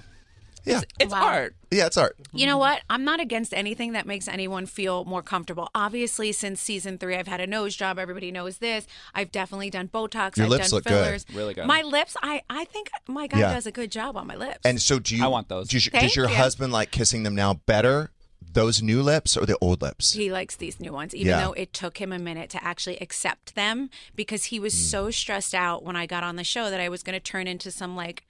Yeah. 0.65 0.81
It's 0.99 1.11
Wow. 1.11 1.23
art. 1.25 1.55
Yeah, 1.71 1.87
it's 1.87 1.97
art. 1.97 2.15
You 2.31 2.45
know 2.45 2.57
what? 2.57 2.81
I'm 2.89 3.03
not 3.03 3.19
against 3.19 3.53
anything 3.53 3.93
that 3.93 4.05
makes 4.05 4.27
anyone 4.27 4.65
feel 4.65 5.03
more 5.05 5.21
comfortable. 5.21 5.69
Obviously, 5.75 6.31
since 6.31 6.61
season 6.61 6.97
three, 6.97 7.15
I've 7.15 7.27
had 7.27 7.41
a 7.41 7.47
nose 7.47 7.75
job. 7.75 7.99
Everybody 7.99 8.31
knows 8.31 8.59
this. 8.59 8.85
I've 9.13 9.31
definitely 9.31 9.69
done 9.69 9.87
Botox. 9.87 10.37
Your 10.37 10.45
I've 10.45 10.51
lips 10.51 10.69
done 10.69 10.77
look 10.77 10.83
good. 10.85 11.05
fillers. 11.05 11.25
Really 11.33 11.53
good. 11.53 11.65
My 11.65 11.81
lips, 11.81 12.15
I, 12.21 12.43
I 12.49 12.65
think 12.65 12.89
my 13.07 13.27
guy 13.27 13.39
Yeah. 13.39 13.53
does 13.53 13.65
a 13.65 13.71
good 13.71 13.91
job 13.91 14.15
on 14.15 14.27
my 14.27 14.35
lips. 14.35 14.59
And 14.63 14.81
so, 14.81 14.99
do 14.99 15.15
you? 15.15 15.23
I 15.23 15.27
want 15.27 15.49
those. 15.49 15.67
Does, 15.67 15.85
your- 15.85 15.99
does 15.99 16.15
your 16.15 16.29
you. 16.29 16.35
husband 16.35 16.71
like 16.71 16.91
kissing 16.91 17.23
them 17.23 17.35
now 17.35 17.55
better? 17.65 18.11
Those 18.51 18.83
new 18.83 19.01
lips 19.01 19.35
or 19.35 19.47
the 19.47 19.57
old 19.61 19.81
lips? 19.81 20.13
he 20.13 20.31
likes 20.31 20.55
these 20.57 20.79
new 20.79 20.93
ones, 20.93 21.15
even 21.15 21.29
Yeah. 21.29 21.41
though 21.45 21.53
it 21.53 21.73
took 21.73 21.97
him 21.97 22.11
a 22.11 22.19
minute 22.19 22.51
to 22.51 22.63
actually 22.63 22.97
accept 22.97 23.55
them 23.55 23.89
because 24.15 24.45
he 24.45 24.59
was 24.59 24.73
hmm. 24.73 24.79
so 24.79 25.11
stressed 25.11 25.55
out 25.55 25.83
when 25.83 25.95
I 25.95 26.05
got 26.05 26.23
on 26.23 26.35
the 26.35 26.43
show 26.43 26.69
that 26.69 26.79
I 26.79 26.87
was 26.87 27.01
going 27.01 27.15
to 27.15 27.19
turn 27.19 27.47
into 27.47 27.71
some 27.71 27.95
like 27.95 28.23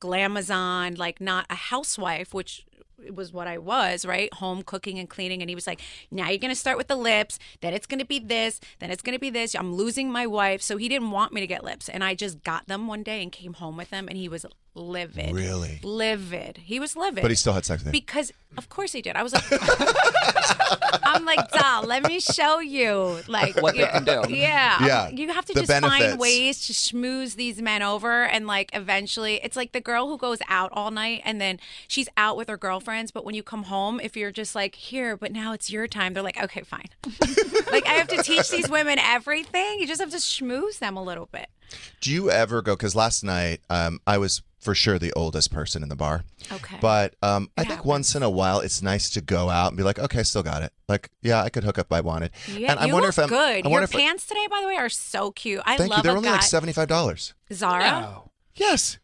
glamazon, 0.00 0.96
like 0.96 1.20
not 1.20 1.46
a 1.50 1.54
housewife, 1.54 2.34
which 2.34 2.64
was 3.14 3.32
what 3.32 3.46
I 3.46 3.58
was, 3.58 4.04
right? 4.04 4.32
Home 4.34 4.62
cooking 4.62 4.98
and 4.98 5.08
cleaning. 5.08 5.40
And 5.40 5.48
he 5.48 5.54
was 5.54 5.66
like, 5.66 5.80
now 6.10 6.28
you're 6.28 6.38
going 6.38 6.50
to 6.50 6.56
start 6.56 6.76
with 6.76 6.88
the 6.88 6.96
lips, 6.96 7.38
then 7.60 7.72
it's 7.72 7.86
going 7.86 8.00
to 8.00 8.04
be 8.04 8.18
this, 8.18 8.60
then 8.80 8.90
it's 8.90 9.02
going 9.02 9.14
to 9.14 9.20
be 9.20 9.30
this. 9.30 9.54
I'm 9.54 9.74
losing 9.74 10.10
my 10.10 10.26
wife. 10.26 10.62
So 10.62 10.76
he 10.76 10.88
didn't 10.88 11.10
want 11.10 11.32
me 11.32 11.40
to 11.40 11.46
get 11.46 11.64
lips. 11.64 11.88
And 11.88 12.02
I 12.02 12.14
just 12.14 12.42
got 12.42 12.66
them 12.66 12.86
one 12.86 13.02
day 13.02 13.22
and 13.22 13.30
came 13.30 13.54
home 13.54 13.76
with 13.76 13.90
them, 13.90 14.08
and 14.08 14.16
he 14.16 14.28
was 14.28 14.44
livid. 14.74 15.34
Really? 15.34 15.80
Livid. 15.82 16.58
He 16.58 16.78
was 16.80 16.96
livid. 16.96 17.22
But 17.22 17.30
he 17.30 17.34
still 17.36 17.52
had 17.52 17.64
sex 17.64 17.82
with 17.84 17.94
you. 17.94 18.00
Because 18.00 18.32
of 18.56 18.68
course 18.68 18.92
he 18.92 19.02
did. 19.02 19.16
I 19.16 19.22
was 19.22 19.32
like, 19.34 19.44
I'm 21.04 21.24
like, 21.24 21.50
doll, 21.50 21.84
let 21.84 22.04
me 22.04 22.20
show 22.20 22.60
you, 22.60 23.18
like 23.28 23.56
What 23.62 23.74
they 23.74 23.80
yeah, 23.80 23.92
can 23.92 24.04
do. 24.04 24.34
Yeah, 24.34 24.76
I'm- 24.78 24.86
Yeah, 24.88 25.08
You 25.08 25.32
have 25.32 25.44
to 25.46 25.54
the 25.54 25.60
just 25.60 25.68
benefits. 25.68 26.04
find 26.04 26.18
ways 26.20 26.66
to 26.66 26.72
schmooze 26.72 27.34
these 27.34 27.60
men 27.62 27.82
over, 27.82 28.24
and 28.24 28.46
like 28.46 28.70
eventually, 28.74 29.40
it's 29.42 29.56
like 29.56 29.72
the 29.72 29.80
girl 29.80 30.08
who 30.08 30.18
goes 30.18 30.38
out 30.48 30.70
all 30.72 30.90
night 30.90 31.22
and 31.24 31.40
then 31.40 31.58
she's 31.88 32.08
out 32.16 32.36
with 32.36 32.48
her 32.48 32.56
girlfriends, 32.56 33.10
but 33.10 33.24
when 33.24 33.34
you 33.34 33.42
come 33.42 33.64
home, 33.64 34.00
if 34.00 34.16
you're 34.16 34.30
just 34.32 34.54
like 34.54 34.74
here, 34.74 35.16
but 35.16 35.32
now 35.32 35.52
it's 35.52 35.70
your 35.70 35.86
time, 35.86 36.14
they're 36.14 36.22
like, 36.22 36.42
okay, 36.42 36.62
fine. 36.62 36.88
like 37.72 37.86
I 37.86 37.94
have 37.94 38.08
to 38.08 38.22
teach 38.22 38.50
these 38.50 38.68
women 38.68 38.98
everything. 38.98 39.78
You 39.80 39.86
just 39.86 40.00
have 40.00 40.10
to 40.10 40.16
schmooze 40.18 40.78
them 40.78 40.96
a 40.96 41.02
little 41.02 41.26
bit. 41.26 41.48
Do 42.00 42.10
you 42.12 42.30
ever 42.30 42.62
go? 42.62 42.74
Because 42.76 42.94
last 42.94 43.22
night, 43.24 43.60
um, 43.70 44.00
I 44.06 44.18
was 44.18 44.42
for 44.60 44.74
sure 44.74 44.98
the 44.98 45.12
oldest 45.12 45.52
person 45.52 45.82
in 45.82 45.88
the 45.88 45.94
bar. 45.96 46.24
Okay. 46.52 46.76
But 46.80 47.14
um, 47.22 47.48
I 47.56 47.62
think 47.62 47.70
happens. 47.74 47.86
once 47.86 48.14
in 48.16 48.22
a 48.22 48.30
while, 48.30 48.60
it's 48.60 48.82
nice 48.82 49.08
to 49.10 49.20
go 49.20 49.48
out 49.50 49.68
and 49.68 49.76
be 49.76 49.82
like, 49.84 49.98
okay, 50.00 50.22
still 50.24 50.42
got 50.42 50.62
it. 50.62 50.72
Like, 50.88 51.10
yeah, 51.22 51.42
I 51.42 51.48
could 51.48 51.62
hook 51.64 51.78
up 51.78 51.86
if 51.86 51.92
I 51.92 52.00
wanted. 52.00 52.32
Yeah, 52.52 52.72
and 52.72 52.80
I 52.80 52.86
you 52.86 52.92
wonder 52.92 53.06
look 53.08 53.14
if 53.14 53.22
I'm 53.22 53.28
good. 53.28 53.36
I 53.38 53.56
Your 53.58 53.70
wonder 53.70 53.84
if 53.84 53.94
I- 53.94 53.98
pants 54.00 54.26
today, 54.26 54.46
by 54.50 54.60
the 54.60 54.66
way, 54.66 54.76
are 54.76 54.88
so 54.88 55.30
cute. 55.30 55.62
I 55.64 55.76
thank 55.76 55.90
love 55.90 55.98
you. 55.98 56.02
They're 56.02 56.12
a 56.12 56.16
only 56.16 56.28
guy. 56.28 56.32
like 56.34 56.42
seventy 56.42 56.72
five 56.72 56.88
dollars. 56.88 57.34
Zara. 57.52 57.84
No. 58.00 58.30
Yes. 58.56 58.98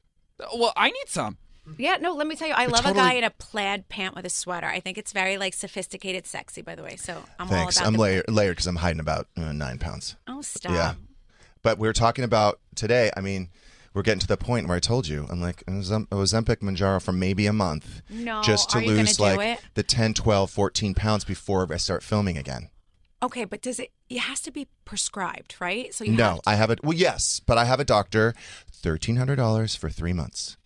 Well, 0.56 0.72
I 0.76 0.90
need 0.90 1.08
some. 1.08 1.38
Yeah, 1.78 1.96
no, 1.98 2.12
let 2.12 2.26
me 2.26 2.36
tell 2.36 2.48
you, 2.48 2.52
I 2.54 2.66
But 2.66 2.84
love 2.84 2.86
a 2.86 2.94
guy 2.94 3.14
in 3.14 3.24
a 3.24 3.30
plaid 3.30 3.88
pant 3.88 4.14
with 4.14 4.26
a 4.26 4.30
sweater. 4.30 4.66
I 4.66 4.80
think 4.80 4.98
it's 4.98 5.12
very 5.12 5.38
like 5.38 5.54
sophisticated, 5.54 6.26
sexy. 6.26 6.60
By 6.60 6.74
the 6.74 6.82
way, 6.82 6.96
so 6.96 7.22
I'm 7.38 7.48
Thanks. 7.48 7.78
all 7.78 7.82
about 7.84 7.86
I'm 7.86 7.92
the- 7.94 8.00
layered 8.00 8.24
layered 8.28 8.56
because 8.56 8.66
I'm 8.66 8.76
hiding 8.76 9.00
about 9.00 9.28
uh, 9.36 9.52
nine 9.52 9.78
pounds. 9.78 10.16
Oh, 10.26 10.42
stop. 10.42 10.72
Yeah. 10.72 10.94
But 11.64 11.78
we 11.78 11.88
were 11.88 11.92
talking 11.94 12.24
about 12.24 12.60
today. 12.76 13.10
I 13.16 13.20
mean, 13.20 13.48
we're 13.94 14.02
getting 14.02 14.20
to 14.20 14.26
the 14.26 14.36
point 14.36 14.68
where 14.68 14.76
I 14.76 14.80
told 14.80 15.08
you 15.08 15.26
I'm 15.30 15.40
like 15.40 15.64
Ozem- 15.64 16.06
Ozempic 16.08 16.58
Mounjaro 16.58 17.02
for 17.02 17.12
maybe 17.12 17.46
a 17.46 17.52
month. 17.52 18.02
No, 18.08 18.42
just 18.42 18.70
to 18.70 18.78
lose 18.78 19.18
like 19.18 19.60
the 19.74 19.82
10, 19.82 20.14
12, 20.14 20.50
14 20.50 20.94
pounds 20.94 21.24
before 21.24 21.66
I 21.72 21.78
start 21.78 22.02
filming 22.02 22.36
again. 22.36 22.68
Okay, 23.22 23.44
but 23.44 23.62
does 23.62 23.80
it? 23.80 23.90
It 24.10 24.18
has 24.18 24.40
to 24.42 24.50
be 24.50 24.68
prescribed, 24.84 25.56
right? 25.58 25.94
So 25.94 26.04
you 26.04 26.12
no, 26.12 26.24
have 26.24 26.42
to, 26.42 26.50
I 26.50 26.54
have 26.56 26.70
it. 26.70 26.84
Well, 26.84 26.92
yes, 26.92 27.40
but 27.40 27.56
I 27.56 27.64
have 27.64 27.80
a 27.80 27.84
doctor. 27.84 28.34
Thirteen 28.70 29.16
hundred 29.16 29.36
dollars 29.36 29.74
for 29.74 29.88
three 29.88 30.12
months. 30.12 30.58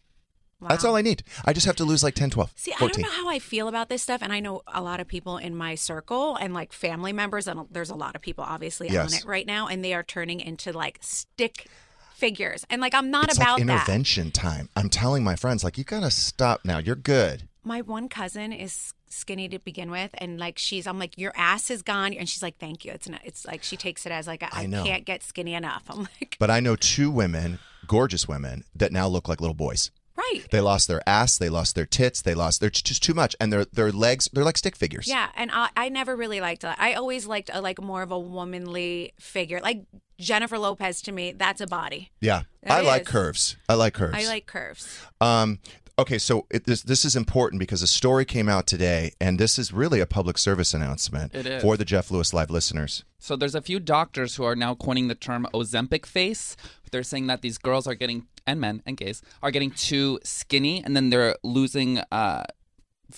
That's 0.60 0.84
all 0.84 0.96
I 0.96 1.02
need. 1.02 1.22
I 1.44 1.52
just 1.52 1.66
have 1.66 1.76
to 1.76 1.84
lose 1.84 2.02
like 2.02 2.14
10, 2.14 2.30
12, 2.30 2.52
See, 2.56 2.72
I 2.74 2.78
don't 2.78 2.98
know 2.98 3.10
how 3.10 3.28
I 3.28 3.38
feel 3.38 3.68
about 3.68 3.88
this 3.88 4.02
stuff, 4.02 4.22
and 4.22 4.32
I 4.32 4.40
know 4.40 4.62
a 4.66 4.82
lot 4.82 4.98
of 4.98 5.06
people 5.06 5.36
in 5.36 5.54
my 5.54 5.74
circle 5.76 6.34
and 6.36 6.52
like 6.52 6.72
family 6.72 7.12
members, 7.12 7.46
and 7.46 7.66
there's 7.70 7.90
a 7.90 7.94
lot 7.94 8.16
of 8.16 8.22
people 8.22 8.42
obviously 8.44 8.88
Yes. 8.88 9.12
on 9.12 9.18
it 9.18 9.24
right 9.24 9.46
now, 9.46 9.68
and 9.68 9.84
they 9.84 9.94
are 9.94 10.02
turning 10.02 10.40
into 10.40 10.72
like 10.72 10.98
stick 11.00 11.66
figures, 12.14 12.64
and 12.70 12.80
like 12.80 12.94
I'm 12.94 13.10
not 13.10 13.28
it's 13.28 13.36
about 13.36 13.58
like 13.60 13.66
that. 13.68 13.72
intervention 13.88 14.30
time. 14.32 14.68
I'm 14.74 14.88
telling 14.88 15.22
my 15.22 15.36
friends, 15.36 15.62
like, 15.62 15.78
you 15.78 15.84
gotta 15.84 16.10
stop 16.10 16.64
now. 16.64 16.78
You're 16.78 16.96
good. 16.96 17.48
My 17.62 17.80
one 17.82 18.08
cousin 18.08 18.52
is 18.52 18.94
skinny 19.10 19.48
to 19.50 19.58
begin 19.60 19.90
with, 19.90 20.10
and 20.14 20.38
like 20.40 20.58
she's, 20.58 20.86
I'm 20.86 20.98
like, 20.98 21.16
your 21.16 21.32
ass 21.36 21.70
is 21.70 21.82
gone, 21.82 22.12
and 22.14 22.28
she's 22.28 22.42
like, 22.42 22.58
thank 22.58 22.84
you. 22.84 22.92
It's 22.92 23.08
not, 23.08 23.20
it's 23.24 23.46
like 23.46 23.62
she 23.62 23.76
takes 23.76 24.06
it 24.06 24.12
as 24.12 24.26
like 24.26 24.42
I 24.42 24.62
I 24.62 24.66
know. 24.66 24.82
can't 24.84 25.04
get 25.04 25.22
skinny 25.22 25.54
enough. 25.54 25.84
I'm 25.88 26.00
like, 26.00 26.36
But 26.40 26.50
I 26.50 26.58
know 26.60 26.74
two 26.74 27.10
women, 27.10 27.58
gorgeous 27.86 28.26
women, 28.26 28.64
that 28.74 28.90
now 28.90 29.06
look 29.06 29.28
like 29.28 29.40
little 29.40 29.54
boys. 29.54 29.90
Right. 30.18 30.42
They 30.50 30.60
lost 30.60 30.88
their 30.88 31.00
ass, 31.08 31.38
they 31.38 31.48
lost 31.48 31.74
their 31.74 31.86
tits, 31.86 32.20
they 32.22 32.34
lost 32.34 32.60
they're 32.60 32.70
just 32.70 33.02
too 33.02 33.14
much, 33.14 33.34
and 33.40 33.52
their 33.52 33.64
their 33.64 33.92
legs 33.92 34.28
they're 34.32 34.44
like 34.44 34.58
stick 34.58 34.76
figures. 34.76 35.06
Yeah, 35.08 35.28
and 35.34 35.50
I, 35.52 35.68
I 35.76 35.88
never 35.88 36.16
really 36.16 36.40
liked 36.40 36.62
that. 36.62 36.76
I 36.80 36.94
always 36.94 37.26
liked 37.26 37.50
a, 37.52 37.60
like 37.60 37.80
more 37.80 38.02
of 38.02 38.10
a 38.10 38.18
womanly 38.18 39.14
figure, 39.18 39.60
like 39.62 39.84
Jennifer 40.18 40.58
Lopez. 40.58 41.00
To 41.02 41.12
me, 41.12 41.32
that's 41.32 41.60
a 41.60 41.66
body. 41.66 42.10
yeah. 42.20 42.42
I 42.66 42.82
like 42.82 43.06
curves. 43.06 43.56
I 43.68 43.74
like 43.74 43.94
curves. 43.94 44.14
I 44.14 44.26
like 44.26 44.44
curves. 44.46 45.00
Um, 45.22 45.58
okay, 45.98 46.18
so 46.18 46.46
it, 46.50 46.64
this 46.64 46.82
this 46.82 47.04
is 47.04 47.16
important 47.16 47.58
because 47.60 47.82
a 47.82 47.86
story 47.86 48.24
came 48.24 48.48
out 48.48 48.66
today, 48.66 49.12
and 49.20 49.38
this 49.38 49.58
is 49.58 49.72
really 49.72 50.00
a 50.00 50.06
public 50.06 50.38
service 50.38 50.72
announcement 50.74 51.34
It 51.34 51.46
is. 51.46 51.62
for 51.62 51.76
the 51.76 51.84
Jeff 51.84 52.10
Lewis 52.10 52.32
Live 52.32 52.50
listeners. 52.50 53.04
So 53.18 53.36
there's 53.36 53.54
a 53.54 53.60
few 53.60 53.80
doctors 53.80 54.36
who 54.36 54.44
are 54.44 54.56
now 54.56 54.74
coining 54.74 55.08
the 55.08 55.14
term 55.14 55.46
Ozempic 55.52 56.06
face. 56.06 56.56
They're 56.90 57.02
saying 57.02 57.26
that 57.26 57.42
these 57.42 57.58
girls 57.58 57.86
are 57.86 57.94
getting 57.94 58.26
and 58.46 58.60
men 58.60 58.82
and 58.86 58.96
gays 58.96 59.20
are 59.42 59.50
getting 59.50 59.70
too 59.70 60.18
skinny, 60.22 60.82
and 60.84 60.96
then 60.96 61.10
they're 61.10 61.36
losing 61.42 61.98
uh, 62.10 62.44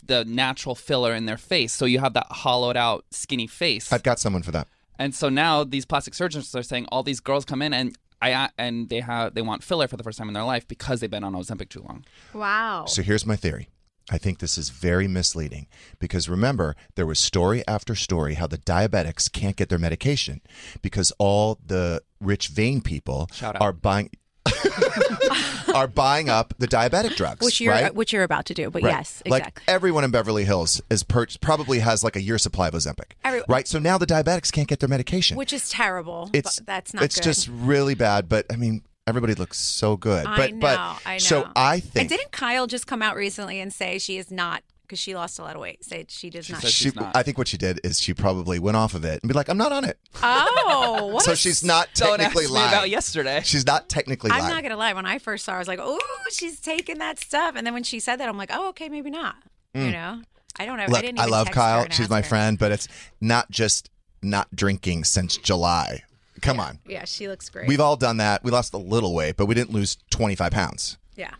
the 0.04 0.24
natural 0.24 0.74
filler 0.74 1.14
in 1.14 1.26
their 1.26 1.36
face. 1.36 1.72
So 1.72 1.84
you 1.84 1.98
have 2.00 2.14
that 2.14 2.26
hollowed 2.30 2.76
out 2.76 3.04
skinny 3.10 3.46
face. 3.46 3.92
I've 3.92 4.02
got 4.02 4.18
someone 4.18 4.42
for 4.42 4.52
that. 4.52 4.66
And 4.98 5.14
so 5.14 5.28
now 5.28 5.64
these 5.64 5.86
plastic 5.86 6.14
surgeons 6.14 6.54
are 6.54 6.62
saying 6.62 6.86
all 6.92 7.02
these 7.02 7.20
girls 7.20 7.44
come 7.44 7.62
in 7.62 7.72
and 7.72 7.96
I 8.20 8.50
and 8.58 8.88
they 8.88 9.00
have 9.00 9.34
they 9.34 9.42
want 9.42 9.62
filler 9.62 9.88
for 9.88 9.96
the 9.96 10.02
first 10.02 10.18
time 10.18 10.28
in 10.28 10.34
their 10.34 10.44
life 10.44 10.68
because 10.68 11.00
they've 11.00 11.10
been 11.10 11.24
on 11.24 11.34
Ozempic 11.34 11.68
too 11.68 11.80
long. 11.82 12.04
Wow. 12.34 12.84
So 12.86 13.02
here's 13.02 13.24
my 13.26 13.36
theory. 13.36 13.68
I 14.12 14.18
think 14.18 14.40
this 14.40 14.58
is 14.58 14.70
very 14.70 15.06
misleading 15.06 15.68
because 16.00 16.28
remember, 16.28 16.74
there 16.96 17.06
was 17.06 17.20
story 17.20 17.62
after 17.68 17.94
story 17.94 18.34
how 18.34 18.48
the 18.48 18.58
diabetics 18.58 19.30
can't 19.30 19.54
get 19.54 19.68
their 19.68 19.78
medication 19.78 20.40
because 20.82 21.12
all 21.18 21.58
the 21.64 22.02
rich 22.20 22.48
vein 22.48 22.80
people 22.80 23.28
Shout 23.32 23.54
out. 23.54 23.62
are 23.62 23.72
buying 23.72 24.10
are 25.74 25.86
buying 25.86 26.28
up 26.28 26.54
the 26.58 26.66
diabetic 26.66 27.16
drugs, 27.16 27.44
which 27.44 27.60
you're 27.60 27.72
right? 27.72 27.94
which 27.94 28.12
you're 28.12 28.22
about 28.24 28.46
to 28.46 28.54
do, 28.54 28.70
but 28.70 28.82
Right. 28.82 28.90
yes, 28.92 29.22
Like 29.26 29.42
exactly. 29.42 29.64
everyone 29.68 30.04
in 30.04 30.10
Beverly 30.10 30.44
Hills 30.44 30.80
is 30.90 31.02
per- 31.02 31.26
probably 31.40 31.80
has 31.80 32.02
like 32.02 32.16
a 32.16 32.22
year 32.22 32.38
supply 32.38 32.68
of 32.68 32.74
Ozempic. 32.74 33.12
Every- 33.24 33.42
right. 33.48 33.66
So 33.68 33.78
now 33.78 33.98
the 33.98 34.06
diabetics 34.06 34.50
can't 34.52 34.68
get 34.68 34.80
their 34.80 34.88
medication. 34.88 35.36
which 35.36 35.52
is 35.52 35.68
terrible. 35.68 36.30
it's 36.32 36.58
but 36.58 36.66
that's 36.66 36.94
not 36.94 37.02
it's 37.04 37.16
good. 37.16 37.24
just 37.24 37.48
really 37.48 37.94
bad. 37.94 38.28
But 38.28 38.46
I 38.52 38.56
mean, 38.56 38.82
everybody 39.06 39.34
looks 39.34 39.58
so 39.58 39.96
good. 39.96 40.26
I 40.26 40.36
but 40.36 40.52
know. 40.54 40.60
but 40.60 40.78
I 41.06 41.12
know. 41.14 41.18
so 41.18 41.48
I 41.56 41.74
And 41.74 41.82
think 41.84 42.08
didn't 42.08 42.32
Kyle 42.32 42.66
just 42.66 42.86
come 42.86 43.02
out 43.02 43.16
recently 43.16 43.60
and 43.60 43.72
say 43.72 43.98
she 43.98 44.16
is 44.18 44.30
not 44.30 44.62
because 44.90 44.98
she 44.98 45.14
lost 45.14 45.38
a 45.38 45.42
lot 45.42 45.54
of 45.54 45.60
weight? 45.62 45.84
Say 45.84 46.04
she 46.08 46.30
does 46.30 46.50
not. 46.50 46.64
she, 46.66 46.90
not. 46.90 47.16
I 47.16 47.22
think 47.22 47.38
what 47.38 47.46
she 47.46 47.56
did 47.56 47.78
is 47.84 48.00
she 48.00 48.12
probably 48.12 48.58
went 48.58 48.76
off 48.76 48.94
of 48.94 49.04
it 49.04 49.22
and 49.22 49.28
be 49.28 49.34
like, 49.34 49.48
I'm 49.48 49.56
not 49.56 49.70
on 49.70 49.84
it. 49.84 49.96
oh, 50.20 51.06
what 51.12 51.22
so 51.22 51.36
she's 51.36 51.62
not 51.62 51.88
technically 51.94 52.48
lying. 52.48 52.68
about 52.68 52.90
yesterday. 52.90 53.40
She's 53.44 53.64
not 53.64 53.88
technically 53.88 54.32
I'm 54.32 54.40
lying. 54.40 54.52
not 54.54 54.62
gonna 54.64 54.76
lie. 54.76 54.92
When 54.92 55.06
I 55.06 55.18
first 55.20 55.44
saw 55.44 55.52
her, 55.52 55.58
I 55.58 55.60
was 55.60 55.68
like, 55.68 55.78
"Oh, 55.80 56.00
she's 56.32 56.58
taking 56.58 56.98
that 56.98 57.20
stuff." 57.20 57.54
And 57.56 57.64
then 57.64 57.72
when 57.72 57.84
she 57.84 58.00
said 58.00 58.16
that, 58.16 58.28
I'm 58.28 58.36
like, 58.36 58.50
"Oh, 58.52 58.70
okay, 58.70 58.88
maybe 58.88 59.10
not." 59.10 59.36
You 59.72 59.92
know, 59.92 60.22
I 60.58 60.66
don't 60.66 60.78
know. 60.78 60.82
I 60.82 60.86
Mm. 60.86 60.90
Look, 60.90 61.00
didn't. 61.02 61.20
I 61.20 61.26
love 61.26 61.50
Kyle. 61.52 61.86
She's 61.90 62.10
my 62.10 62.22
her. 62.22 62.26
friend, 62.28 62.58
but 62.58 62.72
it's 62.72 62.88
not 63.20 63.50
just 63.52 63.88
not 64.22 64.48
drinking 64.54 65.04
since 65.04 65.36
July. 65.36 66.02
Come 66.42 66.58
on. 66.58 66.80
Yeah, 66.86 67.04
she 67.04 67.28
looks 67.28 67.48
great. 67.48 67.68
We've 67.68 67.80
all 67.80 67.96
done 67.96 68.16
that. 68.16 68.42
We 68.42 68.50
lost 68.50 68.74
a 68.74 68.78
little 68.78 69.14
weight, 69.14 69.36
but 69.36 69.46
we 69.46 69.54
didn't 69.54 69.72
lose 69.72 69.96
25 70.10 70.50
pounds. 70.52 70.98
yeah. 71.14 71.30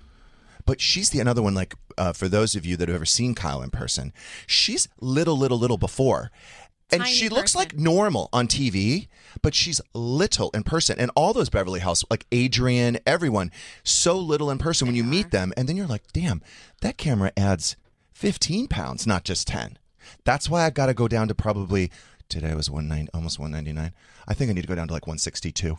But 0.70 0.80
she's 0.80 1.10
the 1.10 1.18
another 1.18 1.42
one. 1.42 1.52
Like 1.52 1.74
uh, 1.98 2.12
for 2.12 2.28
those 2.28 2.54
of 2.54 2.64
you 2.64 2.76
that 2.76 2.88
have 2.88 2.94
ever 2.94 3.04
seen 3.04 3.34
Kyle 3.34 3.60
in 3.60 3.70
person, 3.70 4.12
she's 4.46 4.86
little, 5.00 5.36
little, 5.36 5.58
little 5.58 5.78
before, 5.78 6.30
and 6.92 7.00
Tiny 7.00 7.12
she 7.12 7.28
looks 7.28 7.54
person. 7.54 7.58
like 7.58 7.76
normal 7.76 8.28
on 8.32 8.46
TV, 8.46 9.08
but 9.42 9.52
she's 9.52 9.80
little 9.94 10.50
in 10.50 10.62
person. 10.62 10.96
And 10.96 11.10
all 11.16 11.32
those 11.32 11.48
Beverly 11.48 11.80
House, 11.80 12.04
like 12.08 12.24
Adrian, 12.30 12.98
everyone, 13.04 13.50
so 13.82 14.16
little 14.16 14.48
in 14.48 14.58
person 14.58 14.86
when 14.86 14.94
you 14.94 15.02
meet 15.02 15.32
them, 15.32 15.52
and 15.56 15.68
then 15.68 15.76
you're 15.76 15.88
like, 15.88 16.04
damn, 16.12 16.40
that 16.82 16.96
camera 16.96 17.32
adds 17.36 17.74
15 18.12 18.68
pounds, 18.68 19.08
not 19.08 19.24
just 19.24 19.48
10. 19.48 19.76
That's 20.22 20.48
why 20.48 20.66
I've 20.66 20.74
got 20.74 20.86
to 20.86 20.94
go 20.94 21.08
down 21.08 21.26
to 21.26 21.34
probably 21.34 21.90
today 22.28 22.54
was 22.54 22.70
190, 22.70 23.10
almost 23.12 23.40
199. 23.40 23.92
I 24.28 24.34
think 24.34 24.50
I 24.50 24.54
need 24.54 24.62
to 24.62 24.68
go 24.68 24.76
down 24.76 24.86
to 24.86 24.94
like 24.94 25.08
162 25.08 25.76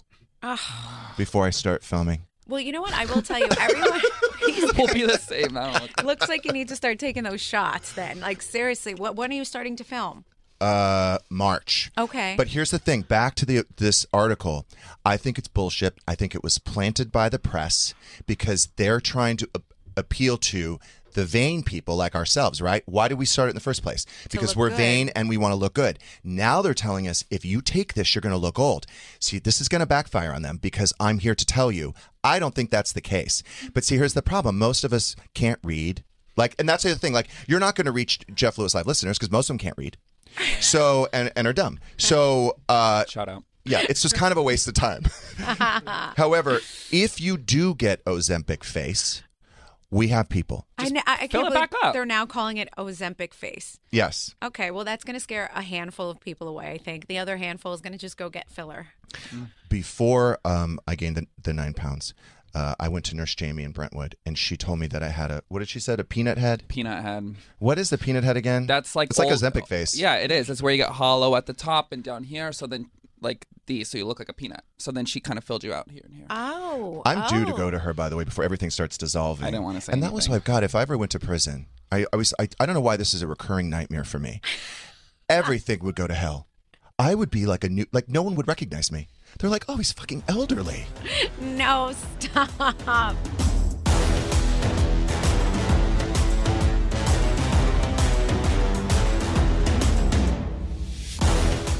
before 1.15 1.45
I 1.45 1.49
start 1.51 1.81
filming. 1.81 2.25
Well, 2.47 2.59
you 2.59 2.71
know 2.71 2.81
what? 2.81 2.93
I 2.93 3.05
will 3.05 3.21
tell 3.21 3.39
you, 3.39 3.47
everyone 3.59 4.01
we'll 4.77 4.93
be 4.93 5.03
the 5.05 5.17
same. 5.17 5.57
I 5.57 5.71
don't 5.71 5.81
look. 5.97 6.03
looks 6.03 6.29
like 6.29 6.43
you 6.45 6.51
need 6.51 6.67
to 6.69 6.75
start 6.75 6.99
taking 6.99 7.23
those 7.23 7.41
shots. 7.41 7.93
Then, 7.93 8.19
like 8.19 8.41
seriously, 8.41 8.93
what? 8.93 9.15
When 9.15 9.31
are 9.31 9.35
you 9.35 9.45
starting 9.45 9.75
to 9.77 9.83
film? 9.83 10.25
uh 10.59 11.17
March. 11.29 11.91
Okay. 11.97 12.35
But 12.37 12.49
here's 12.49 12.69
the 12.69 12.77
thing, 12.77 13.01
back 13.01 13.33
to 13.35 13.45
the 13.47 13.63
this 13.77 14.05
article. 14.13 14.65
I 15.03 15.17
think 15.17 15.37
it's 15.39 15.47
bullshit. 15.47 15.95
I 16.07 16.13
think 16.15 16.35
it 16.35 16.43
was 16.43 16.59
planted 16.59 17.11
by 17.11 17.29
the 17.29 17.39
press 17.39 17.93
because 18.27 18.69
they're 18.75 18.99
trying 19.01 19.37
to 19.37 19.49
a- 19.55 19.61
appeal 19.97 20.37
to 20.37 20.79
the 21.13 21.25
vain 21.25 21.61
people 21.61 21.97
like 21.97 22.15
ourselves, 22.15 22.61
right? 22.61 22.83
Why 22.85 23.09
did 23.09 23.17
we 23.19 23.25
start 23.25 23.47
it 23.47 23.51
in 23.51 23.55
the 23.55 23.59
first 23.61 23.83
place? 23.83 24.05
Because 24.31 24.55
we're 24.55 24.69
good. 24.69 24.77
vain 24.77 25.09
and 25.09 25.27
we 25.27 25.35
want 25.35 25.51
to 25.51 25.57
look 25.57 25.73
good. 25.73 25.99
Now 26.23 26.61
they're 26.61 26.73
telling 26.73 27.05
us 27.07 27.25
if 27.29 27.43
you 27.43 27.61
take 27.61 27.93
this, 27.95 28.15
you're 28.15 28.21
going 28.21 28.31
to 28.31 28.37
look 28.37 28.57
old. 28.57 28.85
See, 29.19 29.37
this 29.37 29.59
is 29.59 29.67
going 29.67 29.81
to 29.81 29.85
backfire 29.85 30.31
on 30.31 30.41
them 30.41 30.57
because 30.57 30.93
I'm 31.01 31.19
here 31.19 31.35
to 31.35 31.45
tell 31.45 31.69
you, 31.69 31.93
I 32.23 32.39
don't 32.39 32.55
think 32.55 32.69
that's 32.69 32.93
the 32.93 33.01
case. 33.01 33.43
But 33.73 33.83
see, 33.83 33.97
here's 33.97 34.13
the 34.13 34.21
problem. 34.21 34.57
Most 34.57 34.83
of 34.85 34.93
us 34.93 35.15
can't 35.33 35.59
read. 35.63 36.03
Like, 36.37 36.55
and 36.57 36.69
that's 36.69 36.83
the 36.83 36.91
other 36.91 36.99
thing. 36.99 37.11
Like, 37.13 37.27
you're 37.45 37.59
not 37.59 37.75
going 37.75 37.85
to 37.87 37.91
reach 37.91 38.19
Jeff 38.33 38.57
Lewis 38.57 38.73
Live 38.73 38.87
listeners 38.87 39.17
because 39.19 39.31
most 39.31 39.49
of 39.49 39.55
them 39.55 39.57
can't 39.57 39.77
read. 39.77 39.97
So, 40.61 41.09
and, 41.11 41.29
and 41.35 41.45
are 41.45 41.51
dumb. 41.51 41.77
So, 41.97 42.55
uh, 42.69 43.03
Shout 43.05 43.27
out. 43.27 43.43
yeah, 43.65 43.83
it's 43.89 44.01
just 44.01 44.15
kind 44.15 44.31
of 44.31 44.37
a 44.37 44.41
waste 44.41 44.65
of 44.65 44.73
time. 44.75 45.03
However, 46.15 46.61
if 46.89 47.19
you 47.19 47.37
do 47.37 47.75
get 47.75 48.03
Ozempic 48.05 48.63
face, 48.63 49.23
we 49.91 50.07
have 50.07 50.29
people. 50.29 50.65
I, 50.77 50.89
kn- 50.89 51.03
I, 51.05 51.13
I 51.13 51.27
fill 51.27 51.27
can't 51.27 51.33
it 51.47 51.53
believe 51.53 51.69
back 51.69 51.73
up. 51.83 51.93
they're 51.93 52.05
now 52.05 52.25
calling 52.25 52.57
it 52.57 52.69
Ozempic 52.77 53.33
face. 53.33 53.77
Yes. 53.91 54.33
Okay, 54.41 54.71
well 54.71 54.85
that's 54.85 55.03
going 55.03 55.15
to 55.15 55.19
scare 55.19 55.51
a 55.53 55.61
handful 55.61 56.09
of 56.09 56.19
people 56.19 56.47
away. 56.47 56.71
I 56.71 56.77
think 56.77 57.07
the 57.07 57.17
other 57.19 57.37
handful 57.37 57.73
is 57.73 57.81
going 57.81 57.93
to 57.93 57.99
just 57.99 58.17
go 58.17 58.29
get 58.29 58.49
filler. 58.49 58.87
Before 59.69 60.39
um, 60.43 60.79
I 60.87 60.95
gained 60.95 61.17
the, 61.17 61.27
the 61.41 61.53
nine 61.53 61.73
pounds, 61.73 62.13
uh, 62.53 62.75
I 62.79 62.89
went 62.89 63.05
to 63.05 63.15
Nurse 63.15 63.33
Jamie 63.35 63.63
in 63.63 63.71
Brentwood, 63.71 64.15
and 64.25 64.37
she 64.37 64.57
told 64.57 64.79
me 64.79 64.87
that 64.87 65.01
I 65.01 65.09
had 65.09 65.31
a 65.31 65.41
what 65.47 65.59
did 65.59 65.69
she 65.69 65.79
said 65.79 65.99
a 65.99 66.03
peanut 66.03 66.37
head? 66.37 66.63
Peanut 66.67 67.01
head. 67.03 67.35
What 67.59 67.79
is 67.79 67.89
the 67.89 67.97
peanut 67.97 68.23
head 68.25 68.35
again? 68.35 68.67
That's 68.67 68.95
like 68.95 69.09
it's 69.09 69.19
like 69.19 69.29
old- 69.29 69.39
Ozempic 69.39 69.67
face. 69.67 69.97
Yeah, 69.97 70.15
it 70.15 70.31
is. 70.31 70.49
It's 70.49 70.61
where 70.61 70.71
you 70.73 70.77
get 70.77 70.89
hollow 70.91 71.35
at 71.35 71.45
the 71.45 71.53
top 71.53 71.91
and 71.93 72.03
down 72.03 72.23
here. 72.25 72.51
So 72.51 72.67
then, 72.67 72.89
like 73.21 73.47
these, 73.67 73.89
so 73.89 73.97
you 73.97 74.05
look 74.05 74.19
like 74.19 74.29
a 74.29 74.33
peanut. 74.33 74.63
So 74.77 74.91
then 74.91 75.05
she 75.05 75.19
kind 75.19 75.37
of 75.37 75.43
filled 75.43 75.63
you 75.63 75.73
out 75.73 75.89
here 75.89 76.01
and 76.03 76.15
here. 76.15 76.25
Oh, 76.29 77.01
I'm 77.05 77.27
due 77.29 77.45
to 77.45 77.53
oh. 77.53 77.57
go 77.57 77.71
to 77.71 77.77
oh. 77.77 77.81
her, 77.81 77.93
by 77.93 78.09
the 78.09 78.17
way, 78.17 78.23
before 78.23 78.43
everything 78.43 78.69
starts 78.69 78.97
dissolving. 78.97 79.45
I 79.45 79.51
didn't 79.51 79.63
wanna 79.63 79.81
say 79.81 79.91
that. 79.91 79.93
And 79.93 80.03
that 80.03 80.11
was 80.11 80.25
anything. 80.25 80.31
what 80.31 80.37
I've 80.37 80.43
got. 80.43 80.63
If 80.63 80.75
I 80.75 80.81
ever 80.81 80.97
went 80.97 81.11
to 81.11 81.19
prison, 81.19 81.67
I, 81.91 82.05
I 82.11 82.15
was 82.15 82.33
I, 82.39 82.49
I 82.59 82.65
don't 82.65 82.75
know 82.75 82.81
why 82.81 82.97
this 82.97 83.13
is 83.13 83.21
a 83.21 83.27
recurring 83.27 83.69
nightmare 83.69 84.03
for 84.03 84.19
me. 84.19 84.41
Everything 85.29 85.79
would 85.83 85.95
go 85.95 86.07
to 86.07 86.13
hell. 86.13 86.47
I 86.99 87.15
would 87.15 87.31
be 87.31 87.45
like 87.45 87.63
a 87.63 87.69
new 87.69 87.85
like 87.91 88.09
no 88.09 88.21
one 88.21 88.35
would 88.35 88.47
recognize 88.47 88.91
me. 88.91 89.07
They're 89.39 89.49
like, 89.49 89.65
oh, 89.67 89.77
he's 89.77 89.91
fucking 89.91 90.23
elderly. 90.27 90.85
No, 91.41 91.93
stop. 92.19 93.15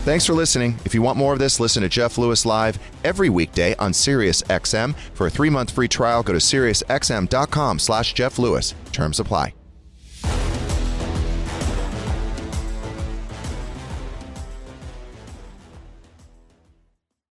Thanks 0.03 0.25
for 0.25 0.33
listening. 0.33 0.77
If 0.83 0.95
you 0.95 1.03
want 1.03 1.19
more 1.19 1.31
of 1.31 1.37
this, 1.37 1.59
listen 1.59 1.83
to 1.83 1.89
Jeff 1.89 2.17
Lewis 2.17 2.43
live 2.43 2.79
every 3.03 3.29
weekday 3.29 3.75
on 3.75 3.93
Sirius 3.93 4.41
XM. 4.43 4.95
For 5.13 5.27
a 5.27 5.29
three-month 5.29 5.69
free 5.69 5.87
trial, 5.87 6.23
go 6.23 6.33
to 6.33 6.39
SiriusXM.com 6.39 7.77
slash 7.77 8.13
Jeff 8.13 8.39
Lewis. 8.39 8.73
Terms 8.91 9.19
apply. 9.19 9.53